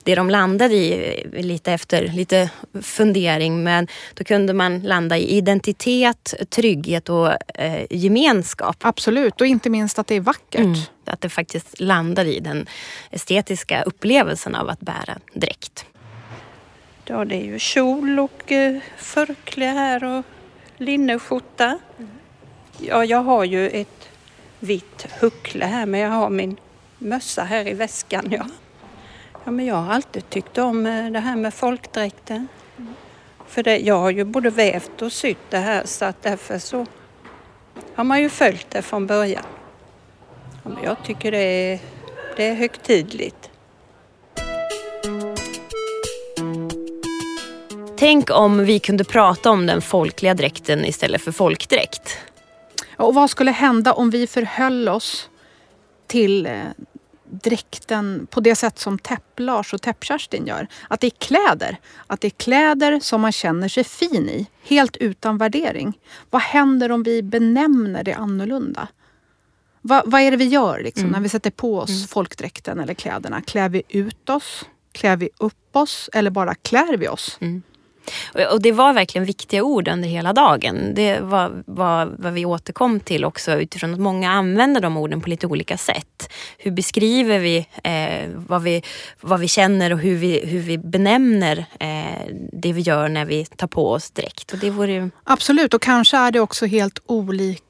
det 0.02 0.14
de 0.14 0.30
landade 0.30 0.74
i 0.74 1.26
lite 1.32 1.72
efter 1.72 2.08
lite 2.08 2.50
fundering. 2.82 3.62
Men 3.62 3.88
då 4.14 4.24
kunde 4.24 4.52
man 4.52 4.80
landa 4.80 5.18
i 5.18 5.36
identitet, 5.36 6.34
trygghet 6.50 7.08
och 7.08 7.58
eh, 7.60 7.86
gemenskap. 7.90 8.76
Absolut, 8.80 9.40
och 9.40 9.46
inte 9.46 9.70
minst 9.70 9.98
att 9.98 10.06
det 10.06 10.14
är 10.14 10.20
vackert. 10.20 10.60
Mm 10.60 10.74
att 11.08 11.20
det 11.20 11.28
faktiskt 11.28 11.80
landar 11.80 12.24
i 12.24 12.40
den 12.40 12.66
estetiska 13.10 13.82
upplevelsen 13.82 14.54
av 14.54 14.68
att 14.68 14.80
bära 14.80 15.18
dräkt. 15.32 15.86
Ja, 17.04 17.24
det 17.24 17.36
är 17.36 17.44
ju 17.44 17.58
kjol 17.58 18.18
och 18.18 18.52
eh, 18.52 18.78
förkläde 18.96 19.78
här 19.78 20.04
och 20.04 20.24
linneskjorta. 20.78 21.78
Ja, 22.78 23.04
jag 23.04 23.22
har 23.22 23.44
ju 23.44 23.68
ett 23.68 24.08
vitt 24.58 25.06
huckle 25.20 25.64
här 25.64 25.86
men 25.86 26.00
jag 26.00 26.10
har 26.10 26.30
min 26.30 26.56
mössa 26.98 27.44
här 27.44 27.68
i 27.68 27.74
väskan. 27.74 28.28
Ja. 28.30 28.46
Ja, 29.44 29.50
men 29.50 29.66
jag 29.66 29.74
har 29.74 29.94
alltid 29.94 30.30
tyckt 30.30 30.58
om 30.58 30.86
eh, 30.86 31.10
det 31.10 31.20
här 31.20 31.36
med 31.36 31.54
folkdräkten. 31.54 32.48
För 33.46 33.62
det, 33.62 33.78
jag 33.78 33.98
har 33.98 34.10
ju 34.10 34.24
både 34.24 34.50
vävt 34.50 35.02
och 35.02 35.12
sytt 35.12 35.50
det 35.50 35.58
här 35.58 35.82
så 35.84 36.04
att 36.04 36.22
därför 36.22 36.58
så 36.58 36.86
har 37.94 38.04
man 38.04 38.22
ju 38.22 38.28
följt 38.28 38.70
det 38.70 38.82
från 38.82 39.06
början. 39.06 39.44
Jag 40.82 40.96
tycker 41.04 41.30
det 41.30 41.38
är, 41.38 41.80
det 42.36 42.46
är 42.46 42.54
högtidligt. 42.54 43.50
Tänk 47.96 48.30
om 48.30 48.64
vi 48.64 48.78
kunde 48.78 49.04
prata 49.04 49.50
om 49.50 49.66
den 49.66 49.82
folkliga 49.82 50.34
dräkten 50.34 50.84
istället 50.84 51.22
för 51.22 51.32
folkdräkt. 51.32 52.18
Och 52.96 53.14
vad 53.14 53.30
skulle 53.30 53.50
hända 53.50 53.92
om 53.92 54.10
vi 54.10 54.26
förhöll 54.26 54.88
oss 54.88 55.30
till 56.06 56.46
eh, 56.46 56.52
dräkten 57.24 58.26
på 58.30 58.40
det 58.40 58.56
sätt 58.56 58.78
som 58.78 58.98
Täpp-Lars 58.98 59.74
och 59.74 59.82
Täpp-Kerstin 59.82 60.46
gör. 60.46 60.68
Att 60.88 61.00
det 61.00 61.06
är 61.06 61.10
kläder. 61.10 61.76
Att 62.06 62.20
det 62.20 62.28
är 62.28 62.30
kläder 62.30 63.00
som 63.00 63.20
man 63.20 63.32
känner 63.32 63.68
sig 63.68 63.84
fin 63.84 64.28
i. 64.28 64.46
Helt 64.62 64.96
utan 64.96 65.38
värdering. 65.38 65.98
Vad 66.30 66.42
händer 66.42 66.92
om 66.92 67.02
vi 67.02 67.22
benämner 67.22 68.04
det 68.04 68.14
annorlunda? 68.14 68.88
Va, 69.86 70.02
vad 70.06 70.20
är 70.20 70.30
det 70.30 70.36
vi 70.36 70.44
gör 70.44 70.80
liksom, 70.80 71.02
mm. 71.02 71.12
när 71.12 71.20
vi 71.20 71.28
sätter 71.28 71.50
på 71.50 71.78
oss 71.78 71.90
mm. 71.90 72.08
folkdräkten 72.08 72.80
eller 72.80 72.94
kläderna? 72.94 73.40
Klär 73.40 73.68
vi 73.68 73.82
ut 73.88 74.30
oss? 74.30 74.64
Klär 74.92 75.16
vi 75.16 75.28
upp 75.38 75.76
oss? 75.76 76.10
Eller 76.12 76.30
bara 76.30 76.54
klär 76.54 76.96
vi 76.96 77.08
oss? 77.08 77.38
Mm. 77.40 77.62
Och 78.52 78.62
det 78.62 78.72
var 78.72 78.92
verkligen 78.92 79.24
viktiga 79.24 79.62
ord 79.62 79.88
under 79.88 80.08
hela 80.08 80.32
dagen. 80.32 80.94
Det 80.94 81.20
var 81.20 81.52
vad 81.66 82.32
vi 82.32 82.44
återkom 82.44 83.00
till 83.00 83.24
också 83.24 83.52
utifrån 83.52 83.94
att 83.94 84.00
många 84.00 84.30
använder 84.30 84.80
de 84.80 84.96
orden 84.96 85.20
på 85.20 85.28
lite 85.28 85.46
olika 85.46 85.76
sätt. 85.76 86.32
Hur 86.58 86.70
beskriver 86.70 87.38
vi, 87.38 87.66
eh, 87.84 88.30
vad, 88.34 88.62
vi 88.62 88.82
vad 89.20 89.40
vi 89.40 89.48
känner 89.48 89.92
och 89.92 89.98
hur 89.98 90.16
vi, 90.16 90.46
hur 90.46 90.60
vi 90.60 90.78
benämner 90.78 91.66
eh, 91.80 92.34
det 92.52 92.72
vi 92.72 92.80
gör 92.80 93.08
när 93.08 93.24
vi 93.24 93.44
tar 93.44 93.66
på 93.66 93.90
oss 93.90 94.10
dräkt. 94.10 94.52
Och 94.52 94.58
det 94.58 94.70
vore... 94.70 95.10
Absolut, 95.24 95.74
och 95.74 95.82
kanske 95.82 96.16
är 96.16 96.30
det 96.30 96.40
också 96.40 96.66
helt 96.66 96.98
olika 97.06 97.63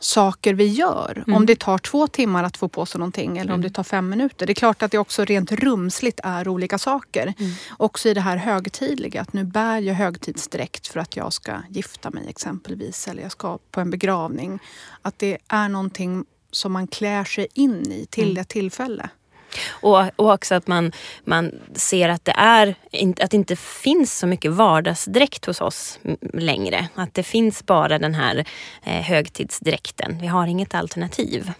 saker 0.00 0.54
vi 0.54 0.66
gör. 0.66 1.24
Mm. 1.26 1.36
Om 1.36 1.46
det 1.46 1.58
tar 1.58 1.78
två 1.78 2.06
timmar 2.06 2.44
att 2.44 2.56
få 2.56 2.68
på 2.68 2.86
sig 2.86 2.98
någonting 2.98 3.38
eller 3.38 3.50
mm. 3.50 3.54
om 3.54 3.62
det 3.62 3.70
tar 3.70 3.82
fem 3.82 4.08
minuter. 4.08 4.46
Det 4.46 4.52
är 4.52 4.54
klart 4.54 4.82
att 4.82 4.90
det 4.90 4.98
också 4.98 5.24
rent 5.24 5.52
rumsligt 5.52 6.20
är 6.24 6.48
olika 6.48 6.78
saker. 6.78 7.34
Mm. 7.38 7.52
Också 7.76 8.08
i 8.08 8.14
det 8.14 8.20
här 8.20 8.36
högtidliga, 8.36 9.20
att 9.20 9.32
nu 9.32 9.44
bär 9.44 9.68
bär 9.68 9.80
jag 9.80 9.94
högtidsdräkt 9.94 10.86
för 10.86 11.00
att 11.00 11.16
jag 11.16 11.32
ska 11.32 11.62
gifta 11.68 12.10
mig 12.10 12.24
exempelvis 12.28 13.08
eller 13.08 13.22
jag 13.22 13.32
ska 13.32 13.58
på 13.70 13.80
en 13.80 13.90
begravning. 13.90 14.58
Att 15.02 15.18
det 15.18 15.38
är 15.48 15.68
någonting 15.68 16.24
som 16.50 16.72
man 16.72 16.86
klär 16.86 17.24
sig 17.24 17.46
in 17.54 17.92
i 17.92 18.06
till 18.06 18.30
mm. 18.30 18.40
ett 18.40 18.48
tillfälle. 18.48 19.10
Och, 19.70 20.02
och 20.16 20.32
också 20.32 20.54
att 20.54 20.66
man, 20.66 20.92
man 21.24 21.52
ser 21.74 22.08
att 22.08 22.24
det, 22.24 22.34
är, 22.36 22.74
att 23.20 23.30
det 23.30 23.36
inte 23.36 23.56
finns 23.56 24.18
så 24.18 24.26
mycket 24.26 24.52
vardagsdräkt 24.52 25.44
hos 25.46 25.60
oss 25.60 25.98
längre. 26.32 26.88
Att 26.94 27.14
det 27.14 27.22
finns 27.22 27.66
bara 27.66 27.98
den 27.98 28.14
här 28.14 28.44
eh, 28.82 29.02
högtidsdräkten. 29.02 30.18
Vi 30.20 30.26
har 30.26 30.46
inget 30.46 30.74
alternativ. 30.74 31.52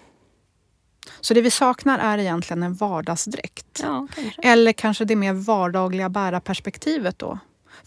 Så 1.20 1.34
det 1.34 1.40
vi 1.40 1.50
saknar 1.50 1.98
är 1.98 2.18
egentligen 2.18 2.62
en 2.62 2.74
vardagsdräkt. 2.74 3.80
Ja, 3.82 4.06
kanske. 4.14 4.42
Eller 4.42 4.72
kanske 4.72 5.04
det 5.04 5.16
mer 5.16 5.32
vardagliga 5.32 6.08
bärarperspektivet 6.08 7.18
då. 7.18 7.38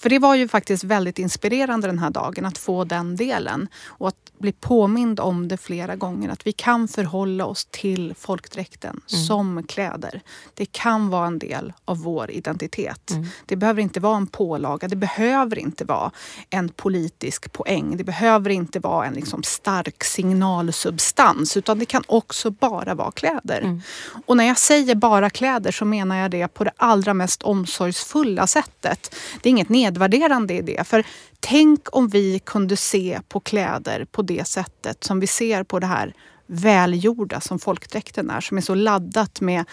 För 0.01 0.09
det 0.09 0.19
var 0.19 0.35
ju 0.35 0.47
faktiskt 0.47 0.83
väldigt 0.83 1.19
inspirerande 1.19 1.87
den 1.87 1.99
här 1.99 2.09
dagen 2.09 2.45
att 2.45 2.57
få 2.57 2.83
den 2.83 3.15
delen 3.15 3.67
och 3.85 4.07
att 4.07 4.31
bli 4.39 4.51
påmind 4.51 5.19
om 5.19 5.47
det 5.47 5.57
flera 5.57 5.95
gånger. 5.95 6.29
Att 6.29 6.47
vi 6.47 6.51
kan 6.51 6.87
förhålla 6.87 7.45
oss 7.45 7.67
till 7.71 8.13
folkdräkten 8.19 9.01
mm. 9.11 9.25
som 9.25 9.63
kläder. 9.63 10.21
Det 10.53 10.65
kan 10.65 11.09
vara 11.09 11.27
en 11.27 11.39
del 11.39 11.73
av 11.85 11.97
vår 11.97 12.31
identitet. 12.31 13.11
Mm. 13.11 13.25
Det 13.45 13.55
behöver 13.55 13.81
inte 13.81 13.99
vara 13.99 14.17
en 14.17 14.27
pålaga. 14.27 14.87
Det 14.87 14.95
behöver 14.95 15.59
inte 15.59 15.85
vara 15.85 16.11
en 16.49 16.69
politisk 16.69 17.51
poäng. 17.51 17.97
Det 17.97 18.03
behöver 18.03 18.49
inte 18.49 18.79
vara 18.79 19.05
en 19.05 19.13
liksom 19.13 19.43
stark 19.43 20.03
signalsubstans 20.03 21.57
utan 21.57 21.79
det 21.79 21.85
kan 21.85 22.03
också 22.07 22.51
bara 22.51 22.95
vara 22.95 23.11
kläder. 23.11 23.61
Mm. 23.61 23.81
Och 24.25 24.37
när 24.37 24.45
jag 24.45 24.57
säger 24.57 24.95
bara 24.95 25.29
kläder 25.29 25.71
så 25.71 25.85
menar 25.85 26.17
jag 26.17 26.31
det 26.31 26.47
på 26.47 26.63
det 26.63 26.71
allra 26.77 27.13
mest 27.13 27.43
omsorgsfulla 27.43 28.47
sättet. 28.47 29.15
Det 29.41 29.49
är 29.49 29.51
inget 29.51 29.69
nedvärderande 29.91 30.53
i 30.53 30.61
det. 30.61 30.87
För 30.87 31.05
tänk 31.39 31.79
om 31.91 32.07
vi 32.07 32.39
kunde 32.39 32.77
se 32.77 33.19
på 33.27 33.39
kläder 33.39 34.05
på 34.05 34.21
det 34.21 34.47
sättet 34.47 35.03
som 35.03 35.19
vi 35.19 35.27
ser 35.27 35.63
på 35.63 35.79
det 35.79 35.87
här 35.87 36.13
välgjorda 36.47 37.41
som 37.41 37.59
folkdräkten 37.59 38.29
är. 38.29 38.41
Som 38.41 38.57
är 38.57 38.61
så 38.61 38.75
laddat 38.75 39.41
med 39.41 39.65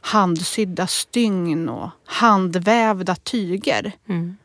handsydda 0.00 0.86
stygn 0.86 1.68
och 1.68 1.90
handvävda 2.04 3.14
tyger. 3.14 3.92
Mm. 4.08 4.36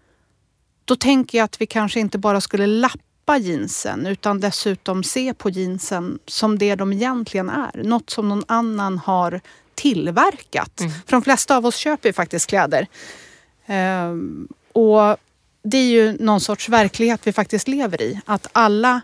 Då 0.86 0.96
tänker 0.96 1.38
jag 1.38 1.46
att 1.46 1.62
vi 1.62 1.66
kanske 1.66 2.00
inte 2.00 2.18
bara 2.18 2.42
skulle 2.42 2.68
lappa 2.68 3.38
jeansen 3.38 4.06
utan 4.06 4.40
dessutom 4.40 5.04
se 5.04 5.34
på 5.34 5.50
jeansen 5.50 6.20
som 6.26 6.58
det 6.58 6.76
de 6.76 6.94
egentligen 6.94 7.50
är. 7.50 7.84
Något 7.84 8.10
som 8.10 8.30
någon 8.30 8.44
annan 8.48 8.98
har 8.98 9.42
tillverkat. 9.76 10.80
Mm. 10.80 10.92
För 10.92 11.12
de 11.12 11.22
flesta 11.22 11.58
av 11.58 11.66
oss 11.66 11.76
köper 11.76 12.10
ju 12.10 12.14
faktiskt 12.14 12.50
kläder. 12.50 12.88
Ehm, 13.66 14.48
och 14.78 15.18
det 15.64 15.78
är 15.78 15.90
ju 15.90 16.18
någon 16.20 16.42
sorts 16.42 16.70
verklighet 16.70 17.28
vi 17.28 17.34
faktiskt 17.34 17.68
lever 17.68 18.02
i. 18.02 18.22
Att 18.26 18.48
alla 18.52 19.02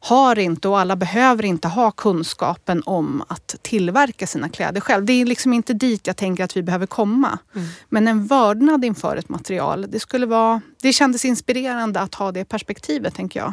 har 0.00 0.38
inte 0.38 0.68
och 0.68 0.78
alla 0.80 0.96
behöver 0.96 1.44
inte 1.44 1.68
ha 1.68 1.90
kunskapen 1.90 2.82
om 2.86 3.24
att 3.28 3.56
tillverka 3.62 4.26
sina 4.26 4.48
kläder 4.48 4.80
själv. 4.80 5.04
Det 5.04 5.12
är 5.12 5.26
liksom 5.26 5.52
inte 5.52 5.74
dit 5.74 6.06
jag 6.06 6.16
tänker 6.16 6.44
att 6.44 6.56
vi 6.56 6.62
behöver 6.62 6.86
komma. 6.86 7.38
Mm. 7.54 7.68
Men 7.88 8.08
en 8.08 8.26
vördnad 8.26 8.84
inför 8.84 9.16
ett 9.16 9.28
material, 9.28 9.86
det, 9.90 10.00
skulle 10.00 10.26
vara, 10.26 10.60
det 10.82 10.92
kändes 10.92 11.24
inspirerande 11.24 12.00
att 12.00 12.14
ha 12.14 12.32
det 12.32 12.44
perspektivet 12.44 13.14
tänker 13.14 13.40
jag. 13.40 13.52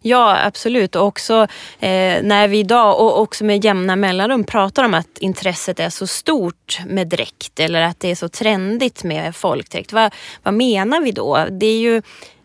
Ja 0.00 0.38
absolut 0.44 0.96
och 0.96 1.06
också 1.06 1.34
eh, 1.80 2.22
när 2.22 2.48
vi 2.48 2.58
idag 2.58 3.00
och 3.00 3.20
också 3.20 3.44
med 3.44 3.64
jämna 3.64 3.96
mellanrum 3.96 4.44
pratar 4.44 4.84
om 4.84 4.94
att 4.94 5.18
intresset 5.18 5.80
är 5.80 5.90
så 5.90 6.06
stort 6.06 6.80
med 6.86 7.08
dräkt 7.08 7.60
eller 7.60 7.82
att 7.82 8.00
det 8.00 8.10
är 8.10 8.14
så 8.14 8.28
trendigt 8.28 9.04
med 9.04 9.36
folkdräkt. 9.36 9.92
Vad, 9.92 10.14
vad 10.42 10.54
menar 10.54 11.00
vi 11.00 11.10
då? 11.10 11.46
Det 11.50 11.66
är 11.66 11.78
ju 11.78 12.02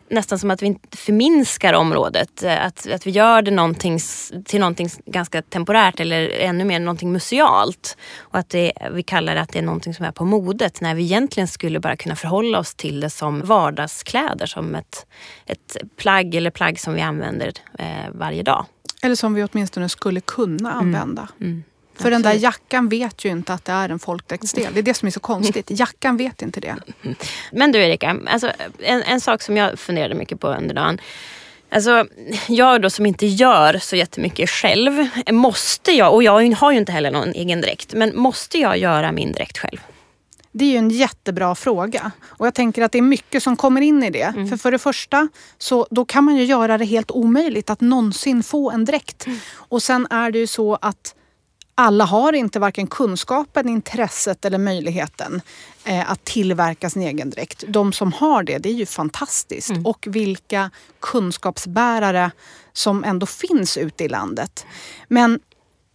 nästan 0.10 0.40
som 0.40 0.52
att 0.52 0.62
vi 0.62 0.80
förminskar 0.96 1.74
området. 1.74 2.44
Att, 2.44 2.88
att 2.92 3.08
vi 3.08 3.12
gör 3.12 3.42
det 3.42 3.52
någonting, 3.52 4.00
till 4.46 4.60
någonting 4.60 4.90
ganska 5.06 5.42
temporärt 5.42 6.00
eller 6.00 6.30
ännu 6.30 6.66
mer 6.66 6.80
någonting 6.80 7.12
musealt. 7.12 7.98
Och 8.20 8.40
att 8.40 8.50
det, 8.50 8.74
vi 8.92 9.04
kallar 9.04 9.36
det 9.36 9.42
att 9.42 9.54
det 9.54 9.60
är 9.60 9.64
någonting 9.64 9.94
som 9.94 10.06
är 10.06 10.12
på 10.12 10.26
modet 10.26 10.82
när 10.82 10.96
vi 10.96 11.04
egentligen 11.04 11.48
skulle 11.48 11.80
bara 11.80 11.96
kunna 11.96 12.16
förhålla 12.16 12.60
oss 12.60 12.76
till 12.76 13.00
det 13.00 13.10
som 13.10 13.42
vardagskläder. 13.42 14.46
Som 14.46 14.76
ett, 14.76 15.06
ett 15.46 15.78
plagg 15.98 16.36
eller 16.36 16.52
plagg 16.52 16.80
som 16.80 16.94
vi 16.94 17.02
använder 17.02 17.52
eh, 17.80 17.86
varje 18.12 18.44
dag. 18.44 18.66
Eller 19.02 19.16
som 19.16 19.34
vi 19.34 19.44
åtminstone 19.44 19.90
skulle 19.90 20.22
kunna 20.22 20.72
mm. 20.72 20.78
använda. 20.78 21.28
Mm. 21.40 21.52
Mm. 21.52 21.64
För 22.02 22.12
den 22.12 22.22
där 22.22 22.34
jackan 22.34 22.90
vet 22.90 23.26
ju 23.26 23.30
inte 23.30 23.54
att 23.54 23.66
det 23.66 23.72
är 23.72 23.90
en 23.90 24.00
folkdräktsdel. 24.00 24.74
Det 24.74 24.80
är 24.80 24.84
det 24.84 24.94
som 24.94 25.08
är 25.08 25.12
så 25.12 25.20
konstigt. 25.20 25.68
Jackan 25.80 26.18
vet 26.18 26.42
inte 26.42 26.60
det. 26.60 26.76
Men 27.52 27.72
du 27.72 27.80
Erika, 27.80 28.18
alltså, 28.28 28.52
en, 28.80 29.04
en 29.04 29.22
sak 29.22 29.42
som 29.42 29.58
jag 29.58 29.80
funderade 29.80 30.16
mycket 30.16 30.40
på 30.40 30.48
under 30.48 30.76
dagen. 30.76 31.02
Alltså, 31.72 32.06
jag 32.48 32.82
då 32.82 32.90
som 32.90 33.06
inte 33.06 33.26
gör 33.26 33.78
så 33.82 33.96
jättemycket 33.96 34.50
själv, 34.50 35.08
måste 35.32 35.92
jag, 35.92 36.14
och 36.14 36.24
jag 36.24 36.52
har 36.56 36.72
ju 36.72 36.78
inte 36.78 36.92
heller 36.92 37.12
någon 37.12 37.30
egen 37.30 37.62
dräkt, 37.62 37.94
men 37.94 38.16
måste 38.16 38.58
jag 38.58 38.78
göra 38.78 39.12
min 39.12 39.32
dräkt 39.32 39.58
själv? 39.58 39.80
Det 40.52 40.66
är 40.66 40.70
ju 40.70 40.78
en 40.78 40.90
jättebra 40.90 41.56
fråga. 41.56 42.12
Och 42.24 42.48
jag 42.48 42.54
tänker 42.54 42.82
att 42.82 42.92
det 42.92 42.98
är 42.98 43.02
mycket 43.02 43.44
som 43.44 43.56
kommer 43.56 43.82
in 43.82 44.04
i 44.04 44.10
det. 44.10 44.22
Mm. 44.22 44.50
För 44.50 44.58
för 44.58 44.72
det 44.72 44.80
första, 44.80 45.28
så 45.58 45.88
då 45.92 46.06
kan 46.06 46.24
man 46.24 46.36
ju 46.36 46.44
göra 46.44 46.78
det 46.78 46.86
helt 46.86 47.12
omöjligt 47.12 47.70
att 47.70 47.82
någonsin 47.82 48.44
få 48.44 48.72
en 48.72 48.86
dräkt. 48.86 49.26
Mm. 49.26 49.40
Och 49.54 49.84
sen 49.84 50.08
är 50.10 50.32
det 50.32 50.40
ju 50.40 50.48
så 50.48 50.78
att 50.82 51.16
alla 51.80 52.06
har 52.06 52.34
inte 52.34 52.60
varken 52.60 52.88
kunskapen, 52.88 53.70
intresset 53.70 54.46
eller 54.46 54.58
möjligheten 54.58 55.42
eh, 55.86 56.12
att 56.12 56.26
tillverka 56.26 56.90
sin 56.90 57.02
egen 57.02 57.30
dräkt. 57.30 57.64
De 57.68 57.94
som 57.94 58.14
har 58.14 58.44
det, 58.44 58.58
det 58.58 58.70
är 58.70 58.74
ju 58.74 58.86
fantastiskt. 58.86 59.70
Mm. 59.70 59.86
Och 59.86 60.08
vilka 60.10 60.72
kunskapsbärare 61.00 62.32
som 62.74 63.04
ändå 63.04 63.26
finns 63.26 63.78
ute 63.78 64.04
i 64.04 64.10
landet. 64.10 64.66
Men 65.08 65.40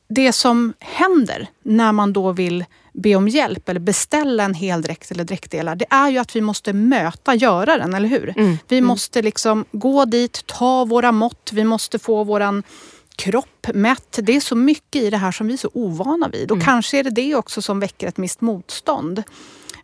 det 0.08 0.32
som 0.32 0.72
händer 0.78 1.48
när 1.62 1.92
man 1.92 2.12
då 2.12 2.32
vill 2.32 2.64
be 2.92 3.14
om 3.14 3.28
hjälp 3.28 3.68
eller 3.68 3.80
beställa 3.80 4.44
en 4.44 4.54
hel 4.54 4.82
dräkt 4.82 5.10
eller 5.10 5.24
dräktdelar, 5.24 5.76
det 5.76 5.86
är 5.90 6.08
ju 6.08 6.18
att 6.18 6.36
vi 6.36 6.40
måste 6.40 6.72
möta 6.72 7.34
göraren, 7.34 7.94
eller 7.94 8.08
hur? 8.08 8.34
Mm. 8.36 8.56
Vi 8.68 8.78
mm. 8.78 8.88
måste 8.88 9.22
liksom 9.22 9.64
gå 9.72 10.04
dit, 10.04 10.46
ta 10.46 10.84
våra 10.84 11.12
mått, 11.12 11.50
vi 11.52 11.64
måste 11.64 11.98
få 11.98 12.24
våran 12.24 12.62
kropp 13.16 13.68
mätt. 13.74 14.18
Det 14.22 14.36
är 14.36 14.40
så 14.40 14.56
mycket 14.56 15.02
i 15.02 15.10
det 15.10 15.16
här 15.16 15.32
som 15.32 15.46
vi 15.46 15.52
är 15.52 15.58
så 15.58 15.70
ovana 15.72 16.28
vid. 16.28 16.50
Och 16.50 16.56
mm. 16.56 16.64
kanske 16.64 16.98
är 16.98 17.04
det 17.04 17.10
det 17.10 17.34
också 17.34 17.62
som 17.62 17.80
väcker 17.80 18.08
ett 18.08 18.18
visst 18.18 18.40
motstånd. 18.40 19.22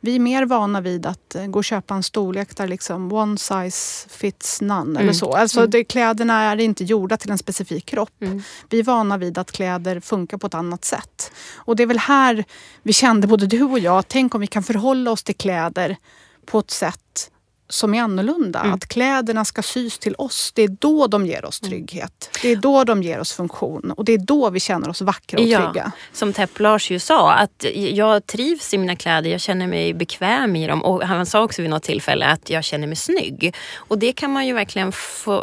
Vi 0.02 0.14
är 0.14 0.20
mer 0.20 0.46
vana 0.46 0.80
vid 0.80 1.06
att 1.06 1.34
eh, 1.34 1.46
gå 1.46 1.58
och 1.58 1.64
köpa 1.64 1.94
en 1.94 2.02
storlek 2.02 2.56
där 2.56 2.68
liksom 2.68 3.12
one 3.12 3.38
size 3.38 4.08
fits 4.08 4.60
none. 4.60 4.82
Mm. 4.82 4.96
Eller 4.96 5.12
så. 5.12 5.32
Alltså 5.32 5.60
mm. 5.60 5.70
det, 5.70 5.84
kläderna 5.84 6.42
är 6.42 6.60
inte 6.60 6.84
gjorda 6.84 7.16
till 7.16 7.30
en 7.30 7.38
specifik 7.38 7.86
kropp. 7.86 8.22
Mm. 8.22 8.42
Vi 8.68 8.78
är 8.78 8.82
vana 8.82 9.18
vid 9.18 9.38
att 9.38 9.52
kläder 9.52 10.00
funkar 10.00 10.38
på 10.38 10.46
ett 10.46 10.54
annat 10.54 10.84
sätt. 10.84 11.32
Och 11.54 11.76
det 11.76 11.82
är 11.82 11.86
väl 11.86 11.98
här 11.98 12.44
vi 12.82 12.92
kände, 12.92 13.26
både 13.26 13.46
du 13.46 13.62
och 13.62 13.78
jag, 13.78 14.08
tänk 14.08 14.34
om 14.34 14.40
vi 14.40 14.46
kan 14.46 14.62
förhålla 14.62 15.10
oss 15.10 15.22
till 15.22 15.36
kläder 15.36 15.96
på 16.46 16.58
ett 16.58 16.70
sätt 16.70 17.30
som 17.70 17.94
är 17.94 18.02
annorlunda. 18.02 18.60
Mm. 18.60 18.74
Att 18.74 18.88
kläderna 18.88 19.44
ska 19.44 19.62
sys 19.62 19.98
till 19.98 20.14
oss. 20.18 20.52
Det 20.54 20.62
är 20.62 20.68
då 20.68 21.06
de 21.06 21.26
ger 21.26 21.44
oss 21.44 21.60
trygghet. 21.60 22.38
Det 22.42 22.52
är 22.52 22.56
då 22.56 22.84
de 22.84 23.02
ger 23.02 23.20
oss 23.20 23.32
funktion 23.32 23.90
och 23.90 24.04
det 24.04 24.12
är 24.12 24.18
då 24.18 24.50
vi 24.50 24.60
känner 24.60 24.88
oss 24.88 25.00
vackra 25.00 25.40
och 25.40 25.44
trygga. 25.44 25.72
Ja, 25.74 25.90
som 26.12 26.32
Tepp 26.32 26.60
Lars 26.60 26.90
ju 26.90 26.98
sa, 26.98 27.32
att 27.32 27.64
jag 27.74 28.26
trivs 28.26 28.74
i 28.74 28.78
mina 28.78 28.96
kläder, 28.96 29.30
jag 29.30 29.40
känner 29.40 29.66
mig 29.66 29.94
bekväm 29.94 30.56
i 30.56 30.66
dem. 30.66 30.84
Och 30.84 31.02
han 31.02 31.26
sa 31.26 31.42
också 31.42 31.62
vid 31.62 31.70
något 31.70 31.82
tillfälle 31.82 32.26
att 32.26 32.50
jag 32.50 32.64
känner 32.64 32.86
mig 32.86 32.96
snygg. 32.96 33.54
Och 33.76 33.98
det 33.98 34.12
kan 34.12 34.30
man 34.30 34.46
ju 34.46 34.52
verkligen 34.52 34.92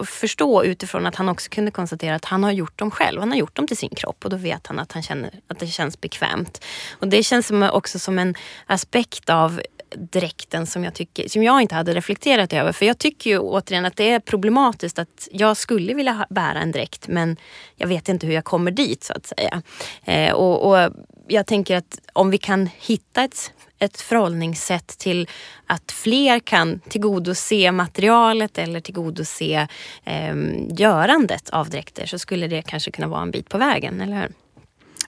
förstå 0.05 0.63
utifrån 0.63 1.05
att 1.05 1.15
han 1.15 1.29
också 1.29 1.49
kunde 1.49 1.71
konstatera 1.71 2.15
att 2.15 2.25
han 2.25 2.43
har 2.43 2.51
gjort 2.51 2.79
dem 2.79 2.91
själv. 2.91 3.19
Han 3.19 3.31
har 3.31 3.37
gjort 3.37 3.55
dem 3.55 3.67
till 3.67 3.77
sin 3.77 3.89
kropp 3.89 4.25
och 4.25 4.29
då 4.29 4.37
vet 4.37 4.67
han 4.67 4.79
att, 4.79 4.91
han 4.91 5.03
känner, 5.03 5.31
att 5.47 5.59
det 5.59 5.67
känns 5.67 6.01
bekvämt. 6.01 6.63
Och 6.99 7.07
det 7.07 7.23
känns 7.23 7.51
också 7.71 7.99
som 7.99 8.19
en 8.19 8.35
aspekt 8.65 9.29
av 9.29 9.61
dräkten 9.95 10.67
som 10.67 10.83
jag, 10.83 10.93
tycker, 10.93 11.29
som 11.29 11.43
jag 11.43 11.61
inte 11.61 11.75
hade 11.75 11.93
reflekterat 11.93 12.53
över. 12.53 12.71
För 12.71 12.85
jag 12.85 12.97
tycker 12.97 13.29
ju 13.29 13.39
återigen 13.39 13.85
att 13.85 13.95
det 13.95 14.09
är 14.09 14.19
problematiskt 14.19 14.99
att 14.99 15.27
jag 15.31 15.57
skulle 15.57 15.93
vilja 15.93 16.27
bära 16.29 16.59
en 16.59 16.71
dräkt 16.71 17.07
men 17.07 17.37
jag 17.75 17.87
vet 17.87 18.09
inte 18.09 18.27
hur 18.27 18.33
jag 18.33 18.43
kommer 18.43 18.71
dit 18.71 19.03
så 19.03 19.13
att 19.13 19.25
säga. 19.25 19.61
Eh, 20.03 20.33
och, 20.33 20.69
och 20.69 20.91
jag 21.27 21.47
tänker 21.47 21.77
att 21.77 21.99
om 22.13 22.29
vi 22.29 22.37
kan 22.37 22.69
hitta 22.79 23.23
ett, 23.23 23.53
ett 23.79 24.01
förhållningssätt 24.01 24.87
till 24.87 25.27
att 25.65 25.91
fler 25.91 26.39
kan 26.39 26.79
tillgodose 26.79 27.71
materialet 27.71 28.57
eller 28.57 28.79
tillgodose 28.79 29.67
eh, 30.03 30.35
görandet 30.69 31.49
av 31.49 31.69
dräkter 31.69 32.05
så 32.05 32.19
skulle 32.19 32.47
det 32.47 32.61
kanske 32.61 32.91
kunna 32.91 33.07
vara 33.07 33.21
en 33.21 33.31
bit 33.31 33.49
på 33.49 33.57
vägen, 33.57 34.01
eller 34.01 34.21
hur? 34.21 34.31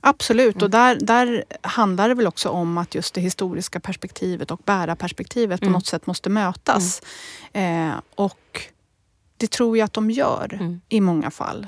Absolut, 0.01 0.61
och 0.61 0.69
där, 0.69 0.95
där 1.01 1.43
handlar 1.61 2.09
det 2.09 2.15
väl 2.15 2.27
också 2.27 2.49
om 2.49 2.77
att 2.77 2.95
just 2.95 3.13
det 3.13 3.21
historiska 3.21 3.79
perspektivet 3.79 4.51
och 4.51 4.59
bärarperspektivet 4.65 5.59
på 5.59 5.65
Mm. 5.65 5.73
något 5.73 5.85
sätt 5.85 6.07
måste 6.07 6.29
mötas. 6.29 7.01
Eh, 7.53 7.91
och 8.15 8.61
det 9.37 9.47
tror 9.51 9.77
jag 9.77 9.85
att 9.85 9.93
de 9.93 10.11
gör 10.11 10.53
Mm. 10.53 10.81
i 10.89 11.01
många 11.01 11.31
fall. 11.31 11.67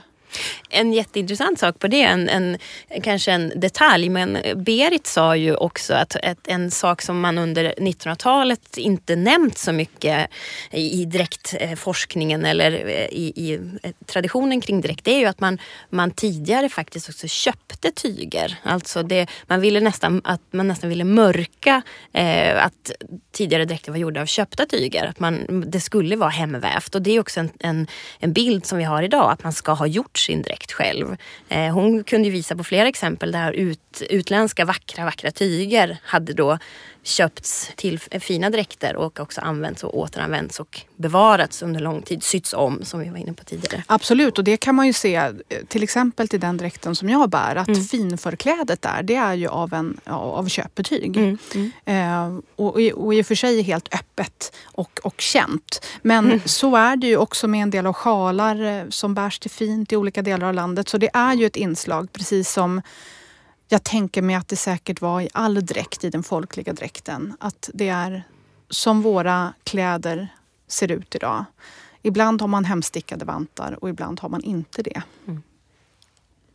En 0.69 0.93
jätteintressant 0.93 1.59
sak 1.59 1.79
på 1.79 1.87
det, 1.87 2.03
en, 2.03 2.29
en, 2.29 2.57
kanske 3.03 3.31
en 3.31 3.53
detalj, 3.55 4.09
men 4.09 4.37
Berit 4.55 5.07
sa 5.07 5.35
ju 5.35 5.55
också 5.55 5.93
att 5.93 6.15
ett, 6.15 6.47
en 6.47 6.71
sak 6.71 7.01
som 7.01 7.19
man 7.19 7.37
under 7.37 7.73
1900-talet 7.77 8.77
inte 8.77 9.15
nämnt 9.15 9.57
så 9.57 9.71
mycket 9.71 10.29
i, 10.71 11.01
i 11.01 11.05
dräktforskningen 11.05 12.45
eller 12.45 12.71
eh, 12.71 13.05
i, 13.05 13.33
i 13.35 13.59
eh, 13.83 13.91
traditionen 14.05 14.61
kring 14.61 14.81
dräkt, 14.81 15.05
det 15.05 15.11
är 15.11 15.19
ju 15.19 15.25
att 15.25 15.39
man, 15.39 15.57
man 15.89 16.11
tidigare 16.11 16.69
faktiskt 16.69 17.09
också 17.09 17.27
köpte 17.27 17.91
tyger. 17.91 18.57
Alltså 18.63 19.03
det, 19.03 19.27
man 19.47 19.61
ville 19.61 19.79
nästan, 19.79 20.21
att 20.23 20.41
man 20.51 20.67
nästan 20.67 20.89
ville 20.89 21.03
mörka 21.03 21.81
eh, 22.13 22.65
att 22.65 22.91
tidigare 23.31 23.65
dräkter 23.65 23.91
var 23.91 23.97
gjorda 23.97 24.21
av 24.21 24.25
köpta 24.25 24.65
tyger. 24.65 25.05
Att 25.05 25.19
man, 25.19 25.63
det 25.67 25.79
skulle 25.79 26.15
vara 26.15 26.29
hemvävt 26.29 26.95
och 26.95 27.01
det 27.01 27.11
är 27.11 27.19
också 27.19 27.39
en, 27.39 27.49
en, 27.59 27.87
en 28.19 28.33
bild 28.33 28.65
som 28.65 28.77
vi 28.77 28.83
har 28.83 29.03
idag, 29.03 29.31
att 29.31 29.43
man 29.43 29.53
ska 29.53 29.71
ha 29.71 29.87
gjort 29.87 30.17
sin 30.21 30.41
dräkt 30.41 30.71
själv. 30.71 31.17
Eh, 31.49 31.73
hon 31.73 32.03
kunde 32.03 32.27
ju 32.27 32.31
visa 32.33 32.55
på 32.55 32.63
flera 32.63 32.87
exempel 32.87 33.31
där 33.31 33.51
ut, 33.51 34.01
utländska 34.09 34.65
vackra, 34.65 35.05
vackra 35.05 35.31
tyger 35.31 35.97
hade 36.03 36.33
då 36.33 36.57
köpts 37.03 37.71
till 37.75 37.99
fina 37.99 38.49
dräkter 38.49 38.95
och 38.95 39.19
också 39.19 39.41
använts 39.41 39.83
och 39.83 39.97
återanvänts 39.99 40.59
och 40.59 40.81
bevarats 40.95 41.61
under 41.61 41.79
lång 41.79 42.01
tid, 42.01 42.23
sytts 42.23 42.53
om 42.53 42.79
som 42.83 42.99
vi 42.99 43.09
var 43.09 43.17
inne 43.17 43.33
på 43.33 43.43
tidigare. 43.43 43.83
Absolut, 43.87 44.37
och 44.37 44.43
det 44.43 44.57
kan 44.57 44.75
man 44.75 44.87
ju 44.87 44.93
se 44.93 45.15
eh, 45.15 45.31
till 45.67 45.83
exempel 45.83 46.27
till 46.27 46.39
den 46.39 46.57
dräkten 46.57 46.95
som 46.95 47.09
jag 47.09 47.29
bär. 47.29 47.55
Att 47.55 47.67
Mm. 47.71 47.83
finförklädet 47.83 48.81
där, 48.81 49.03
det 49.03 49.15
är 49.15 49.33
ju 49.33 49.47
av, 49.47 49.73
en, 49.73 49.99
av 50.05 50.47
köpbetyg. 50.47 51.17
Mm. 51.17 51.37
Eh, 51.85 52.39
och, 52.55 52.75
och 52.75 53.13
i 53.13 53.21
och 53.21 53.25
för 53.25 53.35
sig 53.35 53.61
helt 53.61 53.93
öppet 53.95 54.53
och, 54.63 54.99
och 55.03 55.21
känt. 55.21 55.85
Men 56.01 56.41
så 56.45 56.75
är 56.75 56.95
det 56.95 57.07
ju 57.07 57.17
också 57.17 57.47
med 57.47 57.63
en 57.63 57.69
del 57.69 57.85
av 57.85 57.93
sjalar 57.93 58.63
eh, 58.63 58.89
som 58.89 59.13
bärs 59.13 59.39
till 59.39 59.51
fint 59.51 59.91
i 59.93 59.95
olika 59.95 60.10
delar 60.13 60.47
av 60.47 60.53
landet. 60.53 60.89
Så 60.89 60.97
det 60.97 61.09
är 61.13 61.33
ju 61.33 61.45
ett 61.45 61.55
inslag, 61.55 62.13
precis 62.13 62.51
som 62.51 62.81
jag 63.67 63.83
tänker 63.83 64.21
mig 64.21 64.35
att 64.35 64.47
det 64.47 64.55
säkert 64.55 65.01
var 65.01 65.21
i 65.21 65.29
all 65.33 65.65
dräkt, 65.65 66.03
i 66.03 66.09
den 66.09 66.23
folkliga 66.23 66.73
dräkten. 66.73 67.37
Att 67.39 67.69
det 67.73 67.89
är 67.89 68.23
som 68.69 69.01
våra 69.01 69.53
kläder 69.63 70.27
ser 70.67 70.91
ut 70.91 71.15
idag. 71.15 71.45
Ibland 72.01 72.41
har 72.41 72.47
man 72.47 72.65
hemstickade 72.65 73.25
vantar 73.25 73.83
och 73.83 73.89
ibland 73.89 74.19
har 74.19 74.29
man 74.29 74.43
inte 74.43 74.83
det. 74.83 75.01
Mm. 75.27 75.43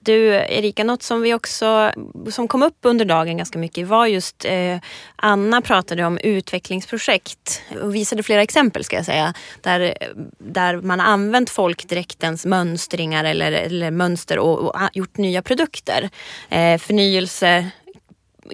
Du 0.07 0.27
Erika, 0.35 0.85
något 0.85 1.03
som 1.03 1.23
vi 1.23 1.35
också 1.35 1.93
som 2.31 2.49
kom 2.49 2.63
upp 2.63 2.79
under 2.83 3.05
dagen 3.05 3.37
ganska 3.37 3.59
mycket 3.59 3.89
var 3.89 4.07
just 4.07 4.45
eh, 4.45 4.79
Anna 5.17 5.63
pratade 5.63 6.05
om 6.05 6.19
utvecklingsprojekt 6.19 7.63
och 7.83 7.95
visade 7.95 8.23
flera 8.23 8.43
exempel 8.43 8.85
ska 8.85 8.97
jag 8.97 9.05
säga. 9.05 9.35
Där, 9.61 9.95
där 10.39 10.77
man 10.77 11.01
har 11.01 11.07
använt 11.07 11.51
folkdräktens 11.51 12.47
mönstringar 12.47 13.25
eller, 13.25 13.53
eller 13.53 13.91
mönster 13.91 14.39
och, 14.39 14.59
och 14.59 14.81
gjort 14.93 15.17
nya 15.17 15.43
produkter. 15.43 16.11
Eh, 16.49 16.79
förnyelse 16.79 17.71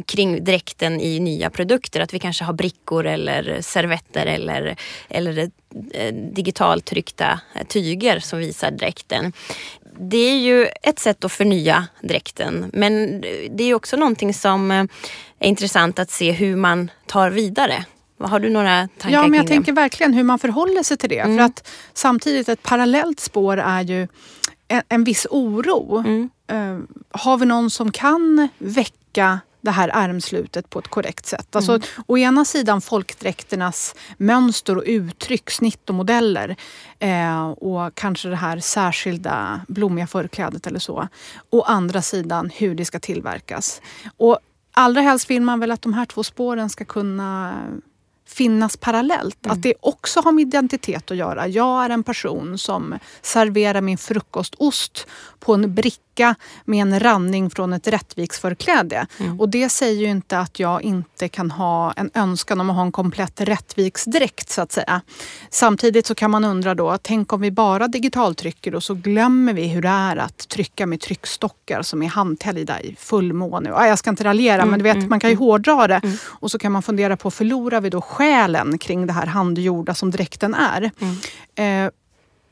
kring 0.07 0.45
dräkten 0.45 1.01
i 1.01 1.21
nya 1.21 1.51
produkter. 1.51 2.01
Att 2.01 2.15
vi 2.15 2.19
kanske 2.19 2.45
har 2.45 2.53
brickor 2.53 3.07
eller 3.07 3.61
servetter 3.61 4.27
eller, 4.27 4.77
eller 5.09 5.51
eh, 5.95 6.15
digitalt 6.15 6.85
tryckta 6.85 7.41
tyger 7.69 8.19
som 8.19 8.39
visar 8.39 8.71
dräkten. 8.71 9.33
Det 9.99 10.16
är 10.16 10.38
ju 10.38 10.68
ett 10.82 10.99
sätt 10.99 11.24
att 11.24 11.32
förnya 11.32 11.86
dräkten 12.03 12.70
men 12.72 13.20
det 13.51 13.64
är 13.64 13.74
också 13.74 13.97
någonting 13.97 14.34
som 14.34 14.70
eh, 14.70 14.84
är 15.38 15.49
intressant 15.49 15.99
att 15.99 16.11
se 16.11 16.32
hur 16.32 16.57
man 16.57 16.90
tar 17.07 17.30
vidare. 17.30 17.84
Har 18.18 18.40
du 18.40 18.51
några 18.51 18.88
tankar 18.99 19.18
Ja, 19.18 19.26
men 19.26 19.34
jag 19.34 19.47
tänker 19.47 19.72
verkligen 19.72 20.14
hur 20.14 20.22
man 20.22 20.38
förhåller 20.38 20.82
sig 20.82 20.97
till 20.97 21.09
det. 21.09 21.18
Mm. 21.18 21.36
För 21.36 21.45
att 21.45 21.68
samtidigt 21.95 22.49
ett 22.49 22.62
parallellt 22.62 23.20
spår 23.20 23.57
är 23.57 23.82
ju 23.82 24.09
en, 24.68 24.82
en 24.88 25.05
viss 25.05 25.26
oro. 25.30 25.99
Mm. 25.99 26.30
Eh, 26.47 26.99
har 27.11 27.36
vi 27.36 27.47
någon 27.47 27.70
som 27.70 27.93
kan 27.93 28.49
väcka 28.59 29.40
det 29.63 29.71
här 29.71 29.91
ärmslutet 29.95 30.71
på 30.71 30.79
ett 30.79 30.89
korrekt 30.89 31.27
sätt. 31.27 31.57
Alltså, 31.57 31.73
Mm. 31.73 31.83
Å 32.07 32.19
ena 32.19 32.45
sidan 32.45 32.81
folkdräkternas 32.81 33.95
mönster 34.17 34.77
och 34.77 34.85
uttryck, 34.87 35.51
snitt 35.51 35.89
och 35.89 35.95
modeller. 35.95 36.57
Eh, 36.99 37.51
och 37.51 37.95
kanske 37.95 38.29
det 38.29 38.37
här 38.37 38.61
särskilda 38.61 39.61
blommiga 39.69 40.07
förklädet 40.07 40.67
eller 40.67 40.79
så. 40.79 41.09
Å 41.51 41.63
andra 41.63 42.03
sidan 42.03 42.51
hur 42.55 42.75
det 42.75 42.85
ska 42.85 43.01
tillverkas. 43.01 43.81
Och 44.17 44.39
allra 44.73 45.01
helst 45.01 45.31
vill 45.31 45.43
man 45.43 45.61
väl 45.61 45.71
att 45.71 45.83
de 45.83 45.95
här 45.95 46.07
två 46.07 46.23
spåren 46.23 46.71
ska 46.71 46.85
kunna 46.85 47.55
finnas 48.27 48.77
parallellt. 48.77 49.47
Att 49.47 49.63
det 49.63 49.75
också 49.81 50.21
har 50.21 50.33
med 50.33 50.43
identitet 50.43 51.11
att 51.11 51.17
göra. 51.17 51.49
Jag 51.49 51.85
är 51.85 51.91
en 51.91 52.03
person 52.03 52.59
som 52.59 52.99
serverar 53.23 53.81
min 53.81 53.99
frukostost 53.99 55.07
på 55.39 55.55
en 55.55 55.75
bricka 55.75 56.01
med 56.65 56.83
en 56.83 57.01
ranning 57.01 57.51
från 57.51 57.73
ett 57.73 57.89
Rättviksförkläde. 57.89 59.07
Och 59.39 59.49
det 59.49 59.69
säger 59.69 60.01
ju 60.01 60.11
inte 60.11 60.39
att 60.39 60.59
jag 60.59 60.83
inte 60.83 61.29
kan 61.29 61.51
ha 61.51 61.93
en 61.93 62.11
önskan 62.15 62.61
om 62.61 62.71
att 62.71 62.77
ha 62.77 62.83
en 62.83 62.93
komplett 62.93 63.41
Rättviksdräkt 63.41 64.51
så 64.51 64.63
att 64.63 64.73
säga. 64.73 65.01
Samtidigt 65.51 66.07
så 66.07 66.15
kan 66.15 66.31
man 66.31 66.45
undra 66.45 66.75
då, 66.75 66.99
tänk 67.03 67.33
om 67.33 67.41
vi 67.41 67.51
bara 67.51 67.89
digitaltrycker 67.89 68.75
och 68.75 68.83
så 68.83 68.95
glömmer 68.95 69.53
vi 69.53 69.69
hur 69.69 69.83
det 69.83 69.89
är 69.89 70.17
att 70.17 70.49
trycka 70.49 70.87
med 70.87 71.01
tryckstockar 71.01 71.83
som 71.83 72.03
är 72.03 72.09
handtäljda 72.09 72.81
i 72.81 72.97
fullmåne. 72.99 73.69
Ja, 73.69 73.87
Jag 73.87 73.99
ska 73.99 74.11
inte 74.11 74.25
raljera 74.25 74.67
men 74.67 74.79
du 74.79 74.83
vet, 74.83 75.09
man 75.09 75.21
kan 75.21 75.31
ju 75.31 75.37
hårdra 75.37 75.87
det. 75.87 76.01
Och 76.25 76.51
så 76.51 76.59
kan 76.59 76.73
man 76.73 76.83
fundera 76.83 77.17
på, 77.17 77.31
förlorar 77.31 77.81
vi 77.81 77.91
då 77.91 78.01
själen 78.01 78.79
kring 78.79 79.07
det 79.07 79.13
här 79.13 79.27
handgjorda 79.27 79.95
som 79.95 80.11
dräkten 80.11 80.55
är? 80.55 80.91
Eh, 81.55 81.91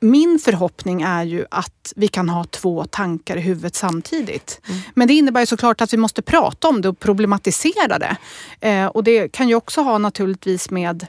min 0.00 0.38
förhoppning 0.38 1.02
är 1.02 1.24
ju 1.24 1.44
att 1.50 1.92
vi 1.96 2.08
kan 2.08 2.28
ha 2.28 2.44
två 2.44 2.84
tankar 2.84 3.36
i 3.36 3.40
huvudet 3.40 3.74
samtidigt. 3.74 4.60
Men 4.94 5.08
det 5.08 5.14
innebär 5.14 5.40
ju 5.40 5.46
såklart 5.46 5.80
att 5.80 5.92
vi 5.92 5.96
måste 5.96 6.22
prata 6.22 6.68
om 6.68 6.80
det 6.80 6.88
och 6.88 6.98
problematisera 6.98 7.98
det. 7.98 8.16
Eh, 8.60 8.86
och 8.86 9.04
det 9.04 9.28
kan 9.28 9.48
ju 9.48 9.54
också 9.54 9.80
ha 9.80 9.98
naturligtvis 9.98 10.70
med 10.70 11.06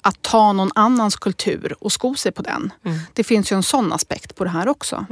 att 0.00 0.22
ta 0.22 0.52
någon 0.52 0.70
annans 0.74 1.16
kultur 1.16 1.76
och 1.80 1.92
sko 1.92 2.14
sig 2.14 2.32
på 2.32 2.42
den. 2.42 2.72
Det 3.12 3.24
finns 3.24 3.52
ju 3.52 3.56
en 3.56 3.62
sån 3.62 3.92
aspekt 3.92 4.34
på 4.34 4.44
det 4.44 4.50
här 4.50 4.68
också. 4.68 5.06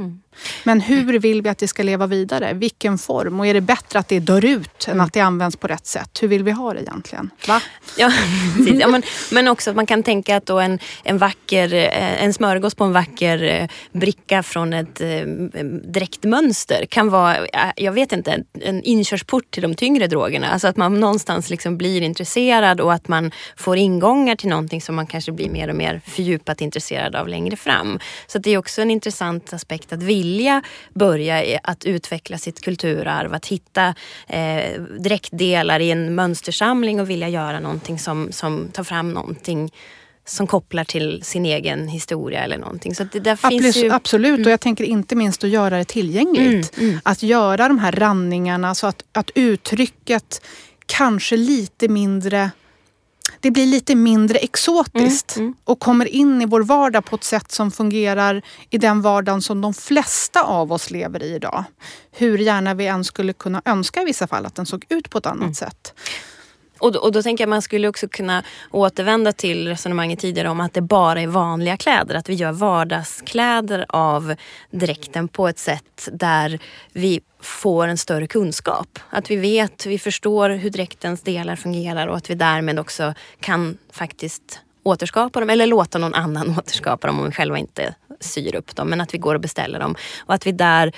Men 0.63 0.81
hur 0.81 1.19
vill 1.19 1.41
vi 1.41 1.49
att 1.49 1.57
det 1.57 1.67
ska 1.67 1.83
leva 1.83 2.07
vidare? 2.07 2.53
Vilken 2.53 2.97
form? 2.97 3.39
Och 3.39 3.47
är 3.47 3.53
det 3.53 3.61
bättre 3.61 3.99
att 3.99 4.07
det 4.07 4.19
dör 4.19 4.45
ut 4.45 4.87
än 4.87 5.01
att 5.01 5.13
det 5.13 5.19
används 5.19 5.57
på 5.57 5.67
rätt 5.67 5.85
sätt? 5.87 6.17
Hur 6.21 6.27
vill 6.27 6.43
vi 6.43 6.51
ha 6.51 6.73
det 6.73 6.81
egentligen? 6.81 7.29
Va? 7.47 7.61
Ja, 7.97 8.11
precis. 8.57 8.79
ja, 8.81 8.87
men, 8.87 9.03
men 9.31 9.47
också 9.47 9.69
att 9.69 9.75
man 9.75 9.85
kan 9.85 10.03
tänka 10.03 10.35
att 10.37 10.45
då 10.45 10.59
en, 10.59 10.79
en 11.03 11.17
vacker, 11.17 11.73
eh, 11.73 12.23
en 12.23 12.33
smörgås 12.33 12.75
på 12.75 12.83
en 12.83 12.93
vacker 12.93 13.43
eh, 13.43 13.67
bricka 13.91 14.43
från 14.43 14.73
ett 14.73 15.01
eh, 15.01 15.21
dräktmönster 15.99 16.85
kan 16.89 17.09
vara, 17.09 17.37
jag 17.75 17.91
vet 17.91 18.11
inte, 18.11 18.31
en- 18.31 18.45
en 18.61 18.83
inkörsport 18.83 19.51
till 19.51 19.61
de 19.63 19.75
tyngre 19.75 20.07
drogerna. 20.07 20.47
Alltså 20.49 20.67
att 20.67 20.77
man 20.77 20.99
någonstans 20.99 21.49
liksom 21.49 21.77
blir 21.77 22.01
intresserad 22.01 22.81
och 22.81 22.93
att 22.93 23.07
man 23.07 23.31
får 23.57 23.77
ingångar 23.77 24.35
till 24.35 24.49
någonting 24.49 24.81
som 24.81 24.95
man 24.95 25.07
kanske 25.07 25.31
blir 25.31 25.49
mer 25.49 25.67
och 25.69 25.75
mer 25.75 26.01
fördjupat 26.05 26.61
intresserad 26.61 27.15
av 27.15 27.27
längre 27.27 27.55
fram. 27.55 27.99
Så 28.27 28.37
att 28.37 28.43
det 28.43 28.51
är 28.51 28.57
också 28.57 28.81
en 28.81 28.91
intressant 28.91 29.53
aspekt 29.53 29.93
att 29.93 30.03
vilja 30.03 30.24
börja 30.93 31.45
i 31.45 31.59
att 31.63 31.85
utveckla 31.85 32.37
sitt 32.37 32.61
kulturarv, 32.61 33.33
att 33.33 33.45
hitta 33.45 33.95
eh, 34.27 34.81
dräktdelar 34.99 35.79
i 35.79 35.91
en 35.91 36.15
mönstersamling 36.15 37.01
och 37.01 37.09
vilja 37.09 37.29
göra 37.29 37.59
någonting 37.59 37.99
som, 37.99 38.31
som 38.31 38.67
tar 38.73 38.83
fram 38.83 39.13
någonting 39.13 39.71
som 40.25 40.47
kopplar 40.47 40.83
till 40.83 41.23
sin 41.23 41.45
egen 41.45 41.87
historia 41.87 42.43
eller 42.43 42.57
någonting. 42.57 42.95
Så 42.95 43.03
det 43.03 43.19
där 43.19 43.31
Absolut, 43.31 43.63
finns 43.63 43.77
ju... 43.77 43.91
absolut. 43.91 44.37
Mm. 44.37 44.45
och 44.45 44.51
jag 44.51 44.59
tänker 44.59 44.83
inte 44.83 45.15
minst 45.15 45.43
att 45.43 45.49
göra 45.49 45.77
det 45.77 45.85
tillgängligt. 45.85 46.77
Mm, 46.77 46.89
mm. 46.89 47.01
Att 47.03 47.23
göra 47.23 47.67
de 47.67 47.79
här 47.79 47.91
randningarna 47.91 48.75
så 48.75 48.87
att, 48.87 49.03
att 49.11 49.31
uttrycket 49.35 50.41
kanske 50.85 51.37
lite 51.37 51.87
mindre 51.87 52.51
det 53.39 53.51
blir 53.51 53.65
lite 53.65 53.95
mindre 53.95 54.37
exotiskt 54.37 55.35
Mm, 55.37 55.53
och 55.63 55.79
kommer 55.79 56.05
in 56.05 56.41
i 56.41 56.45
vår 56.45 56.61
vardag 56.61 57.05
på 57.05 57.15
ett 57.15 57.23
sätt 57.23 57.51
som 57.51 57.71
fungerar 57.71 58.41
i 58.69 58.77
den 58.77 59.01
vardagen 59.01 59.41
som 59.41 59.61
de 59.61 59.73
flesta 59.73 60.43
av 60.43 60.71
oss 60.71 60.91
lever 60.91 61.23
i 61.23 61.33
idag. 61.35 61.63
Hur 62.11 62.37
gärna 62.37 62.73
vi 62.73 62.87
än 62.87 63.03
skulle 63.03 63.33
kunna 63.33 63.61
önska 63.65 64.01
i 64.01 64.05
vissa 64.05 64.27
fall 64.27 64.45
att 64.45 64.55
den 64.55 64.65
såg 64.65 64.85
ut 64.89 65.09
på 65.09 65.17
ett 65.17 65.25
annat 65.25 65.41
Mm. 65.41 65.53
sätt. 65.55 65.93
Och, 66.79 66.91
då- 66.91 66.99
och 66.99 67.11
då 67.11 67.21
tänker 67.23 67.41
jag 67.41 67.49
man 67.49 67.61
skulle 67.61 67.87
också 67.87 68.07
kunna 68.07 68.43
återvända 68.71 69.31
till 69.31 69.67
resonemanget 69.67 70.19
tidigare 70.19 70.49
om 70.49 70.59
att 70.59 70.73
det 70.73 70.81
bara 70.81 71.21
är 71.21 71.27
vanliga 71.27 71.77
kläder. 71.77 72.15
Att 72.15 72.29
vi 72.29 72.33
gör 72.33 72.51
vardagskläder 72.51 73.85
av 73.89 74.35
dräkten 74.71 75.27
på 75.27 75.47
ett 75.47 75.59
sätt 75.59 76.09
där 76.11 76.59
vi 76.93 77.21
får 77.41 77.87
en 77.87 77.97
större 77.97 78.27
kunskap. 78.27 78.99
Att 79.09 79.31
vi 79.31 79.35
vet, 79.35 79.85
vi 79.85 79.99
förstår 79.99 80.49
hur 80.49 80.69
dräktens 80.69 81.21
delar 81.21 81.55
fungerar 81.55 82.07
och 82.07 82.17
att 82.17 82.29
vi 82.29 82.35
därmed 82.35 82.79
också 82.79 83.13
kan 83.39 83.77
faktiskt 83.91 84.59
återskapa 84.83 85.39
dem 85.39 85.49
eller 85.49 85.67
låta 85.67 85.97
någon 85.97 86.13
annan 86.13 86.49
återskapa 86.59 87.07
dem 87.07 87.19
om 87.19 87.25
vi 87.25 87.31
själva 87.31 87.57
inte 87.57 87.95
syr 88.19 88.55
upp 88.55 88.75
dem. 88.75 88.89
Men 88.89 89.01
att 89.01 89.13
vi 89.13 89.17
går 89.17 89.35
och 89.35 89.41
beställer 89.41 89.79
dem. 89.79 89.95
Och 90.19 90.33
att 90.33 90.47
vi 90.47 90.51
där 90.51 90.91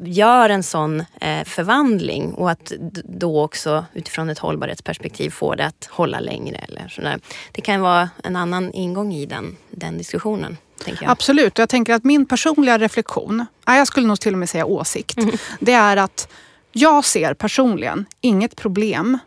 gör 0.00 0.48
en 0.48 0.62
sån 0.62 1.00
eh, 1.20 1.44
förvandling 1.44 2.32
och 2.32 2.50
att 2.50 2.72
då 3.04 3.42
också 3.42 3.84
utifrån 3.94 4.30
ett 4.30 4.38
hållbarhetsperspektiv 4.38 5.30
får 5.30 5.56
det 5.56 5.66
att 5.66 5.88
hålla 5.90 6.20
längre. 6.20 6.56
Eller 6.56 6.88
sådär. 6.88 7.20
Det 7.52 7.60
kan 7.60 7.80
vara 7.80 8.10
en 8.24 8.36
annan 8.36 8.72
ingång 8.72 9.14
i 9.14 9.26
den, 9.26 9.56
den 9.70 9.98
diskussionen. 9.98 10.56
Jag. 10.86 11.10
Absolut, 11.10 11.52
och 11.52 11.62
jag 11.62 11.68
tänker 11.68 11.94
att 11.94 12.04
min 12.04 12.26
personliga 12.26 12.78
reflektion, 12.78 13.46
ja, 13.66 13.76
jag 13.76 13.86
skulle 13.86 14.06
nog 14.06 14.20
till 14.20 14.32
och 14.32 14.38
med 14.38 14.48
säga 14.48 14.66
åsikt, 14.66 15.18
det 15.60 15.72
är 15.72 15.96
att 15.96 16.28
jag 16.72 17.04
ser 17.04 17.34
personligen 17.34 18.06
inget 18.20 18.56
problem 18.56 19.18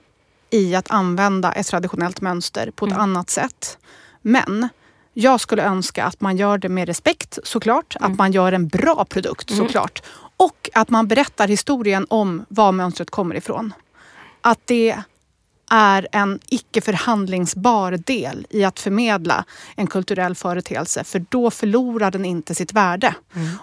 i 0.50 0.76
att 0.76 0.92
använda 0.92 1.52
ett 1.52 1.68
traditionellt 1.68 2.22
mönster 2.22 2.72
på 2.72 2.86
ett 2.86 2.94
annat 2.94 3.30
sätt. 3.30 3.78
Men 4.22 4.70
jag 5.20 5.42
skulle 5.42 5.64
önska 5.64 6.06
att 6.06 6.22
man 6.22 6.38
gör 6.38 6.58
det 6.58 6.70
med 6.70 6.88
respekt 6.88 7.40
såklart, 7.44 7.96
att 8.00 8.18
man 8.18 8.32
gör 8.32 8.52
en 8.52 8.68
bra 8.68 9.06
produkt 9.06 9.56
såklart. 9.56 10.02
Och 10.38 10.70
att 10.74 10.90
man 10.90 11.08
berättar 11.08 11.48
historien 11.48 12.06
om 12.10 12.46
var 12.50 12.72
mönstret 12.72 13.10
kommer 13.10 13.36
ifrån. 13.36 13.74
Att 14.42 14.60
det 14.66 14.98
är 15.72 16.08
en 16.12 16.40
icke 16.50 16.82
förhandlingsbar 16.82 17.92
del 17.92 18.48
i 18.50 18.64
att 18.64 18.80
förmedla 18.80 19.46
en 19.76 19.88
kulturell 19.88 20.36
företeelse 20.36 21.04
för 21.04 21.26
då 21.30 21.52
förlorar 21.52 22.12
den 22.12 22.26
inte 22.26 22.56
sitt 22.56 22.74
värde. 22.74 23.16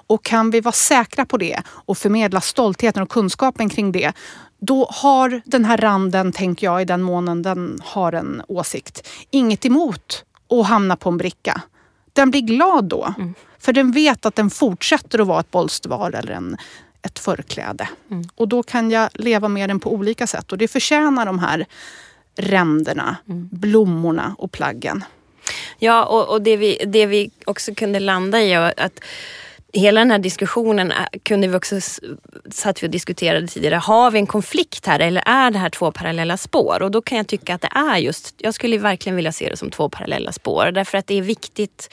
Och 0.07 0.25
kan 0.25 0.51
vi 0.51 0.61
vara 0.61 0.73
säkra 0.73 1.27
på 1.27 1.37
det 1.37 1.63
och 1.69 1.99
förmedla 1.99 2.41
stoltheten 2.41 3.03
och 3.03 3.11
kunskapen 3.11 3.69
kring 3.69 3.93
det 3.93 4.13
då 4.59 4.89
har 4.91 5.43
den 5.45 5.65
här 5.65 5.77
randen, 5.77 6.33
tänker 6.33 6.67
jag, 6.67 6.83
i 6.83 6.85
den 6.85 7.03
månen 7.03 7.43
den 7.43 7.81
har 7.85 8.13
en 8.13 8.43
åsikt, 8.49 9.09
inget 9.31 9.65
emot 9.65 10.25
att 10.51 10.67
hamna 10.67 10.97
på 10.97 11.09
en 11.09 11.17
bricka. 11.17 11.63
Den 12.13 12.31
blir 12.31 12.41
glad 12.41 12.85
då. 12.85 13.15
För 13.59 13.73
den 13.73 13.93
vet 13.93 14.27
att 14.27 14.37
den 14.37 14.51
fortsätter 14.51 15.19
att 15.19 15.27
vara 15.27 15.41
ett 15.41 15.51
bolstvar 15.51 16.13
eller 16.13 16.33
en, 16.33 16.57
ett 17.03 17.19
förkläde. 17.19 17.89
Och 18.35 18.49
då 18.49 18.63
kan 18.63 18.91
jag 18.91 19.09
leva 19.15 19.49
med 19.49 19.71
den 19.71 19.81
på 19.81 19.93
olika 19.93 20.27
sätt. 20.27 20.53
Och 20.53 20.59
det 20.59 20.69
förtjänar 20.69 21.27
de 21.27 21.39
här 21.39 21.67
ränderna, 22.37 23.17
blommorna 23.51 24.35
och 24.39 24.53
plaggen. 24.53 25.05
Ja, 25.79 26.05
och, 26.05 26.29
och 26.29 26.43
det, 26.43 26.57
vi, 26.57 26.85
det 26.87 27.07
vi 27.07 27.31
också 27.47 27.75
kunde 27.75 28.01
landa 28.01 28.43
i 28.43 28.55
att 28.55 29.01
hela 29.79 30.01
den 30.01 30.11
här 30.11 30.19
diskussionen 30.19 30.91
eh, 30.91 30.97
kunde 31.23 31.49
vi 31.49 31.57
också, 31.57 31.81
satt 32.51 32.83
vi 32.83 32.87
och 32.87 32.91
diskuterade 32.91 33.47
tidigare, 33.47 33.75
har 33.75 34.11
vi 34.11 34.19
en 34.19 34.27
konflikt 34.27 34.87
här 34.87 35.01
eller 35.01 35.23
är 35.27 35.51
det 35.51 35.59
här 35.59 35.71
två 35.71 35.93
parallella 35.93 36.37
spår? 36.37 36.83
Och 36.83 36.91
då 36.91 37.03
kan 37.03 37.19
jag 37.19 37.27
tycka 37.27 37.55
att 37.55 37.63
det 37.63 37.71
är 37.75 37.97
just, 37.97 38.35
jag 38.39 38.55
skulle 38.55 38.79
verkligen 38.79 39.17
vilja 39.17 39.33
se 39.33 39.49
det 39.49 39.57
som 39.57 39.71
två 39.71 39.89
parallella 39.89 40.33
spår 40.33 40.71
därför 40.71 40.99
att 40.99 41.07
det 41.07 41.19
är 41.19 41.23
viktigt 41.23 41.91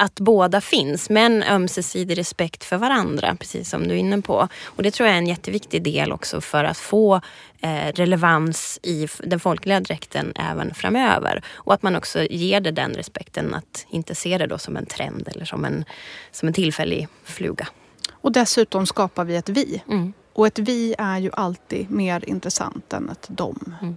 att 0.00 0.20
båda 0.20 0.60
finns 0.60 1.10
med 1.10 1.26
en 1.26 1.42
ömsesidig 1.42 2.18
respekt 2.18 2.64
för 2.64 2.76
varandra, 2.76 3.36
precis 3.40 3.70
som 3.70 3.88
du 3.88 3.94
är 3.94 3.98
inne 3.98 4.20
på. 4.20 4.48
Och 4.64 4.82
det 4.82 4.90
tror 4.90 5.06
jag 5.06 5.14
är 5.14 5.18
en 5.18 5.26
jätteviktig 5.26 5.82
del 5.82 6.12
också 6.12 6.40
för 6.40 6.64
att 6.64 6.78
få 6.78 7.20
eh, 7.60 7.92
relevans 7.94 8.80
i 8.82 9.08
den 9.18 9.40
folkliga 9.40 9.80
dräkten 9.80 10.32
även 10.36 10.74
framöver. 10.74 11.44
Och 11.54 11.74
att 11.74 11.82
man 11.82 11.96
också 11.96 12.22
ger 12.22 12.60
det 12.60 12.70
den 12.70 12.94
respekten 12.94 13.54
att 13.54 13.86
inte 13.90 14.14
se 14.14 14.38
det 14.38 14.46
då 14.46 14.58
som 14.58 14.76
en 14.76 14.86
trend 14.86 15.28
eller 15.28 15.44
som 15.44 15.64
en, 15.64 15.84
som 16.32 16.48
en 16.48 16.54
tillfällig 16.54 17.08
fluga. 17.24 17.68
Och 18.10 18.32
dessutom 18.32 18.86
skapar 18.86 19.24
vi 19.24 19.36
ett 19.36 19.48
vi. 19.48 19.82
Mm. 19.88 20.12
Och 20.32 20.46
ett 20.46 20.58
vi 20.58 20.94
är 20.98 21.18
ju 21.18 21.30
alltid 21.32 21.90
mer 21.90 22.28
intressant 22.28 22.92
än 22.92 23.08
ett 23.10 23.28
dom. 23.28 23.74
Mm. 23.82 23.96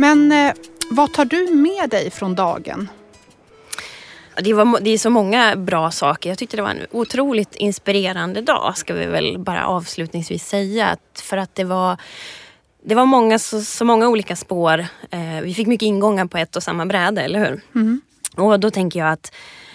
Men 0.00 0.32
eh, 0.32 0.52
vad 0.90 1.12
tar 1.12 1.24
du 1.24 1.54
med 1.54 1.90
dig 1.90 2.10
från 2.10 2.34
dagen? 2.34 2.88
Det, 4.42 4.54
var, 4.54 4.80
det 4.80 4.90
är 4.90 4.98
så 4.98 5.10
många 5.10 5.56
bra 5.56 5.90
saker. 5.90 6.30
Jag 6.30 6.38
tyckte 6.38 6.56
det 6.56 6.62
var 6.62 6.70
en 6.70 6.86
otroligt 6.90 7.56
inspirerande 7.56 8.40
dag 8.40 8.78
ska 8.78 8.94
vi 8.94 9.06
väl 9.06 9.38
bara 9.38 9.66
avslutningsvis 9.66 10.48
säga. 10.48 10.96
För 11.14 11.36
att 11.36 11.54
det 11.54 11.64
var, 11.64 11.96
det 12.82 12.94
var 12.94 13.04
många, 13.06 13.38
så, 13.38 13.62
så 13.62 13.84
många 13.84 14.08
olika 14.08 14.36
spår. 14.36 14.86
Eh, 15.10 15.40
vi 15.42 15.54
fick 15.54 15.66
mycket 15.66 15.86
ingångar 15.86 16.26
på 16.26 16.38
ett 16.38 16.56
och 16.56 16.62
samma 16.62 16.86
bräde, 16.86 17.22
eller 17.22 17.38
hur? 17.38 17.60
Och 18.36 18.60
då 18.60 18.70
tänker 18.70 19.00
jag 19.00 19.08
att 19.08 19.32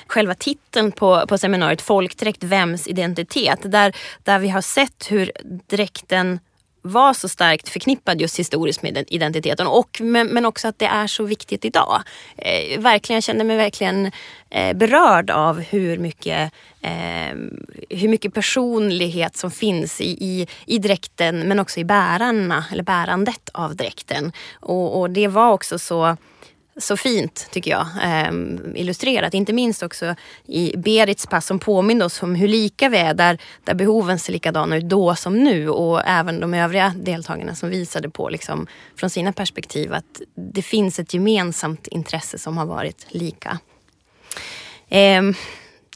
själva 0.08 0.36
titeln 0.36 0.92
på, 0.92 1.28
på 1.28 1.38
seminariet, 1.38 1.82
Folkdräkt, 1.82 2.44
vems 2.44 2.88
identitet? 2.88 3.60
Där, 3.62 3.96
där 4.24 4.40
vi 4.40 4.50
har 4.50 4.62
sett 4.62 5.12
hur 5.12 5.32
dräkten 5.68 6.40
var 6.86 7.14
så 7.14 7.30
starkt 7.30 7.70
förknippad 7.70 8.22
just 8.22 8.40
historiskt 8.40 8.84
med 8.84 9.06
identiteten. 9.08 9.68
Och, 9.68 10.02
men, 10.02 10.28
men 10.28 10.46
också 10.46 10.68
att 10.68 10.80
det 10.80 10.86
är 10.86 11.08
så 11.08 11.24
viktigt 11.24 11.66
idag. 11.66 12.02
Eh, 12.38 12.80
verkligen, 12.80 13.16
jag 13.18 13.24
kände 13.24 13.44
mig 13.44 13.58
verkligen 13.58 14.12
eh, 14.50 14.74
berörd 14.74 15.30
av 15.30 15.60
hur 15.60 15.98
mycket, 15.98 16.54
eh, 16.82 17.36
hur 17.90 18.08
mycket 18.08 18.34
personlighet 18.34 19.38
som 19.38 19.52
finns 19.52 20.02
i, 20.02 20.10
i, 20.10 20.48
i 20.66 20.78
dräkten 20.78 21.40
men 21.48 21.60
också 21.60 21.80
i 21.80 21.84
bärarna, 21.84 22.66
eller 22.72 22.84
bärandet 22.84 23.50
av 23.54 23.76
dräkten. 23.76 24.32
Och, 24.54 25.00
och 25.00 25.10
det 25.10 25.28
var 25.28 25.52
också 25.52 25.80
så 25.80 26.18
så 26.78 26.98
fint 26.98 27.48
tycker 27.52 27.72
jag 27.72 27.88
eh, 28.04 28.34
illustrerat. 28.76 29.34
Inte 29.34 29.54
minst 29.54 29.84
också 29.84 30.16
i 30.46 30.78
Berits 30.78 31.28
pass 31.28 31.46
som 31.46 31.60
påminner 31.60 32.06
oss 32.06 32.24
om 32.24 32.36
hur 32.36 32.48
lika 32.48 32.90
vi 32.90 32.98
är. 32.98 33.14
Där, 33.14 33.38
där 33.64 33.74
behoven 33.74 34.20
ser 34.20 34.34
likadana 34.34 34.78
ut 34.78 34.84
då 34.84 35.16
som 35.16 35.44
nu. 35.44 35.70
Och 35.70 36.02
även 36.06 36.40
de 36.40 36.54
övriga 36.54 36.94
deltagarna 36.98 37.56
som 37.56 37.70
visade 37.70 38.10
på 38.10 38.30
liksom, 38.30 38.68
från 38.96 39.10
sina 39.10 39.34
perspektiv 39.34 39.94
att 39.94 40.22
det 40.36 40.62
finns 40.62 41.00
ett 41.00 41.14
gemensamt 41.14 41.88
intresse 41.88 42.38
som 42.38 42.58
har 42.58 42.66
varit 42.66 43.06
lika. 43.10 43.60
Ehm, 44.90 45.34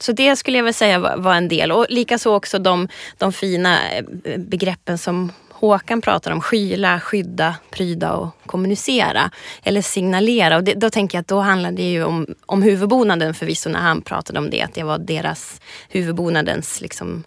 så 0.00 0.12
det 0.12 0.36
skulle 0.36 0.56
jag 0.56 0.64
väl 0.64 0.74
säga 0.74 1.16
var, 1.16 1.34
en 1.34 1.48
del. 1.48 1.72
Och 1.72 1.86
likaså 1.88 2.34
också 2.34 2.58
de, 2.58 2.88
de 3.18 3.32
fina 3.32 3.90
eh, 3.90 4.04
begreppen 4.38 4.98
som 4.98 5.32
Håkan 5.60 6.00
pratar 6.00 6.30
om. 6.30 6.40
Skyla, 6.40 7.00
skydda, 7.00 7.56
pryda 7.70 8.12
och 8.12 8.28
kommunicera. 8.46 9.30
Eller 9.62 9.82
signalera. 9.82 10.56
Och 10.56 10.64
det, 10.64 10.74
då 10.74 10.90
tänker 10.90 11.18
jag 11.18 11.20
att 11.20 11.28
då 11.28 11.40
handlar 11.40 11.72
det 11.72 11.90
ju 11.90 12.04
om, 12.04 12.26
om 12.46 12.62
huvudbonaden 12.62 13.34
förvisso 13.34 13.70
när 13.70 13.80
han 13.80 14.02
pratade 14.02 14.38
om 14.38 14.50
det. 14.50 14.62
Att 14.62 14.74
det 14.74 14.82
var 14.82 14.98
deras 14.98 15.60
huvudbonadens 15.88 16.80
liksom, 16.80 17.24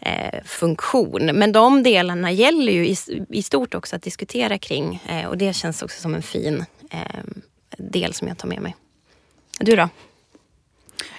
eh, 0.00 0.42
funktion. 0.44 1.26
Men 1.26 1.52
de 1.52 1.82
delarna 1.82 2.32
gäller 2.32 2.72
ju 2.72 2.86
i, 2.86 2.96
i 3.28 3.42
stort 3.42 3.74
också 3.74 3.96
att 3.96 4.02
diskutera 4.02 4.58
kring. 4.58 5.02
Eh, 5.08 5.26
och 5.26 5.38
det 5.38 5.52
känns 5.52 5.82
också 5.82 6.00
som 6.00 6.14
en 6.14 6.22
fin 6.22 6.64
eh, 6.90 7.00
del 7.78 8.14
som 8.14 8.28
jag 8.28 8.38
tar 8.38 8.48
med 8.48 8.62
mig. 8.62 8.76
Du 9.60 9.76
då? 9.76 9.88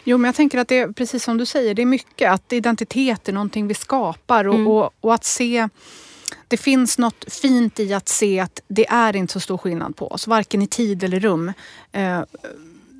Jo, 0.03 0.17
men 0.17 0.29
jag 0.29 0.35
tänker 0.35 0.57
att 0.57 0.67
det 0.67 0.79
är 0.79 0.87
precis 0.87 1.23
som 1.23 1.37
du 1.37 1.45
säger, 1.45 1.73
det 1.73 1.81
är 1.81 1.85
mycket 1.85 2.31
att 2.31 2.53
identitet 2.53 3.29
är 3.29 3.33
någonting 3.33 3.67
vi 3.67 3.73
skapar 3.73 4.47
och, 4.47 4.55
Mm. 4.55 4.67
och, 4.67 4.93
och 5.01 5.13
att 5.13 5.25
se 5.25 5.69
det 6.47 6.57
finns 6.57 6.97
något 6.97 7.25
fint 7.27 7.79
i 7.79 7.93
att 7.93 8.09
se 8.09 8.39
att 8.39 8.61
det 8.67 8.87
är 8.87 9.15
inte 9.15 9.33
så 9.33 9.39
stor 9.39 9.57
skillnad 9.57 9.95
på 9.95 10.07
oss, 10.07 10.27
varken 10.27 10.61
i 10.61 10.67
tid 10.67 11.03
eller 11.03 11.19
rum. 11.19 11.53
Eh, 11.91 12.21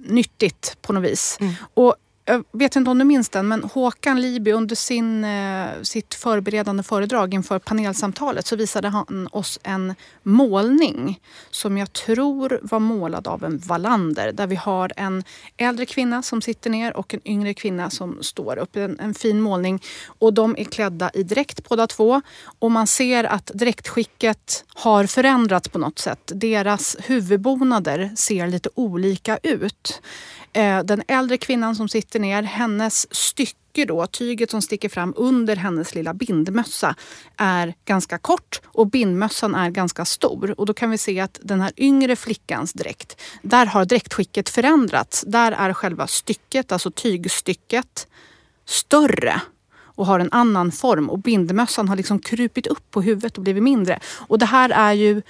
nyttigt 0.05 0.77
på 0.81 0.93
något 0.93 1.03
vis. 1.03 1.37
Och 1.73 1.95
jag 2.29 2.43
vet 2.51 2.75
inte 2.75 2.91
om 2.91 2.97
du 2.97 3.05
minns 3.05 3.29
den, 3.29 3.47
men 3.47 3.63
Håkan 3.63 4.21
Liby 4.21 4.51
under 4.51 4.75
sin, 4.75 5.23
eh, 5.23 5.67
sitt 5.81 6.13
förberedande 6.13 6.83
föredrag 6.83 7.33
inför 7.33 7.59
panelsamtalet 7.59 8.47
så 8.47 8.55
visade 8.55 8.87
han 8.87 9.27
oss 9.31 9.59
en 9.63 9.95
målning 10.23 11.19
som 11.51 11.77
jag 11.77 11.93
tror 11.93 12.59
var 12.63 12.79
målad 12.79 13.27
av 13.27 13.43
en 13.43 13.57
Wallander. 13.57 14.31
Där 14.31 14.47
vi 14.47 14.55
har 14.55 14.91
en 14.95 15.23
äldre 15.57 15.85
kvinna 15.85 16.23
som 16.23 16.41
sitter 16.41 16.69
ner 16.69 16.97
och 16.97 17.13
en 17.13 17.27
yngre 17.27 17.53
kvinna 17.53 17.89
som 17.89 18.23
står 18.23 18.57
upp. 18.57 18.75
En, 18.75 18.99
en 18.99 19.13
fin 19.13 19.41
målning. 19.41 19.83
Och 20.19 20.33
de 20.33 20.55
är 20.57 20.63
klädda 20.63 21.11
i 21.13 21.23
dräkt 21.23 21.69
båda 21.69 21.87
två. 21.87 22.21
Och 22.59 22.71
man 22.71 22.87
ser 22.87 23.23
att 23.23 23.51
dräktskicket 23.53 24.65
har 24.73 25.05
förändrats 25.05 25.69
på 25.69 25.79
något 25.79 25.99
sätt. 25.99 26.31
Deras 26.35 26.97
huvudbonader 26.99 28.11
ser 28.15 28.47
lite 28.47 28.69
olika 28.75 29.37
ut. 29.43 30.01
Eh, 30.53 30.83
den 30.83 31.03
äldre 31.07 31.37
kvinnan 31.37 31.75
som 31.75 31.89
sitter 31.89 32.16
ner, 32.19 32.43
hennes 32.43 33.15
stycke 33.15 33.85
då, 33.85 34.07
tyget 34.07 34.51
som 34.51 34.61
sticker 34.61 34.89
fram 34.89 35.13
under 35.17 35.55
hennes 35.55 35.95
lilla 35.95 36.13
bindmössa 36.13 36.95
är 37.37 37.73
ganska 37.85 38.17
kort 38.17 38.61
och 38.65 38.87
bindmössan 38.87 39.55
är 39.55 39.69
ganska 39.69 40.05
stor. 40.05 40.59
Och 40.59 40.65
då 40.65 40.73
kan 40.73 40.89
vi 40.89 40.97
se 40.97 41.19
att 41.19 41.39
den 41.43 41.61
här 41.61 41.71
yngre 41.77 42.15
flickans 42.15 42.73
dräkt, 42.73 43.21
där 43.41 43.65
har 43.65 43.85
dräktskicket 43.85 44.49
förändrats. 44.49 45.23
Där 45.27 45.51
är 45.51 45.73
själva 45.73 46.07
stycket, 46.07 46.71
alltså 46.71 46.91
tygstycket, 46.91 48.07
större 48.65 49.41
och 49.97 50.05
har 50.05 50.19
en 50.19 50.31
annan 50.31 50.71
form 50.71 51.09
och 51.09 51.19
bindmössan 51.19 51.89
har 51.89 51.95
liksom 51.95 52.19
krupit 52.19 52.67
upp 52.67 52.91
på 52.91 53.01
huvudet 53.01 53.37
och 53.37 53.43
blivit 53.43 53.63
mindre. 53.63 53.99
Och 54.27 54.39
det 54.39 54.45
här 54.45 54.69
är 54.69 54.93
ju 54.93 55.21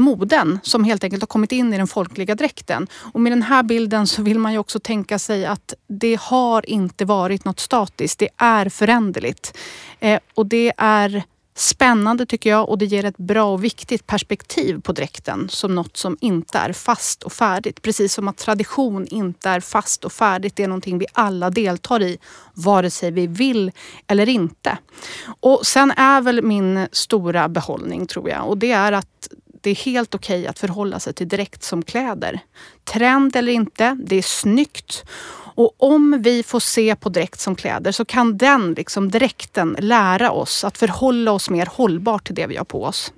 moden 0.00 0.58
som 0.62 0.84
helt 0.84 1.04
enkelt 1.04 1.22
har 1.22 1.26
kommit 1.26 1.52
in 1.52 1.74
i 1.74 1.76
den 1.76 1.86
folkliga 1.86 2.34
dräkten. 2.34 2.86
Och 2.92 3.20
med 3.20 3.32
den 3.32 3.42
här 3.42 3.62
bilden 3.62 4.06
så 4.06 4.22
vill 4.22 4.38
man 4.38 4.52
ju 4.52 4.58
också 4.58 4.80
tänka 4.80 5.18
sig 5.18 5.46
att 5.46 5.74
det 5.86 6.18
har 6.20 6.70
inte 6.70 7.04
varit 7.04 7.44
något 7.44 7.60
statiskt. 7.60 8.18
Det 8.18 8.28
är 8.36 8.68
föränderligt. 8.68 9.56
Eh, 10.00 10.20
och 10.34 10.46
det 10.46 10.72
är 10.76 11.22
spännande 11.60 12.26
tycker 12.26 12.50
jag 12.50 12.68
och 12.68 12.78
det 12.78 12.84
ger 12.84 13.04
ett 13.04 13.16
bra 13.16 13.52
och 13.52 13.64
viktigt 13.64 14.06
perspektiv 14.06 14.80
på 14.80 14.92
dräkten 14.92 15.48
som 15.48 15.74
något 15.74 15.96
som 15.96 16.16
inte 16.20 16.58
är 16.58 16.72
fast 16.72 17.22
och 17.22 17.32
färdigt. 17.32 17.82
Precis 17.82 18.14
som 18.14 18.28
att 18.28 18.36
tradition 18.36 19.06
inte 19.06 19.48
är 19.48 19.60
fast 19.60 20.04
och 20.04 20.12
färdigt. 20.12 20.56
Det 20.56 20.62
är 20.62 20.68
någonting 20.68 20.98
vi 20.98 21.06
alla 21.12 21.50
deltar 21.50 22.02
i 22.02 22.18
vare 22.54 22.90
sig 22.90 23.10
vi 23.10 23.26
vill 23.26 23.72
eller 24.06 24.28
inte. 24.28 24.78
Och 25.40 25.66
sen 25.66 25.90
är 25.90 26.20
väl 26.20 26.42
min 26.42 26.86
stora 26.92 27.48
behållning 27.48 28.06
tror 28.06 28.30
jag 28.30 28.48
och 28.48 28.58
det 28.58 28.72
är 28.72 28.92
att 28.92 29.28
det 29.60 29.70
är 29.70 29.74
helt 29.74 30.14
okej 30.14 30.40
okay 30.40 30.46
att 30.46 30.58
förhålla 30.58 31.00
sig 31.00 31.12
till 31.12 31.28
dräkt 31.28 31.62
som 31.62 31.82
kläder. 31.82 32.40
Trend 32.84 33.36
eller 33.36 33.52
inte, 33.52 33.96
det 34.04 34.16
är 34.16 34.22
snyggt. 34.22 35.04
Och 35.54 35.74
om 35.78 36.22
vi 36.22 36.42
får 36.42 36.60
se 36.60 36.96
på 36.96 37.08
dräkt 37.08 37.40
som 37.40 37.56
kläder 37.56 37.92
så 37.92 38.04
kan 38.04 38.38
den 38.38 38.74
liksom 38.74 39.10
dräkten 39.10 39.76
lära 39.78 40.30
oss 40.30 40.64
att 40.64 40.78
förhålla 40.78 41.32
oss 41.32 41.50
mer 41.50 41.66
hållbart 41.66 42.26
till 42.26 42.34
det 42.34 42.46
vi 42.46 42.56
har 42.56 42.64
på 42.64 42.84
oss. 42.84 43.12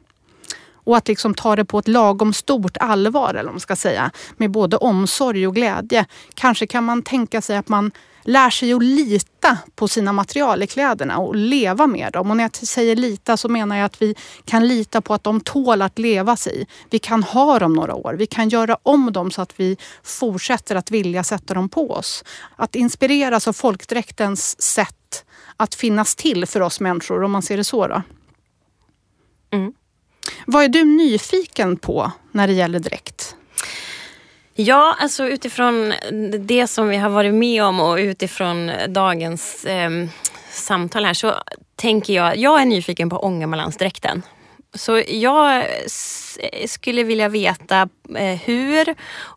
Och 0.85 0.97
att 0.97 1.09
liksom 1.09 1.35
ta 1.35 1.57
det 1.57 1.65
på 1.65 1.79
ett 1.79 1.89
lagom 1.89 2.33
stort 2.33 2.77
allvar, 2.77 3.31
eller 3.31 3.45
vad 3.45 3.53
man 3.53 3.61
ska 3.61 3.77
säga, 3.77 4.11
med 4.37 4.51
både 4.51 4.77
omsorg 4.77 5.47
och 5.47 5.55
glädje. 5.55 6.07
Kanske 6.35 6.67
kan 6.67 6.85
man 6.85 7.03
tänka 7.03 7.41
sig 7.41 7.57
att 7.57 7.69
man 7.69 7.91
lär 8.25 8.51
sig 8.51 8.73
att 8.73 8.83
lita 8.83 9.59
på 9.75 9.89
sina 9.89 10.13
material 10.13 10.63
i 10.63 10.67
kläderna 10.67 11.19
och 11.19 11.37
leva 11.37 11.87
med 11.87 12.13
dem. 12.13 12.31
Och 12.31 12.37
när 12.37 12.45
jag 12.45 12.57
säger 12.57 12.97
lita 12.97 13.37
så 13.37 13.49
menar 13.49 13.77
jag 13.77 13.85
att 13.85 14.03
vi 14.03 14.15
kan 14.45 14.69
lita 14.69 15.01
på 15.01 15.15
att 15.15 15.25
de 15.25 15.41
tål 15.41 15.83
att 15.83 15.99
levas 15.99 16.47
i. 16.47 16.67
Vi 16.91 16.99
kan 16.99 17.23
ha 17.23 17.59
dem 17.59 17.73
några 17.73 17.95
år. 17.95 18.15
Vi 18.15 18.27
kan 18.27 18.49
göra 18.49 18.77
om 18.83 19.13
dem 19.13 19.31
så 19.31 19.43
att 19.43 19.61
vi 19.61 19.77
fortsätter 20.03 20.77
att 20.77 20.91
vilja 20.91 21.25
sätta 21.25 21.55
dem 21.55 21.69
på 21.69 21.91
oss. 21.91 22.25
Att 22.57 22.75
inspireras 22.75 23.49
av 23.49 23.53
folkdräktens 23.53 24.63
sätt 24.63 25.25
att 25.57 25.75
finnas 25.75 26.15
till 26.15 26.47
för 26.47 26.61
oss 26.61 26.81
människor, 26.81 27.23
om 27.23 27.33
man 27.33 27.43
ser 27.43 27.57
det 27.57 27.65
så. 27.65 27.87
Då. 27.87 28.03
Mm. 29.51 29.73
Vad 30.47 30.65
är 30.65 30.69
du 30.69 30.85
nyfiken 30.85 31.77
på 31.77 32.13
när 32.33 32.47
det 32.47 32.53
gäller 32.53 32.79
dräkt? 32.79 33.32
Ja, 34.55 34.97
alltså 34.99 35.29
utifrån 35.29 35.95
det 36.39 36.67
som 36.67 36.89
vi 36.89 36.97
har 36.97 37.11
varit 37.11 37.35
med 37.35 37.65
om 37.65 37.81
och 37.81 37.97
utifrån 37.97 38.71
dagens 38.89 39.65
eh, 39.65 39.91
samtal 40.51 41.05
här 41.05 41.15
så 41.15 41.35
tänker 41.77 42.13
jag, 42.13 42.37
jag 42.37 42.61
är 42.61 42.67
nyfiken 42.67 43.11
på 43.11 43.19
Ångermanlandsdräkten. 43.19 44.23
Så 44.75 45.03
jag 45.09 45.65
skulle 46.67 47.03
vilja 47.03 47.29
veta 47.29 47.89
eh, 48.17 48.39
hur 48.45 48.95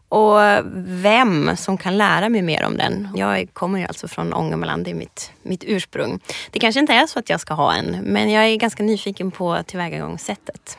och 0.10 0.40
vem 0.76 1.58
som 1.58 1.78
kan 1.78 1.98
lära 1.98 2.30
mig 2.30 2.42
mer 2.42 2.66
om 2.66 2.78
den. 2.78 3.10
Jag 3.16 3.48
kommer 3.54 3.80
ju 3.80 3.86
alltså 3.86 4.08
från 4.08 4.34
Ångermanland, 4.34 4.86
det 4.86 4.92
är 4.92 4.96
mitt, 4.96 5.32
mitt 5.42 5.64
ursprung. 5.68 6.20
Det 6.52 6.60
kanske 6.60 6.80
inte 6.80 6.94
är 6.94 7.08
så 7.08 7.20
att 7.20 7.30
jag 7.30 7.40
ska 7.40 7.54
ha 7.54 7.74
en, 7.74 7.98
men 8.04 8.32
jag 8.32 8.46
är 8.46 8.56
ganska 8.56 8.84
nyfiken 8.84 9.32
på 9.32 9.64
tillvägagångssättet. 9.68 10.78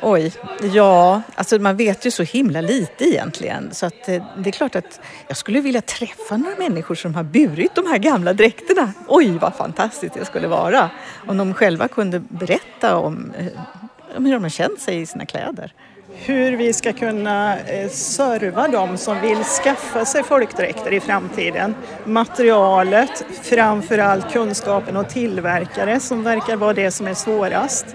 Oj, 0.00 0.32
ja, 0.72 1.22
alltså 1.34 1.58
man 1.58 1.76
vet 1.76 2.06
ju 2.06 2.10
så 2.10 2.22
himla 2.22 2.60
lite 2.60 3.04
egentligen. 3.04 3.74
Så 3.74 3.86
att 3.86 4.08
eh, 4.08 4.22
det 4.38 4.50
är 4.50 4.52
klart 4.52 4.76
att 4.76 5.00
jag 5.28 5.36
skulle 5.36 5.60
vilja 5.60 5.80
träffa 5.80 6.36
några 6.36 6.56
människor 6.56 6.94
som 6.94 7.14
har 7.14 7.22
burit 7.22 7.74
de 7.74 7.86
här 7.86 7.98
gamla 7.98 8.32
dräkterna. 8.32 8.92
Oj, 9.08 9.38
vad 9.38 9.54
fantastiskt 9.54 10.14
det 10.14 10.24
skulle 10.24 10.48
vara 10.48 10.90
om 11.26 11.36
de 11.36 11.54
själva 11.54 11.88
kunde 11.88 12.20
berätta 12.20 12.96
om, 12.96 13.32
eh, 13.38 13.46
om 14.16 14.26
hur 14.26 14.32
de 14.32 14.42
har 14.42 14.50
känt 14.50 14.80
sig 14.80 15.00
i 15.00 15.06
sina 15.06 15.26
kläder. 15.26 15.72
Hur 16.18 16.56
vi 16.56 16.72
ska 16.72 16.92
kunna 16.92 17.58
eh, 17.58 17.88
serva 17.88 18.68
de 18.68 18.96
som 18.96 19.20
vill 19.20 19.44
skaffa 19.44 20.04
sig 20.04 20.22
folkdräkter 20.22 20.92
i 20.92 21.00
framtiden. 21.00 21.74
Materialet, 22.04 23.24
framförallt 23.42 24.32
kunskapen 24.32 24.96
och 24.96 25.08
tillverkare 25.08 26.00
som 26.00 26.22
verkar 26.22 26.56
vara 26.56 26.72
det 26.72 26.90
som 26.90 27.06
är 27.06 27.14
svårast 27.14 27.86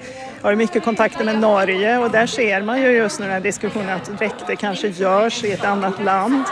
har 0.41 0.55
mycket 0.55 0.83
kontakter 0.83 1.25
med 1.25 1.39
Norge 1.39 1.97
och 1.97 2.11
där 2.11 2.27
ser 2.27 2.61
man 2.61 2.81
ju 2.81 2.91
just 2.91 3.19
nu 3.19 3.25
den 3.25 3.33
här 3.33 3.41
diskussionen 3.41 3.89
att 3.89 4.17
dräkter 4.19 4.55
kanske 4.55 4.87
görs 4.87 5.43
i 5.43 5.51
ett 5.51 5.63
annat 5.63 6.03
land. 6.03 6.43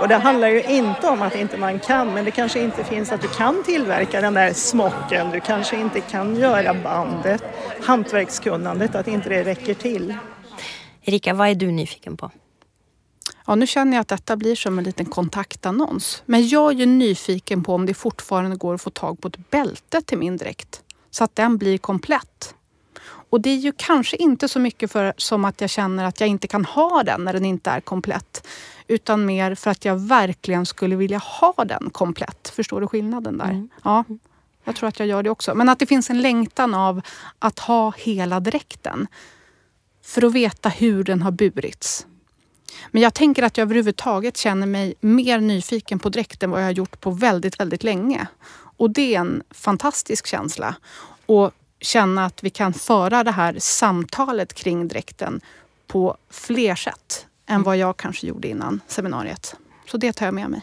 Och 0.00 0.08
det 0.08 0.14
handlar 0.14 0.48
ju 0.48 0.62
inte 0.62 1.08
om 1.08 1.22
att 1.22 1.34
inte 1.34 1.56
man 1.56 1.78
kan, 1.78 2.14
men 2.14 2.24
det 2.24 2.30
kanske 2.30 2.60
inte 2.60 2.84
finns 2.84 3.12
att 3.12 3.22
du 3.22 3.28
kan 3.28 3.62
tillverka 3.62 4.20
den 4.20 4.34
där 4.34 4.52
smocken, 4.52 5.30
du 5.30 5.40
kanske 5.40 5.76
inte 5.76 6.00
kan 6.00 6.36
göra 6.36 6.74
bandet, 6.74 7.42
hantverkskunnandet, 7.82 8.94
att 8.94 9.08
inte 9.08 9.28
det 9.28 9.44
räcker 9.44 9.74
till. 9.74 10.14
Erika, 11.02 11.34
vad 11.34 11.48
är 11.48 11.54
du 11.54 11.70
nyfiken 11.70 12.16
på? 12.16 12.30
Ja, 13.46 13.54
nu 13.54 13.66
känner 13.66 13.92
jag 13.92 14.00
att 14.00 14.08
detta 14.08 14.36
blir 14.36 14.56
som 14.56 14.78
en 14.78 14.84
liten 14.84 15.06
kontaktannons. 15.06 16.22
Men 16.26 16.48
jag 16.48 16.72
är 16.72 16.76
ju 16.76 16.86
nyfiken 16.86 17.64
på 17.64 17.74
om 17.74 17.86
det 17.86 17.94
fortfarande 17.94 18.56
går 18.56 18.74
att 18.74 18.82
få 18.82 18.90
tag 18.90 19.20
på 19.20 19.28
ett 19.28 19.50
bälte 19.50 20.02
till 20.02 20.18
min 20.18 20.36
dräkt. 20.36 20.82
Så 21.10 21.24
att 21.24 21.36
den 21.36 21.58
blir 21.58 21.78
komplett. 21.78 22.55
Och 23.36 23.42
det 23.42 23.50
är 23.50 23.56
ju 23.56 23.72
kanske 23.76 24.16
inte 24.16 24.48
så 24.48 24.58
mycket 24.58 24.92
för, 24.92 25.12
som 25.16 25.44
att 25.44 25.60
jag 25.60 25.70
känner 25.70 26.04
att 26.04 26.20
jag 26.20 26.28
inte 26.28 26.48
kan 26.48 26.64
ha 26.64 27.02
den 27.02 27.24
när 27.24 27.32
den 27.32 27.44
inte 27.44 27.70
är 27.70 27.80
komplett. 27.80 28.46
Utan 28.86 29.26
mer 29.26 29.54
för 29.54 29.70
att 29.70 29.84
jag 29.84 29.96
verkligen 29.96 30.66
skulle 30.66 30.96
vilja 30.96 31.18
ha 31.18 31.64
den 31.64 31.90
komplett. 31.90 32.48
Förstår 32.48 32.80
du 32.80 32.86
skillnaden 32.86 33.38
där? 33.38 33.44
Mm. 33.44 33.68
Ja, 33.84 34.04
jag 34.64 34.76
tror 34.76 34.88
att 34.88 34.98
jag 34.98 35.08
gör 35.08 35.22
det 35.22 35.30
också. 35.30 35.54
Men 35.54 35.68
att 35.68 35.78
det 35.78 35.86
finns 35.86 36.10
en 36.10 36.22
längtan 36.22 36.74
av 36.74 37.00
att 37.38 37.58
ha 37.58 37.92
hela 37.96 38.40
dräkten. 38.40 39.06
För 40.02 40.24
att 40.24 40.32
veta 40.32 40.68
hur 40.68 41.04
den 41.04 41.22
har 41.22 41.30
burits. 41.30 42.06
Men 42.90 43.02
jag 43.02 43.14
tänker 43.14 43.42
att 43.42 43.58
jag 43.58 43.64
överhuvudtaget 43.64 44.36
känner 44.36 44.66
mig 44.66 44.94
mer 45.00 45.40
nyfiken 45.40 45.98
på 45.98 46.08
dräkten 46.08 46.46
än 46.46 46.50
vad 46.50 46.60
jag 46.60 46.66
har 46.66 46.72
gjort 46.72 47.00
på 47.00 47.10
väldigt, 47.10 47.60
väldigt 47.60 47.84
länge. 47.84 48.26
Och 48.76 48.90
det 48.90 49.14
är 49.14 49.20
en 49.20 49.42
fantastisk 49.50 50.26
känsla. 50.26 50.74
Och 51.26 51.52
känna 51.80 52.24
att 52.24 52.42
vi 52.42 52.50
kan 52.50 52.72
föra 52.72 53.24
det 53.24 53.30
här 53.30 53.56
samtalet 53.58 54.54
kring 54.54 54.88
dräkten 54.88 55.40
på 55.86 56.16
fler 56.30 56.74
sätt 56.74 57.26
än 57.46 57.62
vad 57.62 57.76
jag 57.76 57.96
kanske 57.96 58.26
gjorde 58.26 58.48
innan 58.48 58.80
seminariet. 58.86 59.56
Så 59.90 59.96
det 59.96 60.12
tar 60.12 60.26
jag 60.26 60.34
med 60.34 60.50
mig. 60.50 60.60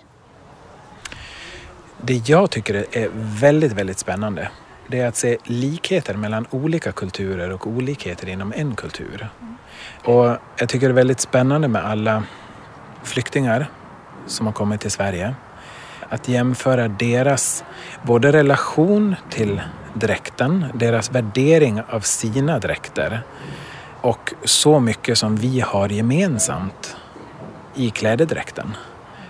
Det 2.02 2.30
jag 2.30 2.52
tycker 2.52 2.86
är 2.92 3.10
väldigt, 3.14 3.72
väldigt 3.72 4.00
spännande 4.00 4.52
det 4.88 5.00
är 5.00 5.08
att 5.08 5.16
se 5.16 5.38
likheter 5.44 6.14
mellan 6.14 6.46
olika 6.50 6.92
kulturer 6.92 7.52
och 7.52 7.68
olikheter 7.68 8.30
inom 8.30 8.54
en 8.56 8.76
kultur. 8.76 9.30
Och 10.04 10.38
jag 10.58 10.70
tycker 10.70 10.88
det 10.88 10.92
är 10.92 10.96
väldigt 10.96 11.20
spännande 11.20 11.68
med 11.68 11.86
alla 11.86 12.24
flyktingar 13.04 13.68
som 14.28 14.46
har 14.46 14.54
kommit 14.54 14.82
till 14.82 14.92
Sverige. 14.92 15.36
Att 16.10 16.28
jämföra 16.28 16.88
deras 16.88 17.64
både 18.04 18.32
relation 18.32 19.16
till 19.30 19.62
dräkten, 19.94 20.66
deras 20.74 21.12
värdering 21.12 21.82
av 21.90 22.00
sina 22.00 22.60
dräkter 22.60 23.22
och 24.02 24.34
så 24.44 24.80
mycket 24.80 25.18
som 25.18 25.36
vi 25.36 25.60
har 25.60 25.90
gemensamt 25.90 26.96
i 27.76 27.90
klädedräkten 27.90 28.76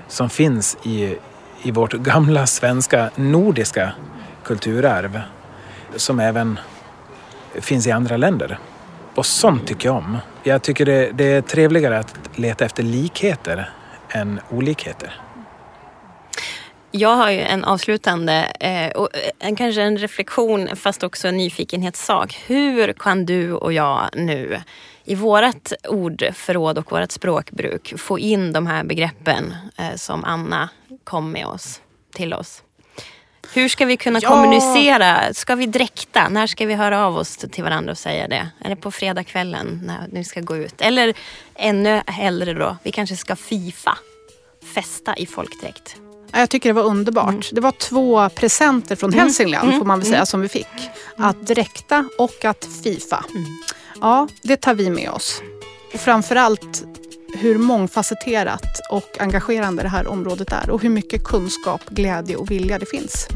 som 0.07 0.29
finns 0.29 0.77
i, 0.83 1.15
i 1.61 1.71
vårt 1.71 1.93
gamla 1.93 2.47
svenska 2.47 3.09
nordiska 3.15 3.91
kulturarv 4.43 5.21
som 5.95 6.19
även 6.19 6.59
finns 7.53 7.87
i 7.87 7.91
andra 7.91 8.17
länder. 8.17 8.59
Och 9.15 9.25
sånt 9.25 9.67
tycker 9.67 9.89
jag 9.89 9.95
om. 9.95 10.17
Jag 10.43 10.61
tycker 10.61 10.85
det, 10.85 11.11
det 11.11 11.23
är 11.23 11.41
trevligare 11.41 11.99
att 11.99 12.15
leta 12.35 12.65
efter 12.65 12.83
likheter 12.83 13.69
än 14.09 14.39
olikheter. 14.49 15.22
Jag 16.95 17.15
har 17.15 17.31
ju 17.31 17.39
en 17.39 17.63
avslutande, 17.63 18.43
eh, 18.59 18.91
och 18.91 19.09
en, 19.39 19.55
kanske 19.55 19.81
en 19.81 19.97
reflektion 19.97 20.75
fast 20.75 21.03
också 21.03 21.27
en 21.27 21.37
nyfikenhetssak. 21.37 22.43
Hur 22.45 22.93
kan 22.93 23.25
du 23.25 23.53
och 23.53 23.73
jag 23.73 24.09
nu 24.13 24.61
i 25.03 25.15
vårt 25.15 25.71
ordförråd 25.87 26.77
och 26.77 26.91
vårt 26.91 27.11
språkbruk 27.11 27.93
få 27.97 28.19
in 28.19 28.53
de 28.53 28.67
här 28.67 28.83
begreppen 28.83 29.55
eh, 29.77 29.95
som 29.95 30.23
Anna 30.25 30.69
kom 31.03 31.31
med 31.31 31.45
oss 31.45 31.81
till 32.15 32.33
oss? 32.33 32.63
Hur 33.53 33.69
ska 33.69 33.85
vi 33.85 33.97
kunna 33.97 34.19
Ja. 34.21 34.29
kommunicera? 34.29 35.33
Ska 35.33 35.55
vi 35.55 35.65
dräkta? 35.65 36.29
När 36.29 36.47
ska 36.47 36.65
vi 36.65 36.73
höra 36.73 37.05
av 37.05 37.17
oss 37.17 37.37
till 37.37 37.63
varandra 37.63 37.91
och 37.91 37.97
säga 37.97 38.27
det? 38.27 38.49
Är 38.59 38.69
det 38.69 38.75
på 38.75 38.91
fredagskvällen 38.91 39.81
när 39.85 40.07
vi 40.11 40.23
ska 40.23 40.41
gå 40.41 40.57
ut? 40.57 40.81
Eller 40.81 41.13
ännu 41.55 42.01
hellre 42.07 42.53
då, 42.53 42.77
vi 42.83 42.91
kanske 42.91 43.15
ska 43.17 43.35
fifa. 43.35 43.97
Festa 44.75 45.15
i 45.15 45.25
folkdräkt. 45.25 45.95
Ja, 46.33 46.39
Jag 46.39 46.49
tycker 46.49 46.69
det 46.69 46.73
var 46.73 46.83
underbart. 46.83 47.49
Det 47.51 47.61
var 47.61 47.71
två 47.71 48.29
presenter 48.29 48.95
från 48.95 49.09
Mm. 49.13 49.19
Hälsingland 49.23 49.67
Mm. 49.67 49.79
får 49.79 49.85
man 49.85 49.99
väl 49.99 50.05
säga 50.05 50.17
Mm. 50.17 50.25
som 50.25 50.41
vi 50.41 50.49
fick. 50.49 50.67
Att 51.17 51.47
dräkta 51.47 52.05
och 52.17 52.45
att 52.45 52.67
fifa. 52.83 53.25
Ja, 54.01 54.27
det 54.41 54.57
tar 54.57 54.73
vi 54.73 54.89
med 54.89 55.09
oss. 55.09 55.41
Och 55.93 55.99
framförallt 55.99 56.83
hur 57.35 57.57
mångfacetterat 57.57 58.79
och 58.91 59.17
engagerande 59.19 59.83
det 59.83 59.89
här 59.89 60.07
området 60.07 60.51
är 60.51 60.69
och 60.69 60.81
hur 60.81 60.89
mycket 60.89 61.23
kunskap, 61.23 61.81
glädje 61.89 62.35
och 62.35 62.51
vilja 62.51 62.79
det 62.79 62.85
finns. 62.85 63.27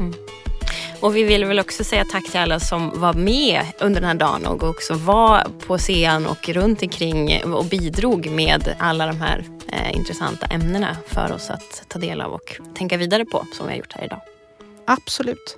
Och 1.00 1.16
vi 1.16 1.22
vill 1.22 1.44
väl 1.44 1.58
också 1.58 1.84
säga 1.84 2.04
tack 2.12 2.30
till 2.30 2.40
alla 2.40 2.60
som 2.60 3.00
var 3.00 3.12
med 3.14 3.62
under 3.80 4.00
den 4.00 4.08
här 4.08 4.16
dagen 4.16 4.46
och 4.46 4.62
också 4.62 4.94
var 4.94 5.46
på 5.66 5.78
scen 5.78 6.26
och 6.26 6.48
runt 6.48 6.82
omkring 6.82 7.44
och 7.54 7.64
bidrog 7.64 8.30
med 8.30 8.74
alla 8.78 9.06
de 9.06 9.20
här 9.20 9.44
eh, 9.72 9.96
intressanta 9.96 10.46
ämnena 10.46 10.96
för 11.06 11.32
oss 11.32 11.50
att 11.50 11.84
ta 11.88 11.98
del 11.98 12.20
av 12.20 12.32
och 12.32 12.56
tänka 12.74 12.96
vidare 12.96 13.24
på 13.24 13.46
som 13.52 13.66
vi 13.66 13.72
har 13.72 13.78
gjort 13.78 13.92
här 13.92 14.04
idag. 14.04 14.20
Absolut. 14.84 15.56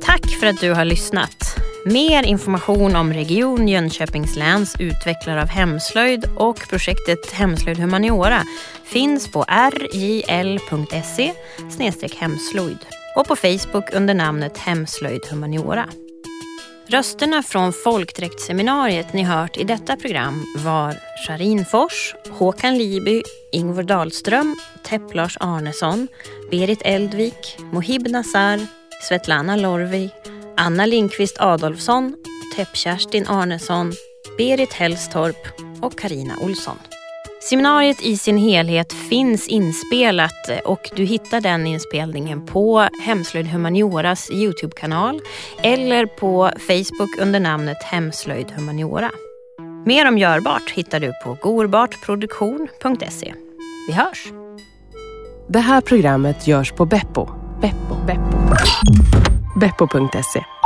Tack 0.00 0.30
för 0.40 0.46
att 0.46 0.60
du 0.60 0.72
har 0.72 0.84
lyssnat. 0.84 1.51
Mer 1.84 2.22
information 2.22 2.96
om 2.96 3.12
Region 3.12 3.68
Jönköpings 3.68 4.36
läns 4.36 4.76
utvecklare 4.78 5.42
av 5.42 5.48
hemslöjd 5.48 6.24
och 6.36 6.68
projektet 6.68 7.32
Hemslöjd 7.32 7.78
Humaniora 7.78 8.42
finns 8.84 9.32
på 9.32 9.44
rjl.se 9.70 11.32
hemslöjd 12.18 12.78
och 13.16 13.26
på 13.26 13.36
Facebook 13.36 13.92
under 13.92 14.14
namnet 14.14 14.58
Hemslöjd 14.58 15.26
Humaniora. 15.30 15.88
Rösterna 16.86 17.42
från 17.42 17.72
folkdräktsseminariet 17.72 19.12
ni 19.12 19.22
hört 19.22 19.56
i 19.56 19.64
detta 19.64 19.96
program 19.96 20.44
var 20.56 20.94
Sharin 21.26 21.64
Fors, 21.64 22.14
Håkan 22.30 22.78
Liby, 22.78 23.22
Ingvar 23.52 23.82
Dahlström, 23.82 24.56
Tepp 24.84 25.14
Lars 25.14 25.36
Arnesson, 25.40 26.08
Berit 26.50 26.82
Eldvik, 26.84 27.56
Mohib 27.72 28.08
Nassar, 28.10 28.66
Svetlana 29.02 29.56
Lorvi, 29.56 30.10
Anna 30.56 30.86
Lindqvist 30.86 31.36
Adolfsson, 31.40 32.16
Tepp 32.56 32.76
Kerstin 32.76 33.26
Arnesson, 33.26 33.92
Berit 34.38 34.72
Hellstorp 34.72 35.36
och 35.82 35.98
Karina 35.98 36.34
Olsson. 36.40 36.76
Seminariet 37.42 38.02
i 38.02 38.16
sin 38.16 38.38
helhet 38.38 38.92
finns 38.92 39.48
inspelat 39.48 40.50
och 40.64 40.90
du 40.96 41.04
hittar 41.04 41.40
den 41.40 41.66
inspelningen 41.66 42.46
på 42.46 42.88
Hemslöjd 43.02 43.46
Humanioras 43.46 44.30
Youtube-kanal 44.30 45.20
eller 45.62 46.06
på 46.06 46.50
Facebook 46.58 47.18
under 47.18 47.40
namnet 47.40 47.82
Hemslöjd 47.82 48.50
Humaniora. 48.50 49.10
Mer 49.86 50.08
om 50.08 50.18
Görbart 50.18 50.70
hittar 50.70 51.00
du 51.00 51.12
på 51.24 51.36
gorbartproduktion.se. 51.42 53.34
Vi 53.88 53.92
hörs! 53.92 54.32
Det 55.48 55.58
här 55.58 55.80
programmet 55.80 56.46
görs 56.46 56.72
på 56.72 56.86
Beppo. 56.86 57.28
Beppo. 57.60 58.06
Beppo. 58.06 58.38
Beppo.se. 59.54 60.61